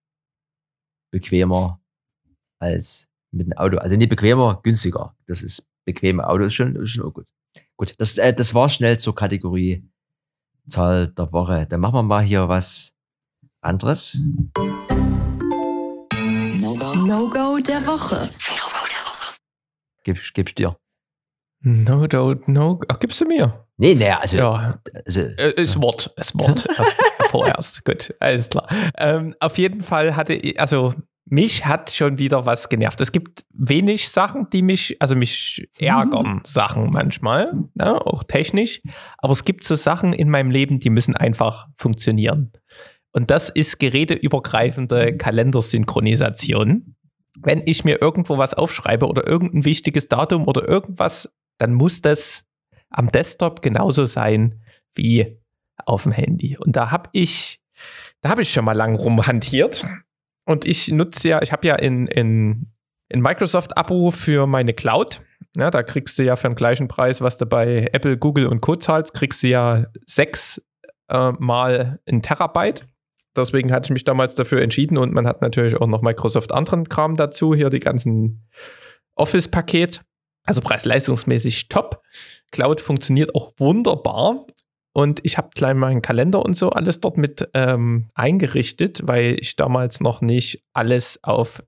bequemer 1.12 1.80
als 2.58 3.08
mit 3.30 3.46
dem 3.46 3.56
Auto. 3.56 3.78
Also 3.78 3.94
nicht 3.94 4.08
bequemer, 4.08 4.58
günstiger. 4.64 5.14
Das 5.26 5.42
ist 5.42 5.68
bequeme 5.84 6.28
Auto 6.28 6.44
ist 6.44 6.54
schon, 6.54 6.74
ist 6.74 6.90
schon 6.90 7.04
auch 7.04 7.14
gut. 7.14 7.28
Gut, 7.76 7.94
das, 7.98 8.18
äh, 8.18 8.34
das 8.34 8.54
war 8.54 8.68
schnell 8.68 8.98
zur 8.98 9.14
Kategorie 9.14 9.88
Zahl 10.68 11.08
der 11.08 11.32
Woche. 11.32 11.64
Dann 11.68 11.78
machen 11.78 11.94
wir 11.94 12.02
mal 12.02 12.24
hier 12.24 12.48
was 12.48 12.92
anderes. 13.60 14.18
No-Go 17.06 17.58
der 17.58 17.86
Woche. 17.86 18.30
Gib, 20.02 20.18
gib's 20.34 20.54
dir. 20.54 20.76
No 21.62 22.06
doubt, 22.06 22.48
no. 22.48 22.80
Ach, 22.88 22.98
gibst 22.98 23.20
du 23.20 23.26
mir? 23.26 23.66
Nee, 23.76 23.94
nee, 23.94 24.10
also, 24.10 24.36
Ja, 24.36 24.80
also 25.06 25.20
äh, 25.20 25.60
ist 25.62 25.80
Wort, 25.80 26.12
ist 26.16 26.38
Wort. 26.38 26.66
Erst- 26.66 26.94
Vorerst, 27.30 27.84
gut, 27.84 28.14
alles 28.18 28.48
klar. 28.48 28.66
Ähm, 28.98 29.34
auf 29.40 29.56
jeden 29.58 29.82
Fall 29.82 30.16
hatte 30.16 30.34
ich, 30.34 30.58
also 30.60 30.94
mich 31.26 31.64
hat 31.64 31.90
schon 31.92 32.18
wieder 32.18 32.44
was 32.44 32.68
genervt. 32.68 33.00
Es 33.00 33.12
gibt 33.12 33.44
wenig 33.54 34.08
Sachen, 34.08 34.48
die 34.52 34.62
mich, 34.62 34.96
also 35.00 35.14
mich 35.14 35.68
ärgern, 35.78 36.40
Sachen 36.44 36.90
manchmal, 36.92 37.52
ne, 37.74 38.04
auch 38.04 38.24
technisch. 38.24 38.82
Aber 39.18 39.32
es 39.32 39.44
gibt 39.44 39.62
so 39.64 39.76
Sachen 39.76 40.12
in 40.12 40.28
meinem 40.28 40.50
Leben, 40.50 40.80
die 40.80 40.90
müssen 40.90 41.14
einfach 41.14 41.68
funktionieren. 41.76 42.50
Und 43.12 43.30
das 43.30 43.48
ist 43.48 43.78
geräteübergreifende 43.78 45.16
Kalendersynchronisation. 45.16 46.96
Wenn 47.40 47.62
ich 47.64 47.84
mir 47.84 48.02
irgendwo 48.02 48.38
was 48.38 48.54
aufschreibe 48.54 49.06
oder 49.06 49.26
irgendein 49.26 49.64
wichtiges 49.64 50.08
Datum 50.08 50.48
oder 50.48 50.68
irgendwas, 50.68 51.28
dann 51.60 51.74
muss 51.74 52.00
das 52.00 52.44
am 52.88 53.12
Desktop 53.12 53.62
genauso 53.62 54.06
sein 54.06 54.60
wie 54.94 55.38
auf 55.86 56.02
dem 56.02 56.12
Handy. 56.12 56.56
Und 56.58 56.76
da 56.76 56.90
habe 56.90 57.08
ich, 57.12 57.60
da 58.22 58.30
habe 58.30 58.42
ich 58.42 58.52
schon 58.52 58.64
mal 58.64 58.76
lang 58.76 58.96
rumhantiert. 58.96 59.86
Und 60.44 60.66
ich 60.66 60.88
nutze 60.88 61.28
ja, 61.28 61.42
ich 61.42 61.52
habe 61.52 61.66
ja 61.66 61.76
in, 61.76 62.06
in, 62.06 62.72
in 63.08 63.20
Microsoft-Abo 63.20 64.10
für 64.10 64.46
meine 64.46 64.74
Cloud. 64.74 65.22
Ja, 65.56 65.70
da 65.70 65.82
kriegst 65.82 66.18
du 66.18 66.24
ja 66.24 66.36
für 66.36 66.48
den 66.48 66.56
gleichen 66.56 66.88
Preis, 66.88 67.20
was 67.20 67.38
du 67.38 67.46
bei 67.46 67.88
Apple, 67.92 68.16
Google 68.16 68.46
und 68.46 68.60
Co. 68.60 68.76
zahlst, 68.76 69.14
kriegst 69.14 69.42
du 69.42 69.48
ja 69.48 69.86
sechs 70.06 70.60
äh, 71.08 71.32
mal 71.38 72.00
ein 72.06 72.22
Terabyte. 72.22 72.86
Deswegen 73.36 73.72
hatte 73.72 73.86
ich 73.86 73.90
mich 73.90 74.04
damals 74.04 74.34
dafür 74.34 74.62
entschieden 74.62 74.98
und 74.98 75.12
man 75.12 75.26
hat 75.26 75.40
natürlich 75.40 75.76
auch 75.76 75.86
noch 75.86 76.02
Microsoft 76.02 76.52
anderen 76.52 76.88
Kram 76.88 77.16
dazu, 77.16 77.54
hier 77.54 77.70
die 77.70 77.80
ganzen 77.80 78.48
Office-Paket. 79.14 80.02
Also 80.44 80.60
preis-leistungsmäßig 80.60 81.68
top. 81.68 82.02
Cloud 82.50 82.80
funktioniert 82.80 83.34
auch 83.34 83.52
wunderbar. 83.58 84.46
Und 84.92 85.20
ich 85.22 85.38
habe 85.38 85.50
gleich 85.54 85.74
meinen 85.74 86.02
Kalender 86.02 86.44
und 86.44 86.54
so 86.54 86.70
alles 86.70 87.00
dort 87.00 87.16
mit 87.16 87.48
ähm, 87.54 88.08
eingerichtet, 88.14 89.02
weil 89.04 89.36
ich 89.38 89.54
damals 89.54 90.00
noch 90.00 90.20
nicht 90.20 90.64
alles 90.72 91.22
auf 91.22 91.62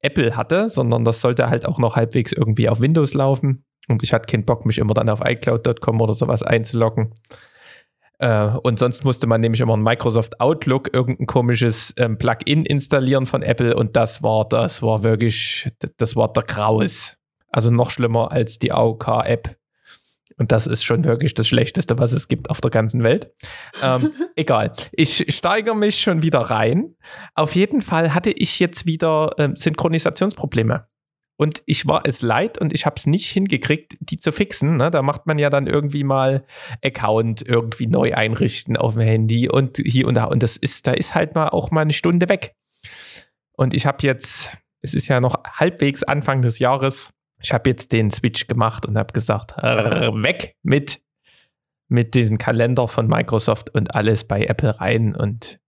Apple 0.00 0.36
hatte, 0.36 0.70
sondern 0.70 1.04
das 1.04 1.20
sollte 1.20 1.50
halt 1.50 1.66
auch 1.66 1.78
noch 1.78 1.96
halbwegs 1.96 2.32
irgendwie 2.32 2.68
auf 2.68 2.80
Windows 2.80 3.12
laufen. 3.12 3.64
Und 3.88 4.02
ich 4.02 4.12
hatte 4.12 4.30
keinen 4.30 4.46
Bock, 4.46 4.64
mich 4.64 4.78
immer 4.78 4.94
dann 4.94 5.08
auf 5.08 5.20
iCloud.com 5.22 6.00
oder 6.00 6.14
sowas 6.14 6.42
einzuloggen. 6.42 7.12
Äh, 8.18 8.50
und 8.62 8.78
sonst 8.78 9.04
musste 9.04 9.26
man 9.26 9.40
nämlich 9.40 9.60
immer 9.60 9.76
ein 9.76 9.82
Microsoft 9.82 10.40
Outlook, 10.40 10.94
irgendein 10.94 11.26
komisches 11.26 11.92
ähm, 11.96 12.18
Plugin 12.18 12.64
installieren 12.64 13.26
von 13.26 13.42
Apple. 13.42 13.74
Und 13.74 13.96
das 13.96 14.22
war, 14.22 14.48
das 14.48 14.82
war 14.82 15.02
wirklich, 15.02 15.70
das 15.96 16.16
war 16.16 16.32
der 16.32 16.44
Graus. 16.44 17.16
Also 17.50 17.70
noch 17.70 17.90
schlimmer 17.90 18.32
als 18.32 18.58
die 18.58 18.72
AOK-App. 18.72 19.56
Und 20.36 20.52
das 20.52 20.66
ist 20.66 20.84
schon 20.84 21.04
wirklich 21.04 21.34
das 21.34 21.46
Schlechteste, 21.46 21.98
was 21.98 22.12
es 22.12 22.26
gibt 22.26 22.48
auf 22.48 22.62
der 22.62 22.70
ganzen 22.70 23.02
Welt. 23.02 23.34
Ähm, 23.82 24.10
egal. 24.36 24.72
Ich 24.92 25.26
steigere 25.34 25.74
mich 25.74 26.00
schon 26.00 26.22
wieder 26.22 26.40
rein. 26.40 26.96
Auf 27.34 27.54
jeden 27.54 27.82
Fall 27.82 28.14
hatte 28.14 28.30
ich 28.30 28.58
jetzt 28.58 28.86
wieder 28.86 29.32
ähm, 29.38 29.56
Synchronisationsprobleme. 29.56 30.86
Und 31.36 31.62
ich 31.64 31.86
war 31.86 32.02
es 32.04 32.20
leid 32.20 32.58
und 32.58 32.74
ich 32.74 32.84
habe 32.84 32.96
es 32.98 33.06
nicht 33.06 33.30
hingekriegt, 33.30 33.96
die 34.00 34.18
zu 34.18 34.30
fixen. 34.30 34.76
Ne? 34.76 34.90
Da 34.90 35.00
macht 35.00 35.26
man 35.26 35.38
ja 35.38 35.48
dann 35.48 35.66
irgendwie 35.66 36.04
mal 36.04 36.44
Account 36.84 37.40
irgendwie 37.46 37.86
neu 37.86 38.14
einrichten 38.14 38.76
auf 38.76 38.92
dem 38.92 39.02
Handy 39.02 39.48
und 39.48 39.78
hier 39.78 40.06
und 40.06 40.14
da. 40.14 40.24
Und 40.24 40.42
das 40.42 40.58
ist, 40.58 40.86
da 40.86 40.92
ist 40.92 41.14
halt 41.14 41.34
mal 41.34 41.48
auch 41.48 41.70
mal 41.70 41.80
eine 41.80 41.94
Stunde 41.94 42.28
weg. 42.28 42.54
Und 43.52 43.72
ich 43.72 43.86
habe 43.86 44.06
jetzt, 44.06 44.56
es 44.82 44.92
ist 44.92 45.08
ja 45.08 45.20
noch 45.20 45.42
halbwegs 45.44 46.02
Anfang 46.02 46.42
des 46.42 46.58
Jahres, 46.58 47.10
ich 47.40 47.52
habe 47.52 47.70
jetzt 47.70 47.92
den 47.92 48.10
Switch 48.10 48.46
gemacht 48.46 48.86
und 48.86 48.96
habe 48.96 49.12
gesagt, 49.12 49.56
"Rrr, 49.62 50.22
weg 50.22 50.56
mit, 50.62 51.00
mit 51.88 52.14
diesem 52.14 52.38
Kalender 52.38 52.88
von 52.88 53.06
Microsoft 53.08 53.70
und 53.70 53.94
alles 53.94 54.24
bei 54.24 54.44
Apple 54.44 54.80
rein. 54.80 55.14
Und 55.14 55.58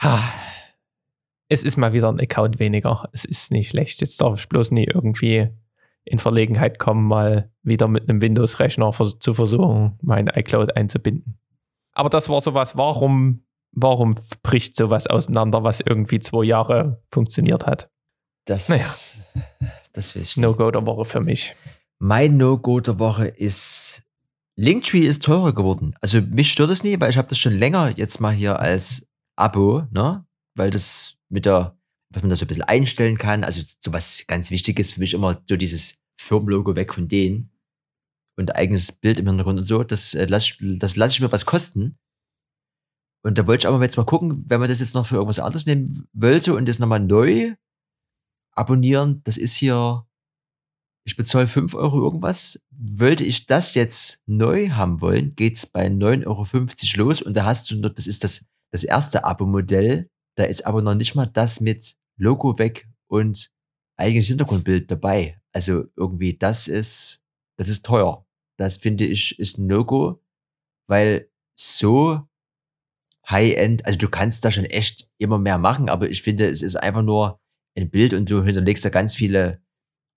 ha, 0.00 0.22
es 1.48 1.62
ist 1.64 1.76
mal 1.76 1.92
wieder 1.92 2.08
ein 2.08 2.20
Account 2.20 2.58
weniger. 2.58 3.08
Es 3.12 3.24
ist 3.24 3.50
nicht 3.50 3.70
schlecht. 3.70 4.00
Jetzt 4.00 4.20
darf 4.20 4.38
ich 4.38 4.48
bloß 4.48 4.70
nie 4.70 4.84
irgendwie 4.84 5.48
in 6.04 6.18
Verlegenheit 6.18 6.78
kommen, 6.78 7.06
mal 7.06 7.50
wieder 7.62 7.88
mit 7.88 8.08
einem 8.08 8.22
Windows-Rechner 8.22 8.92
zu 8.92 9.34
versuchen, 9.34 9.98
mein 10.00 10.28
iCloud 10.28 10.76
einzubinden. 10.76 11.38
Aber 11.92 12.08
das 12.08 12.28
war 12.28 12.40
sowas, 12.40 12.76
warum, 12.76 13.44
warum 13.72 14.14
bricht 14.42 14.76
sowas 14.76 15.06
auseinander, 15.06 15.64
was 15.64 15.80
irgendwie 15.80 16.20
zwei 16.20 16.44
Jahre 16.44 17.02
funktioniert 17.10 17.66
hat? 17.66 17.90
das, 18.46 18.68
Naja. 18.68 18.86
Das 19.92 20.14
will 20.14 20.22
ich. 20.22 20.36
No-Go 20.36 20.70
der 20.70 20.86
Woche 20.86 21.04
für 21.04 21.20
mich. 21.20 21.54
Mein 21.98 22.36
No-Go 22.36 22.80
der 22.80 22.98
Woche 22.98 23.26
ist, 23.26 24.02
Linktree 24.56 25.06
ist 25.06 25.22
teurer 25.22 25.54
geworden. 25.54 25.94
Also 26.00 26.20
mich 26.20 26.50
stört 26.52 26.70
es 26.70 26.84
nie, 26.84 27.00
weil 27.00 27.10
ich 27.10 27.18
habe 27.18 27.28
das 27.28 27.38
schon 27.38 27.54
länger 27.54 27.96
jetzt 27.96 28.20
mal 28.20 28.32
hier 28.32 28.58
als 28.58 29.08
Abo, 29.36 29.84
ne? 29.90 30.24
Weil 30.54 30.70
das 30.70 31.16
mit 31.28 31.46
der, 31.46 31.76
was 32.10 32.22
man 32.22 32.30
da 32.30 32.36
so 32.36 32.44
ein 32.44 32.48
bisschen 32.48 32.64
einstellen 32.64 33.18
kann. 33.18 33.44
Also 33.44 33.62
so 33.80 33.92
was 33.92 34.24
ganz 34.26 34.50
Wichtiges 34.50 34.92
für 34.92 35.00
mich 35.00 35.14
immer 35.14 35.40
so 35.48 35.56
dieses 35.56 35.98
Firmenlogo 36.20 36.76
weg 36.76 36.94
von 36.94 37.08
denen 37.08 37.50
und 38.36 38.56
eigenes 38.56 38.92
Bild 38.92 39.18
im 39.18 39.26
Hintergrund 39.26 39.60
und 39.60 39.66
so. 39.66 39.84
Das 39.84 40.14
äh, 40.14 40.26
lasse 40.26 40.54
ich, 40.60 40.78
das 40.78 40.96
lass 40.96 41.12
ich 41.12 41.20
mir 41.20 41.32
was 41.32 41.46
kosten. 41.46 41.98
Und 43.24 43.36
da 43.36 43.46
wollte 43.46 43.62
ich 43.62 43.68
aber 43.68 43.82
jetzt 43.82 43.96
mal 43.96 44.04
gucken, 44.04 44.44
wenn 44.46 44.60
man 44.60 44.68
das 44.68 44.80
jetzt 44.80 44.94
noch 44.94 45.06
für 45.06 45.16
irgendwas 45.16 45.40
anderes 45.40 45.66
nehmen 45.66 46.08
wollte 46.12 46.54
und 46.54 46.66
das 46.66 46.78
nochmal 46.78 47.00
neu 47.00 47.54
abonnieren, 48.58 49.22
das 49.24 49.36
ist 49.36 49.54
hier, 49.54 50.06
ich 51.06 51.16
bezahle 51.16 51.46
5 51.46 51.74
Euro 51.74 52.02
irgendwas. 52.02 52.62
Wollte 52.70 53.24
ich 53.24 53.46
das 53.46 53.74
jetzt 53.74 54.22
neu 54.26 54.70
haben 54.70 55.00
wollen, 55.00 55.34
geht's 55.34 55.66
bei 55.66 55.86
9,50 55.86 56.26
Euro 56.98 57.06
los 57.08 57.22
und 57.22 57.36
da 57.36 57.44
hast 57.44 57.70
du 57.70 57.78
noch, 57.78 57.90
das 57.90 58.06
ist 58.06 58.24
das, 58.24 58.46
das 58.70 58.84
erste 58.84 59.24
Abo-Modell, 59.24 60.10
da 60.36 60.44
ist 60.44 60.66
aber 60.66 60.82
noch 60.82 60.94
nicht 60.94 61.14
mal 61.14 61.26
das 61.26 61.60
mit 61.60 61.96
Logo 62.18 62.58
weg 62.58 62.88
und 63.08 63.50
eigenes 63.96 64.26
Hintergrundbild 64.26 64.90
dabei. 64.90 65.40
Also 65.52 65.86
irgendwie, 65.96 66.36
das 66.36 66.68
ist, 66.68 67.24
das 67.58 67.68
ist 67.68 67.84
teuer. 67.84 68.26
Das 68.58 68.76
finde 68.78 69.06
ich, 69.06 69.38
ist 69.38 69.58
ein 69.58 69.66
No-Go, 69.66 70.22
weil 70.88 71.30
so 71.58 72.28
High-End, 73.28 73.84
also 73.86 73.98
du 73.98 74.08
kannst 74.08 74.44
da 74.44 74.50
schon 74.50 74.64
echt 74.64 75.08
immer 75.18 75.38
mehr 75.38 75.58
machen, 75.58 75.88
aber 75.88 76.08
ich 76.08 76.22
finde, 76.22 76.46
es 76.46 76.62
ist 76.62 76.76
einfach 76.76 77.02
nur 77.02 77.40
ein 77.78 77.90
Bild 77.90 78.12
und 78.12 78.30
du 78.30 78.42
hinterlegst 78.42 78.84
da 78.84 78.90
ganz 78.90 79.14
viele, 79.14 79.62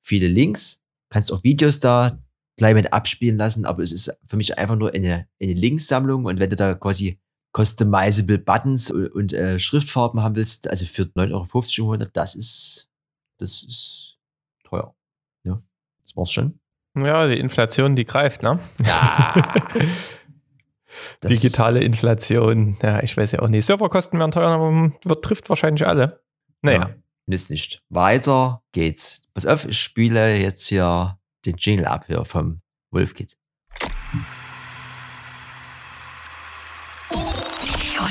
viele 0.01 0.27
Links, 0.27 0.83
kannst 1.09 1.31
auch 1.31 1.43
Videos 1.43 1.79
da 1.79 2.19
gleich 2.57 2.73
mit 2.73 2.93
abspielen 2.93 3.37
lassen, 3.37 3.65
aber 3.65 3.83
es 3.83 3.91
ist 3.91 4.19
für 4.27 4.37
mich 4.37 4.57
einfach 4.57 4.75
nur 4.75 4.93
eine, 4.93 5.27
eine 5.41 5.53
Linksammlung 5.53 6.25
und 6.25 6.39
wenn 6.39 6.49
du 6.49 6.55
da 6.55 6.73
quasi 6.73 7.19
customizable 7.55 8.37
Buttons 8.37 8.91
und, 8.91 9.07
und 9.07 9.33
äh, 9.33 9.59
Schriftfarben 9.59 10.21
haben 10.21 10.35
willst, 10.35 10.69
also 10.69 10.85
für 10.85 11.03
9,50 11.03 11.81
Euro 11.83 11.97
das 11.97 12.35
ist, 12.35 12.89
das 13.37 13.63
ist 13.63 14.17
teuer. 14.63 14.95
Ja, 15.43 15.61
das 16.03 16.15
war's 16.15 16.31
schon. 16.31 16.59
Ja, 16.97 17.27
die 17.27 17.39
Inflation, 17.39 17.95
die 17.95 18.05
greift, 18.05 18.43
ne? 18.43 18.59
Ja. 18.85 19.53
Digitale 21.23 21.81
Inflation. 21.81 22.77
Ja, 22.81 23.01
ich 23.01 23.15
weiß 23.15 23.31
ja 23.31 23.39
auch 23.39 23.47
nicht. 23.47 23.65
Serverkosten 23.65 24.19
werden 24.19 24.31
teuer, 24.31 24.49
aber 24.49 24.91
wird, 25.03 25.23
trifft 25.23 25.47
wahrscheinlich 25.49 25.87
alle. 25.87 26.21
Naja. 26.61 26.89
Ja, 26.89 26.95
nützt 27.31 27.49
nicht. 27.49 27.81
Weiter 27.89 28.61
geht's. 28.71 29.27
Pass 29.33 29.47
auf, 29.47 29.65
ich 29.65 29.79
spiele 29.79 30.37
jetzt 30.37 30.67
hier 30.67 31.17
den 31.45 31.55
Jingle 31.57 31.87
ab 31.87 32.05
hier 32.05 32.23
vom 32.25 32.61
Wolfkid. 32.91 33.35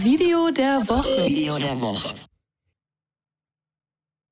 Video 0.02 0.50
der 0.50 0.88
Woche. 0.88 1.26
Video 1.26 1.58
der 1.58 1.80
Woche. 1.80 2.14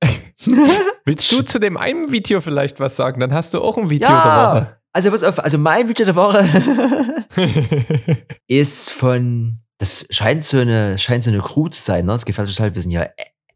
Willst 1.04 1.30
du 1.30 1.42
zu 1.42 1.58
dem 1.60 1.76
einen 1.76 2.10
Video 2.10 2.40
vielleicht 2.40 2.80
was 2.80 2.96
sagen? 2.96 3.20
Dann 3.20 3.34
hast 3.34 3.52
du 3.52 3.60
auch 3.60 3.76
ein 3.76 3.90
Video 3.90 4.08
ja, 4.08 4.78
also 4.94 5.10
pass 5.10 5.22
auf, 5.22 5.38
also 5.38 5.58
mein 5.58 5.88
Video 5.88 6.06
der 6.06 6.14
Woche 6.14 6.42
ist 8.46 8.90
von, 8.90 9.58
das 9.76 10.06
scheint 10.10 10.42
so 10.42 10.58
eine, 10.58 10.96
scheint 10.96 11.24
so 11.24 11.30
eine 11.30 11.40
Crew 11.40 11.68
zu 11.68 11.82
sein, 11.82 12.06
ne? 12.06 12.12
Das 12.12 12.24
gefällt 12.24 12.48
total, 12.48 12.74
wir 12.74 12.80
sind 12.80 12.92
ja 12.92 13.06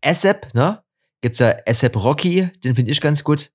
ASAP, 0.04 0.52
ne? 0.54 0.82
Gibt's 1.22 1.38
ja 1.38 1.56
ASAP 1.66 1.96
Rocky, 1.96 2.50
den 2.62 2.74
finde 2.74 2.90
ich 2.90 3.00
ganz 3.00 3.24
gut. 3.24 3.52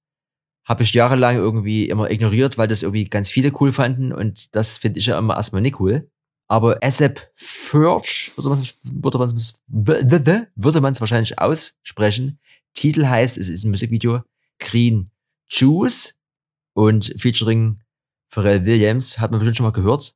Habe 0.66 0.84
ich 0.84 0.94
jahrelang 0.94 1.36
irgendwie 1.36 1.88
immer 1.90 2.10
ignoriert, 2.10 2.58
weil 2.58 2.68
das 2.68 2.82
irgendwie 2.82 3.06
ganz 3.06 3.30
viele 3.30 3.52
cool 3.60 3.72
fanden 3.72 4.12
und 4.12 4.56
das 4.56 4.78
finde 4.78 5.00
ich 5.00 5.06
ja 5.06 5.20
immer 5.20 5.36
erstmal 5.36 5.62
nicht 5.62 5.80
cool. 5.80 6.10
Aber 6.50 6.82
ASAP 6.82 7.30
Ferch, 7.36 8.32
würde 8.36 8.50
man 8.50 8.60
es 8.60 9.62
würde 9.68 10.82
man's 10.82 11.00
wahrscheinlich 11.02 11.40
aussprechen. 11.40 12.40
Titel 12.74 13.06
heißt, 13.06 13.38
es 13.38 13.50
ist 13.50 13.66
ein 13.66 13.72
Musikvideo, 13.72 14.24
Green 14.60 15.12
Juice 15.50 16.18
und 16.74 17.14
featuring 17.18 17.82
Pharrell 18.30 18.66
Williams, 18.66 19.20
hat 19.20 19.32
man 19.32 19.40
bestimmt 19.40 19.58
schon 19.58 19.66
mal 19.66 19.72
gehört. 19.72 20.16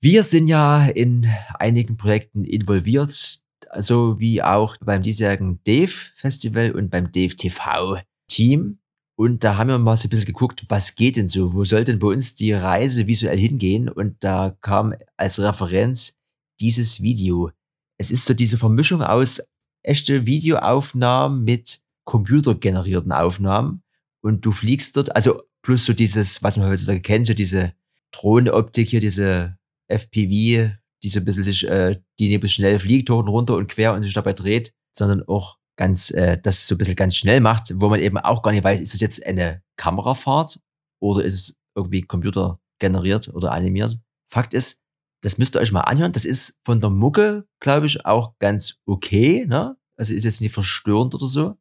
Wir 0.00 0.22
sind 0.22 0.48
ja 0.48 0.86
in 0.86 1.30
einigen 1.54 1.96
Projekten 1.96 2.44
involviert, 2.44 3.43
so 3.78 4.18
wie 4.18 4.42
auch 4.42 4.76
beim 4.78 5.02
diesjährigen 5.02 5.60
Dave 5.64 5.92
Festival 6.14 6.72
und 6.72 6.90
beim 6.90 7.10
Dave 7.12 7.36
TV 7.36 7.98
Team. 8.28 8.78
Und 9.16 9.44
da 9.44 9.56
haben 9.56 9.68
wir 9.68 9.78
mal 9.78 9.96
so 9.96 10.06
ein 10.06 10.10
bisschen 10.10 10.26
geguckt, 10.26 10.64
was 10.68 10.96
geht 10.96 11.16
denn 11.16 11.28
so? 11.28 11.54
Wo 11.54 11.64
soll 11.64 11.84
denn 11.84 12.00
bei 12.00 12.08
uns 12.08 12.34
die 12.34 12.52
Reise 12.52 13.06
visuell 13.06 13.38
hingehen? 13.38 13.88
Und 13.88 14.16
da 14.24 14.56
kam 14.60 14.94
als 15.16 15.38
Referenz 15.38 16.18
dieses 16.60 17.00
Video. 17.00 17.50
Es 17.96 18.10
ist 18.10 18.24
so 18.24 18.34
diese 18.34 18.58
Vermischung 18.58 19.02
aus 19.02 19.40
echte 19.82 20.26
Videoaufnahmen 20.26 21.44
mit 21.44 21.80
computergenerierten 22.04 23.12
Aufnahmen. 23.12 23.82
Und 24.20 24.44
du 24.44 24.52
fliegst 24.52 24.96
dort, 24.96 25.14
also 25.14 25.42
plus 25.62 25.86
so 25.86 25.92
dieses, 25.92 26.42
was 26.42 26.56
man 26.56 26.68
heutzutage 26.68 27.00
kennt, 27.00 27.26
so 27.26 27.34
diese 27.34 27.74
Drohnenoptik 28.10 28.88
hier, 28.88 29.00
diese 29.00 29.58
FPV, 29.88 30.74
die 31.04 31.10
so 31.10 31.20
ein 31.20 31.24
bisschen 31.24 31.44
sich, 31.44 31.68
äh, 31.68 32.00
die 32.18 32.36
nicht 32.36 32.50
schnell 32.50 32.78
fliegt, 32.78 33.10
hoch 33.10 33.18
und 33.18 33.28
runter 33.28 33.56
und 33.56 33.68
quer 33.68 33.92
und 33.92 34.02
sich 34.02 34.14
dabei 34.14 34.32
dreht, 34.32 34.72
sondern 34.90 35.22
auch 35.28 35.58
ganz, 35.76 36.10
äh, 36.10 36.38
das 36.40 36.66
so 36.66 36.74
ein 36.74 36.78
bisschen 36.78 36.96
ganz 36.96 37.14
schnell 37.14 37.40
macht, 37.40 37.72
wo 37.80 37.88
man 37.88 38.00
eben 38.00 38.18
auch 38.18 38.42
gar 38.42 38.52
nicht 38.52 38.64
weiß, 38.64 38.80
ist 38.80 38.94
das 38.94 39.00
jetzt 39.00 39.24
eine 39.24 39.62
Kamerafahrt 39.76 40.60
oder 41.00 41.24
ist 41.24 41.34
es 41.34 41.60
irgendwie 41.76 42.02
Computer 42.02 42.58
generiert 42.80 43.28
oder 43.28 43.52
animiert. 43.52 43.98
Fakt 44.32 44.54
ist, 44.54 44.80
das 45.22 45.38
müsst 45.38 45.54
ihr 45.56 45.60
euch 45.60 45.72
mal 45.72 45.82
anhören. 45.82 46.12
Das 46.12 46.24
ist 46.24 46.58
von 46.64 46.80
der 46.80 46.90
Mucke, 46.90 47.46
glaube 47.60 47.86
ich, 47.86 48.04
auch 48.06 48.38
ganz 48.38 48.76
okay. 48.86 49.44
Ne? 49.46 49.76
Also 49.96 50.14
ist 50.14 50.24
jetzt 50.24 50.40
nicht 50.40 50.54
verstörend 50.54 51.14
oder 51.14 51.26
so. 51.26 51.56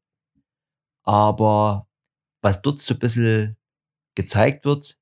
Aber 1.06 1.88
was 2.42 2.62
dort 2.62 2.80
so 2.80 2.94
ein 2.94 3.00
bisschen 3.00 3.58
gezeigt 4.16 4.66
wird, 4.66 4.98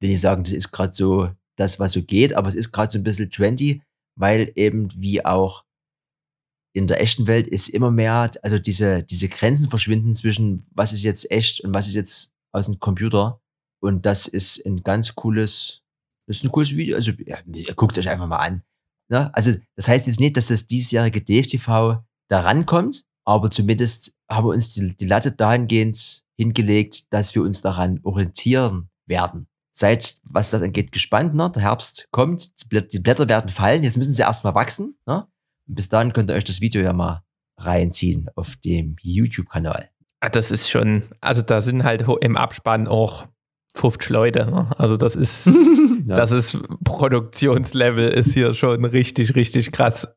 will 0.00 0.10
ich 0.10 0.20
sagen, 0.20 0.44
das 0.44 0.52
ist 0.52 0.70
gerade 0.70 0.92
so 0.92 1.30
das, 1.56 1.78
was 1.78 1.92
so 1.92 2.02
geht, 2.02 2.34
aber 2.34 2.48
es 2.48 2.54
ist 2.54 2.72
gerade 2.72 2.90
so 2.90 2.98
ein 2.98 3.04
bisschen 3.04 3.30
trendy, 3.30 3.82
weil 4.16 4.52
eben 4.56 4.88
wie 5.00 5.24
auch 5.24 5.64
in 6.74 6.86
der 6.88 7.00
echten 7.00 7.26
Welt 7.26 7.46
ist 7.46 7.68
immer 7.68 7.90
mehr, 7.90 8.30
also 8.42 8.58
diese, 8.58 9.04
diese 9.04 9.28
Grenzen 9.28 9.70
verschwinden 9.70 10.12
zwischen 10.14 10.66
was 10.72 10.92
ist 10.92 11.04
jetzt 11.04 11.30
echt 11.30 11.60
und 11.60 11.72
was 11.72 11.86
ist 11.86 11.94
jetzt 11.94 12.34
aus 12.52 12.66
dem 12.66 12.80
Computer. 12.80 13.40
Und 13.80 14.06
das 14.06 14.26
ist 14.26 14.64
ein 14.66 14.82
ganz 14.82 15.14
cooles, 15.14 15.82
das 16.26 16.38
ist 16.38 16.44
ein 16.44 16.52
cooles 16.52 16.76
Video. 16.76 16.96
Also 16.96 17.12
ja, 17.26 17.38
guckt 17.76 17.96
euch 17.96 18.08
einfach 18.08 18.26
mal 18.26 18.38
an. 18.38 18.62
Ne? 19.08 19.32
Also 19.34 19.52
das 19.76 19.86
heißt 19.86 20.06
jetzt 20.06 20.20
nicht, 20.20 20.36
dass 20.36 20.46
das 20.48 20.66
diesjährige 20.66 21.20
DFTV 21.20 22.02
da 22.28 22.40
rankommt, 22.40 23.04
aber 23.24 23.50
zumindest 23.50 24.14
haben 24.28 24.46
wir 24.46 24.54
uns 24.54 24.72
die, 24.72 24.96
die 24.96 25.06
Latte 25.06 25.30
dahingehend 25.30 26.24
hingelegt, 26.36 27.12
dass 27.12 27.34
wir 27.34 27.42
uns 27.42 27.60
daran 27.60 28.00
orientieren 28.02 28.88
werden. 29.06 29.46
Seid, 29.76 30.20
was 30.22 30.50
das 30.50 30.62
angeht, 30.62 30.92
gespannt. 30.92 31.34
Ne? 31.34 31.50
Der 31.50 31.62
Herbst 31.62 32.08
kommt, 32.12 32.52
die 32.70 32.98
Blätter 33.00 33.28
werden 33.28 33.50
fallen, 33.50 33.82
jetzt 33.82 33.96
müssen 33.96 34.12
sie 34.12 34.22
erstmal 34.22 34.54
wachsen. 34.54 34.96
Ne? 35.04 35.26
Und 35.66 35.74
bis 35.74 35.88
dahin 35.88 36.12
könnt 36.12 36.30
ihr 36.30 36.36
euch 36.36 36.44
das 36.44 36.60
Video 36.60 36.80
ja 36.80 36.92
mal 36.92 37.24
reinziehen 37.58 38.28
auf 38.36 38.54
dem 38.56 38.96
YouTube-Kanal. 39.00 39.90
Ah, 40.20 40.28
das 40.28 40.52
ist 40.52 40.70
schon, 40.70 41.02
also 41.20 41.42
da 41.42 41.60
sind 41.60 41.82
halt 41.82 42.04
im 42.20 42.36
Abspann 42.36 42.86
auch 42.86 43.26
50 43.74 44.10
Leute. 44.10 44.50
Ne? 44.50 44.70
Also 44.78 44.96
das 44.96 45.16
ist, 45.16 45.46
ja. 46.06 46.14
das 46.14 46.30
ist 46.30 46.58
Produktionslevel 46.84 48.08
ist 48.08 48.32
hier 48.32 48.54
schon 48.54 48.84
richtig, 48.84 49.34
richtig 49.34 49.72
krass. 49.72 50.08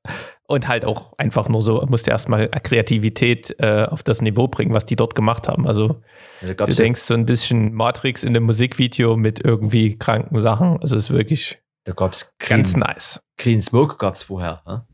Und 0.47 0.68
halt 0.68 0.86
auch 0.86 1.14
einfach 1.18 1.49
nur 1.49 1.62
so, 1.62 1.86
musste 1.89 2.12
erstmal 2.12 2.47
Kreativität 2.49 3.55
äh, 3.60 3.86
auf 3.89 4.03
das 4.03 4.22
Niveau 4.22 4.47
bringen, 4.47 4.74
was 4.74 4.86
die 4.86 4.95
dort 4.95 5.14
gemacht 5.14 5.47
haben. 5.47 5.68
Also 5.68 6.01
ja, 6.41 6.53
du 6.53 6.66
denkst 6.74 7.01
so 7.01 7.14
ein 7.14 7.26
bisschen 7.26 7.74
Matrix 7.74 8.24
in 8.24 8.34
dem 8.34 8.43
Musikvideo 8.43 9.18
mit 9.18 9.43
irgendwie 9.43 9.97
kranken 9.97 10.39
Sachen. 10.39 10.78
Also 10.82 10.95
es 10.95 11.05
ist 11.05 11.12
wirklich 11.12 11.60
da 11.84 11.93
gab's 11.93 12.36
Green, 12.39 12.58
ganz 12.58 12.76
nice. 12.76 13.24
Green 13.38 13.62
Smoke 13.62 13.95
gab 13.97 14.14
es 14.14 14.24
vorher. 14.24 14.86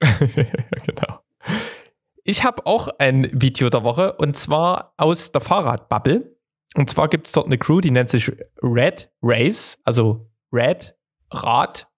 genau. 0.00 1.20
Ich 2.24 2.44
habe 2.44 2.64
auch 2.66 2.88
ein 2.98 3.28
Video 3.32 3.70
der 3.70 3.84
Woche 3.84 4.14
und 4.14 4.36
zwar 4.36 4.94
aus 4.96 5.32
der 5.32 5.40
Fahrradbubble. 5.40 6.36
Und 6.76 6.88
zwar 6.88 7.08
gibt 7.08 7.26
es 7.26 7.32
dort 7.32 7.46
eine 7.46 7.58
Crew, 7.58 7.80
die 7.80 7.90
nennt 7.90 8.08
sich 8.08 8.30
Red 8.62 9.10
Race, 9.22 9.78
also 9.84 10.30
Red 10.52 10.94
Rad 11.32 11.90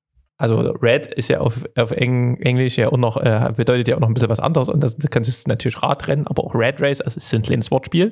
also 0.43 0.59
Red 0.59 1.07
ist 1.07 1.29
ja 1.29 1.39
auf, 1.39 1.64
auf 1.77 1.93
Eng, 1.93 2.37
Englisch 2.39 2.77
ja 2.77 2.91
auch 2.91 2.97
noch, 2.97 3.16
äh, 3.16 3.53
bedeutet 3.57 3.87
ja 3.87 3.95
auch 3.95 4.01
noch 4.01 4.09
ein 4.09 4.14
bisschen 4.14 4.29
was 4.29 4.41
anderes 4.41 4.68
und 4.68 4.83
das, 4.83 4.97
kannst 5.09 5.47
du 5.47 5.49
natürlich 5.49 5.81
Radrennen, 5.81 6.27
aber 6.27 6.43
auch 6.43 6.53
Red 6.57 6.81
Race, 6.81 7.01
also 7.01 7.18
ist 7.18 7.33
ein 7.33 7.43
kleines 7.43 7.70
Wortspiel. 7.70 8.11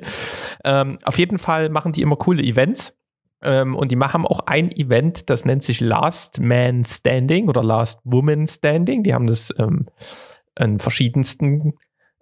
Ähm, 0.63 0.97
auf 1.03 1.19
jeden 1.19 1.39
Fall 1.39 1.67
machen 1.67 1.91
die 1.91 2.01
immer 2.01 2.15
coole 2.15 2.41
Events. 2.41 2.97
Ähm, 3.43 3.75
und 3.75 3.91
die 3.91 3.97
machen 3.97 4.25
auch 4.25 4.41
ein 4.45 4.71
Event, 4.71 5.29
das 5.29 5.43
nennt 5.43 5.63
sich 5.63 5.81
Last 5.81 6.39
Man 6.39 6.85
Standing 6.85 7.49
oder 7.49 7.63
Last 7.63 7.99
Woman 8.05 8.47
Standing. 8.47 9.03
Die 9.03 9.13
haben 9.13 9.27
das 9.27 9.53
ähm, 9.57 9.87
in 10.57 10.79
verschiedensten 10.79 11.73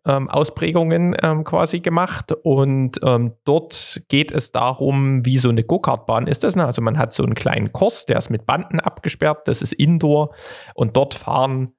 ähm, 0.06 0.30
Ausprägungen 0.30 1.16
ähm, 1.22 1.43
quasi 1.43 1.80
gemacht. 1.80 2.32
Und 2.43 3.00
ähm, 3.04 3.34
dort 3.45 4.02
geht 4.08 4.32
es 4.32 4.52
darum, 4.52 5.26
wie 5.26 5.38
so 5.38 5.50
eine 5.50 5.64
Go-Kart-Bahn 5.64 6.28
ist 6.28 6.43
das. 6.43 6.56
Ne? 6.56 6.66
Also 6.66 6.82
man 6.82 6.97
hat 6.97 7.14
so 7.14 7.24
einen 7.24 7.36
kleinen 7.36 7.72
Kurs, 7.72 8.06
der 8.06 8.18
ist 8.18 8.30
mit 8.30 8.45
Banden 8.45 8.80
abgesperrt, 8.80 9.47
das 9.47 9.62
ist 9.62 9.74
Indoor. 9.74 10.34
Und 10.74 10.97
dort 10.97 11.16
fahren 11.16 11.74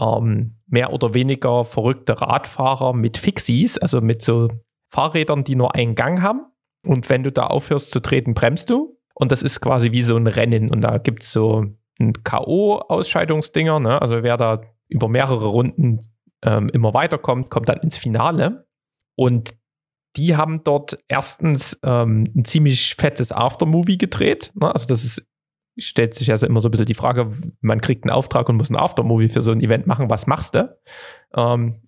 ähm, 0.00 0.56
mehr 0.66 0.92
oder 0.92 1.14
weniger 1.14 1.64
verrückte 1.64 2.20
Radfahrer 2.20 2.92
mit 2.92 3.18
Fixies, 3.18 3.78
also 3.78 4.00
mit 4.00 4.22
so 4.22 4.48
Fahrrädern, 4.90 5.44
die 5.44 5.56
nur 5.56 5.74
einen 5.74 5.94
Gang 5.94 6.22
haben. 6.22 6.46
Und 6.84 7.08
wenn 7.10 7.22
du 7.22 7.32
da 7.32 7.46
aufhörst 7.46 7.90
zu 7.90 8.00
treten, 8.00 8.34
bremst 8.34 8.70
du. 8.70 8.98
Und 9.14 9.32
das 9.32 9.42
ist 9.42 9.60
quasi 9.60 9.92
wie 9.92 10.02
so 10.02 10.16
ein 10.16 10.26
Rennen. 10.26 10.70
Und 10.70 10.82
da 10.82 10.98
gibt 10.98 11.22
es 11.22 11.32
so 11.32 11.64
ein 11.98 12.12
K.O.-Ausscheidungsdinger. 12.22 13.80
Ne? 13.80 14.00
Also 14.00 14.22
wer 14.22 14.36
da 14.36 14.60
über 14.88 15.08
mehrere 15.08 15.46
Runden 15.46 16.00
ähm, 16.42 16.68
immer 16.70 16.94
weiterkommt, 16.94 17.50
kommt 17.50 17.68
dann 17.68 17.80
ins 17.80 17.96
Finale. 17.96 18.66
Und 19.16 19.56
die 20.16 20.36
haben 20.36 20.64
dort 20.64 20.98
erstens 21.08 21.78
ähm, 21.82 22.24
ein 22.34 22.44
ziemlich 22.44 22.94
fettes 22.94 23.32
Aftermovie 23.32 23.98
gedreht. 23.98 24.52
Ne? 24.54 24.72
Also 24.72 24.86
das 24.86 25.04
ist, 25.04 25.26
stellt 25.78 26.14
sich 26.14 26.30
also 26.30 26.46
immer 26.46 26.60
so 26.60 26.68
ein 26.68 26.70
bisschen 26.70 26.86
die 26.86 26.94
Frage, 26.94 27.32
man 27.60 27.80
kriegt 27.80 28.04
einen 28.04 28.14
Auftrag 28.14 28.48
und 28.48 28.56
muss 28.56 28.70
ein 28.70 28.76
Aftermovie 28.76 29.28
für 29.28 29.42
so 29.42 29.52
ein 29.52 29.60
Event 29.60 29.86
machen, 29.86 30.08
was 30.08 30.26
machst 30.26 30.54
du? 30.54 30.74
Ähm, 31.34 31.82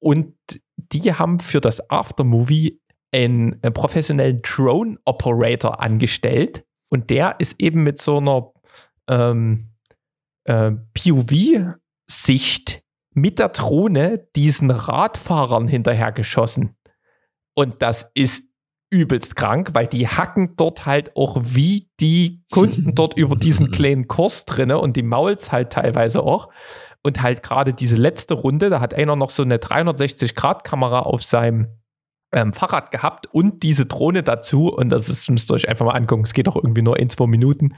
und 0.00 0.34
die 0.76 1.12
haben 1.12 1.38
für 1.40 1.60
das 1.60 1.90
Aftermovie 1.90 2.80
einen, 3.12 3.62
einen 3.62 3.74
professionellen 3.74 4.40
Drone-Operator 4.42 5.80
angestellt 5.80 6.64
und 6.90 7.10
der 7.10 7.36
ist 7.38 7.60
eben 7.60 7.82
mit 7.82 8.00
so 8.00 8.18
einer 8.18 8.52
ähm, 9.08 9.70
äh, 10.44 10.72
POV-Sicht 10.94 12.83
mit 13.14 13.38
der 13.38 13.48
Drohne 13.48 14.28
diesen 14.36 14.70
Radfahrern 14.70 15.68
hinterhergeschossen. 15.68 16.76
Und 17.54 17.80
das 17.82 18.10
ist 18.14 18.44
übelst 18.90 19.34
krank, 19.36 19.70
weil 19.72 19.86
die 19.86 20.06
hacken 20.06 20.50
dort 20.56 20.86
halt 20.86 21.16
auch 21.16 21.38
wie 21.42 21.90
die 22.00 22.44
Kunden 22.50 22.94
dort 22.94 23.14
über 23.18 23.36
diesen 23.36 23.70
kleinen 23.70 24.08
Kurs 24.08 24.44
drinne 24.44 24.78
und 24.78 24.96
die 24.96 25.02
Mauls 25.02 25.52
halt 25.52 25.72
teilweise 25.72 26.22
auch. 26.22 26.48
Und 27.02 27.22
halt 27.22 27.42
gerade 27.42 27.74
diese 27.74 27.96
letzte 27.96 28.34
Runde, 28.34 28.70
da 28.70 28.80
hat 28.80 28.94
einer 28.94 29.16
noch 29.16 29.30
so 29.30 29.42
eine 29.42 29.58
360-Grad-Kamera 29.58 31.00
auf 31.00 31.22
seinem 31.22 31.68
ähm, 32.32 32.52
Fahrrad 32.52 32.90
gehabt 32.90 33.26
und 33.32 33.62
diese 33.62 33.86
Drohne 33.86 34.22
dazu. 34.22 34.68
Und 34.68 34.88
das 34.88 35.08
ist, 35.08 35.28
müsst 35.30 35.50
ihr 35.50 35.54
euch 35.54 35.68
einfach 35.68 35.84
mal 35.84 35.92
angucken. 35.92 36.22
Es 36.24 36.32
geht 36.32 36.48
auch 36.48 36.56
irgendwie 36.56 36.82
nur 36.82 36.98
in 36.98 37.10
zwei 37.10 37.26
Minuten. 37.26 37.74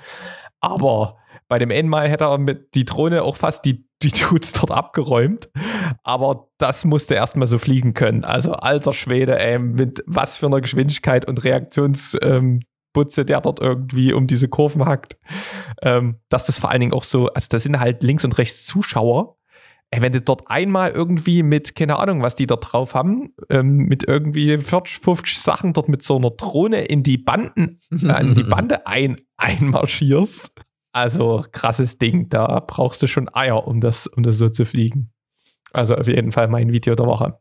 Aber 0.60 1.18
bei 1.48 1.58
dem 1.58 1.70
Einmal 1.70 2.08
hätte 2.08 2.24
er 2.24 2.38
mit 2.38 2.74
die 2.74 2.84
Drohne 2.84 3.22
auch 3.22 3.36
fast 3.36 3.64
die, 3.64 3.85
die 4.02 4.10
Dudes 4.10 4.52
dort 4.52 4.70
abgeräumt. 4.70 5.48
Aber 6.02 6.48
das 6.58 6.84
musste 6.84 7.14
erstmal 7.14 7.46
so 7.46 7.58
fliegen 7.58 7.94
können. 7.94 8.24
Also 8.24 8.52
alter 8.52 8.92
Schwede, 8.92 9.38
ey, 9.38 9.58
mit 9.58 10.02
was 10.06 10.36
für 10.38 10.46
einer 10.46 10.60
Geschwindigkeit 10.60 11.26
und 11.26 11.42
Reaktionsputze, 11.44 12.20
ähm, 12.22 13.26
der 13.26 13.40
dort 13.40 13.60
irgendwie 13.60 14.12
um 14.12 14.26
diese 14.26 14.48
Kurven 14.48 14.84
hackt. 14.84 15.16
Ähm, 15.82 16.16
dass 16.28 16.46
das 16.46 16.58
vor 16.58 16.70
allen 16.70 16.80
Dingen 16.80 16.92
auch 16.92 17.04
so, 17.04 17.28
also 17.28 17.46
da 17.50 17.58
sind 17.58 17.80
halt 17.80 18.02
links 18.02 18.24
und 18.24 18.36
rechts 18.38 18.66
Zuschauer. 18.66 19.36
ey, 19.90 20.02
wenn 20.02 20.12
du 20.12 20.20
dort 20.20 20.50
einmal 20.50 20.90
irgendwie 20.90 21.42
mit, 21.42 21.74
keine 21.74 21.98
Ahnung, 21.98 22.20
was 22.20 22.34
die 22.34 22.46
da 22.46 22.56
drauf 22.56 22.94
haben, 22.94 23.34
ähm, 23.48 23.76
mit 23.86 24.06
irgendwie 24.06 24.58
40, 24.58 24.98
50 24.98 25.38
Sachen 25.38 25.72
dort 25.72 25.88
mit 25.88 26.02
so 26.02 26.16
einer 26.16 26.30
Drohne 26.30 26.84
in 26.84 27.02
die 27.02 27.18
Banden, 27.18 27.80
äh, 27.90 28.20
in 28.20 28.34
die 28.34 28.42
Bande 28.48 28.86
ein, 28.86 29.16
einmarschierst. 29.36 30.52
Also 30.96 31.44
krasses 31.52 31.98
Ding, 31.98 32.30
da 32.30 32.58
brauchst 32.60 33.02
du 33.02 33.06
schon 33.06 33.28
Eier, 33.34 33.66
um 33.66 33.82
das, 33.82 34.06
um 34.06 34.22
das 34.22 34.38
so 34.38 34.48
zu 34.48 34.64
fliegen. 34.64 35.12
Also 35.70 35.94
auf 35.94 36.06
jeden 36.06 36.32
Fall 36.32 36.48
mein 36.48 36.72
Video 36.72 36.94
der 36.94 37.04
Woche. 37.04 37.38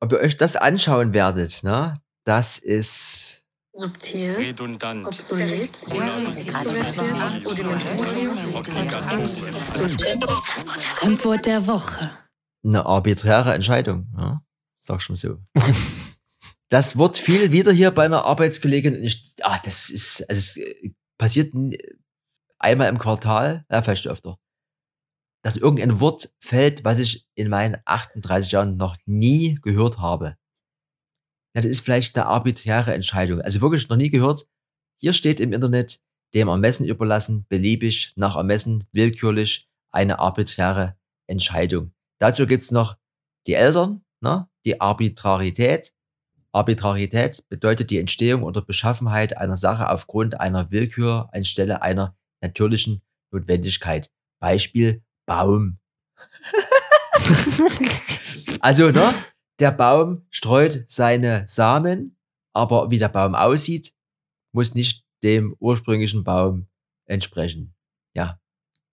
Ob 0.00 0.12
ihr 0.12 0.20
euch 0.20 0.36
das 0.36 0.54
anschauen 0.54 1.14
werdet, 1.14 1.62
ne? 1.62 1.94
Das 2.24 2.58
ist 2.58 3.46
Subtil, 3.72 4.34
redundant, 4.34 5.06
obsolet, 5.06 5.70
Antwort 11.00 11.46
der 11.46 11.66
Woche. 11.66 12.10
eine 12.62 12.84
arbiträre 12.84 13.54
Entscheidung. 13.54 14.12
Ja? 14.18 14.42
Sag 14.80 15.00
schon 15.00 15.16
so. 15.16 15.38
das 16.68 16.98
Wort 16.98 17.16
fiel 17.16 17.52
wieder 17.52 17.72
hier 17.72 17.90
bei 17.90 18.04
einer 18.04 18.26
Arbeitskollegin. 18.26 19.02
Ich, 19.02 19.34
ah, 19.40 19.58
das 19.64 19.88
ist, 19.88 20.28
also 20.28 20.38
es 20.38 20.56
äh, 20.58 20.90
passiert 21.16 21.54
einmal 22.58 22.88
im 22.88 22.98
Quartal, 22.98 23.64
ja, 23.70 23.82
vielleicht 23.82 24.06
öfter, 24.06 24.38
dass 25.42 25.56
irgendein 25.56 26.00
Wort 26.00 26.34
fällt, 26.40 26.84
was 26.84 26.98
ich 26.98 27.26
in 27.34 27.48
meinen 27.48 27.78
38 27.84 28.52
Jahren 28.52 28.76
noch 28.76 28.96
nie 29.06 29.58
gehört 29.62 29.98
habe. 29.98 30.36
Ja, 31.54 31.62
das 31.62 31.66
ist 31.66 31.80
vielleicht 31.80 32.16
eine 32.16 32.26
arbiträre 32.26 32.92
Entscheidung. 32.92 33.40
Also 33.40 33.60
wirklich 33.60 33.88
noch 33.88 33.96
nie 33.96 34.10
gehört. 34.10 34.46
Hier 35.00 35.12
steht 35.12 35.40
im 35.40 35.52
Internet, 35.52 36.00
dem 36.34 36.48
Ermessen 36.48 36.86
überlassen, 36.86 37.46
beliebig, 37.48 38.12
nach 38.16 38.36
Ermessen, 38.36 38.84
willkürlich, 38.92 39.68
eine 39.90 40.18
arbiträre 40.18 40.96
Entscheidung. 41.26 41.92
Dazu 42.20 42.46
gibt's 42.46 42.70
noch 42.70 42.98
die 43.46 43.54
Eltern, 43.54 44.04
ne? 44.20 44.48
die 44.66 44.80
Arbitrarität. 44.80 45.94
Arbitrarität 46.52 47.44
bedeutet 47.48 47.90
die 47.90 47.98
Entstehung 47.98 48.42
oder 48.42 48.60
Beschaffenheit 48.60 49.36
einer 49.36 49.56
Sache 49.56 49.88
aufgrund 49.90 50.40
einer 50.40 50.70
Willkür 50.70 51.28
anstelle 51.32 51.80
einer 51.82 52.17
natürlichen 52.40 53.02
Notwendigkeit. 53.32 54.10
Beispiel 54.40 55.02
Baum. 55.26 55.78
also, 58.60 58.90
ne? 58.90 59.12
Der 59.58 59.72
Baum 59.72 60.26
streut 60.30 60.84
seine 60.86 61.46
Samen, 61.46 62.16
aber 62.54 62.90
wie 62.90 62.98
der 62.98 63.08
Baum 63.08 63.34
aussieht, 63.34 63.92
muss 64.52 64.74
nicht 64.74 65.04
dem 65.22 65.56
ursprünglichen 65.58 66.24
Baum 66.24 66.68
entsprechen. 67.06 67.74
Ja. 68.14 68.40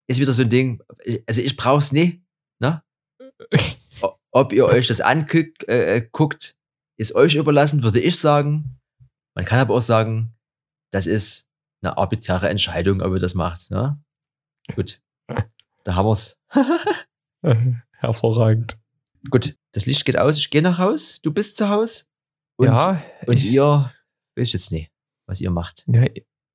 Ist 0.08 0.20
wieder 0.20 0.34
so 0.34 0.42
ein 0.42 0.50
Ding, 0.50 0.82
also 1.28 1.42
ich 1.42 1.56
brauch's 1.56 1.92
nicht, 1.92 2.22
ne? 2.60 2.84
Ob 4.32 4.54
ihr 4.54 4.66
euch 4.66 4.88
das 4.88 5.02
anguckt, 5.02 5.68
äh, 5.68 6.08
guckt, 6.12 6.58
ist 6.98 7.16
euch 7.16 7.36
überlassen, 7.36 7.84
würde 7.84 8.00
ich 8.00 8.20
sagen. 8.20 8.80
Man 9.36 9.46
kann 9.46 9.60
aber 9.60 9.76
auch 9.76 9.82
sagen, 9.82 10.36
das 10.92 11.08
ist 11.08 11.45
eine 11.86 11.98
arbiträre 11.98 12.50
Entscheidung, 12.50 13.02
ob 13.02 13.14
ihr 13.14 13.20
das 13.20 13.36
macht. 13.36 13.70
Ne? 13.72 14.02
Gut, 14.76 15.02
da 15.84 15.96
haben 15.96 16.08
wir's. 16.08 16.40
Hervorragend. 17.92 18.78
Gut, 19.30 19.56
das 19.72 19.86
Licht 19.86 20.06
geht 20.06 20.18
aus, 20.18 20.38
ich 20.38 20.50
gehe 20.50 20.62
nach 20.62 20.78
Haus, 20.78 21.22
du 21.22 21.34
bist 21.34 21.58
zu 21.58 21.70
Haus. 21.70 22.10
Und, 22.58 22.68
ja, 22.68 23.02
und 23.28 23.36
ich, 23.36 23.52
ihr 23.52 23.92
wisst 24.36 24.54
jetzt 24.54 24.72
nicht, 24.72 24.92
was 25.28 25.42
ihr 25.42 25.52
macht. 25.52 25.84
ja, 25.88 26.06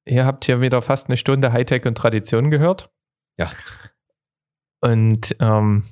ihr 0.07 0.24
habt 0.24 0.45
hier 0.45 0.61
wieder 0.61 0.83
fast 0.83 1.09
eine 1.09 1.16
Stunde 1.16 1.53
Hightech 1.53 1.85
und 1.87 1.97
Tradition 1.97 2.51
gehört. 2.51 2.91
Ja. 3.39 3.53
Und 4.81 5.37
ähm, 5.41 5.85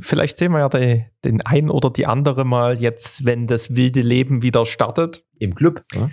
vielleicht 0.00 0.38
sehen 0.38 0.52
wir 0.52 0.60
ja 0.60 0.68
die, 0.68 1.06
den 1.24 1.42
einen 1.42 1.70
oder 1.70 1.90
die 1.90 2.06
andere 2.06 2.44
mal 2.44 2.80
jetzt, 2.80 3.24
wenn 3.24 3.46
das 3.46 3.76
wilde 3.76 4.02
Leben 4.02 4.42
wieder 4.42 4.66
startet. 4.66 5.24
Im 5.38 5.54
Club. 5.54 5.84
Ne? 5.94 6.12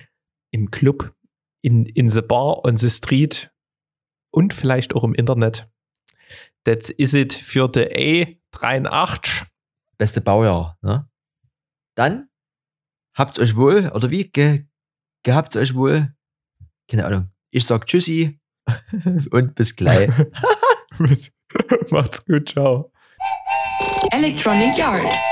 Im 0.51 0.71
Club, 0.71 1.13
in, 1.61 1.85
in 1.85 2.09
the 2.09 2.21
bar, 2.21 2.65
on 2.65 2.77
the 2.77 2.89
street 2.89 3.51
und 4.31 4.53
vielleicht 4.53 4.95
auch 4.95 5.03
im 5.03 5.13
Internet. 5.13 5.69
That's 6.63 6.89
is 6.89 7.13
it 7.13 7.33
für 7.33 7.67
die 7.67 8.35
A83. 8.53 9.45
Beste 9.97 10.21
Baujahr. 10.21 10.77
Ne? 10.81 11.09
Dann 11.95 12.29
habt's 13.13 13.39
euch 13.39 13.55
wohl, 13.55 13.89
oder 13.89 14.09
wie? 14.09 14.25
Ge 14.25 14.65
gehabt's 15.23 15.55
euch 15.55 15.75
wohl? 15.75 16.13
Keine 16.87 17.05
Ahnung. 17.05 17.29
Ich 17.51 17.65
sag 17.65 17.85
Tschüssi 17.85 18.39
und 19.31 19.55
bis 19.55 19.75
gleich. 19.75 20.09
Macht's 21.89 22.23
gut, 22.25 22.49
ciao. 22.49 22.91
Electronic 24.11 24.77
Yard. 24.77 25.28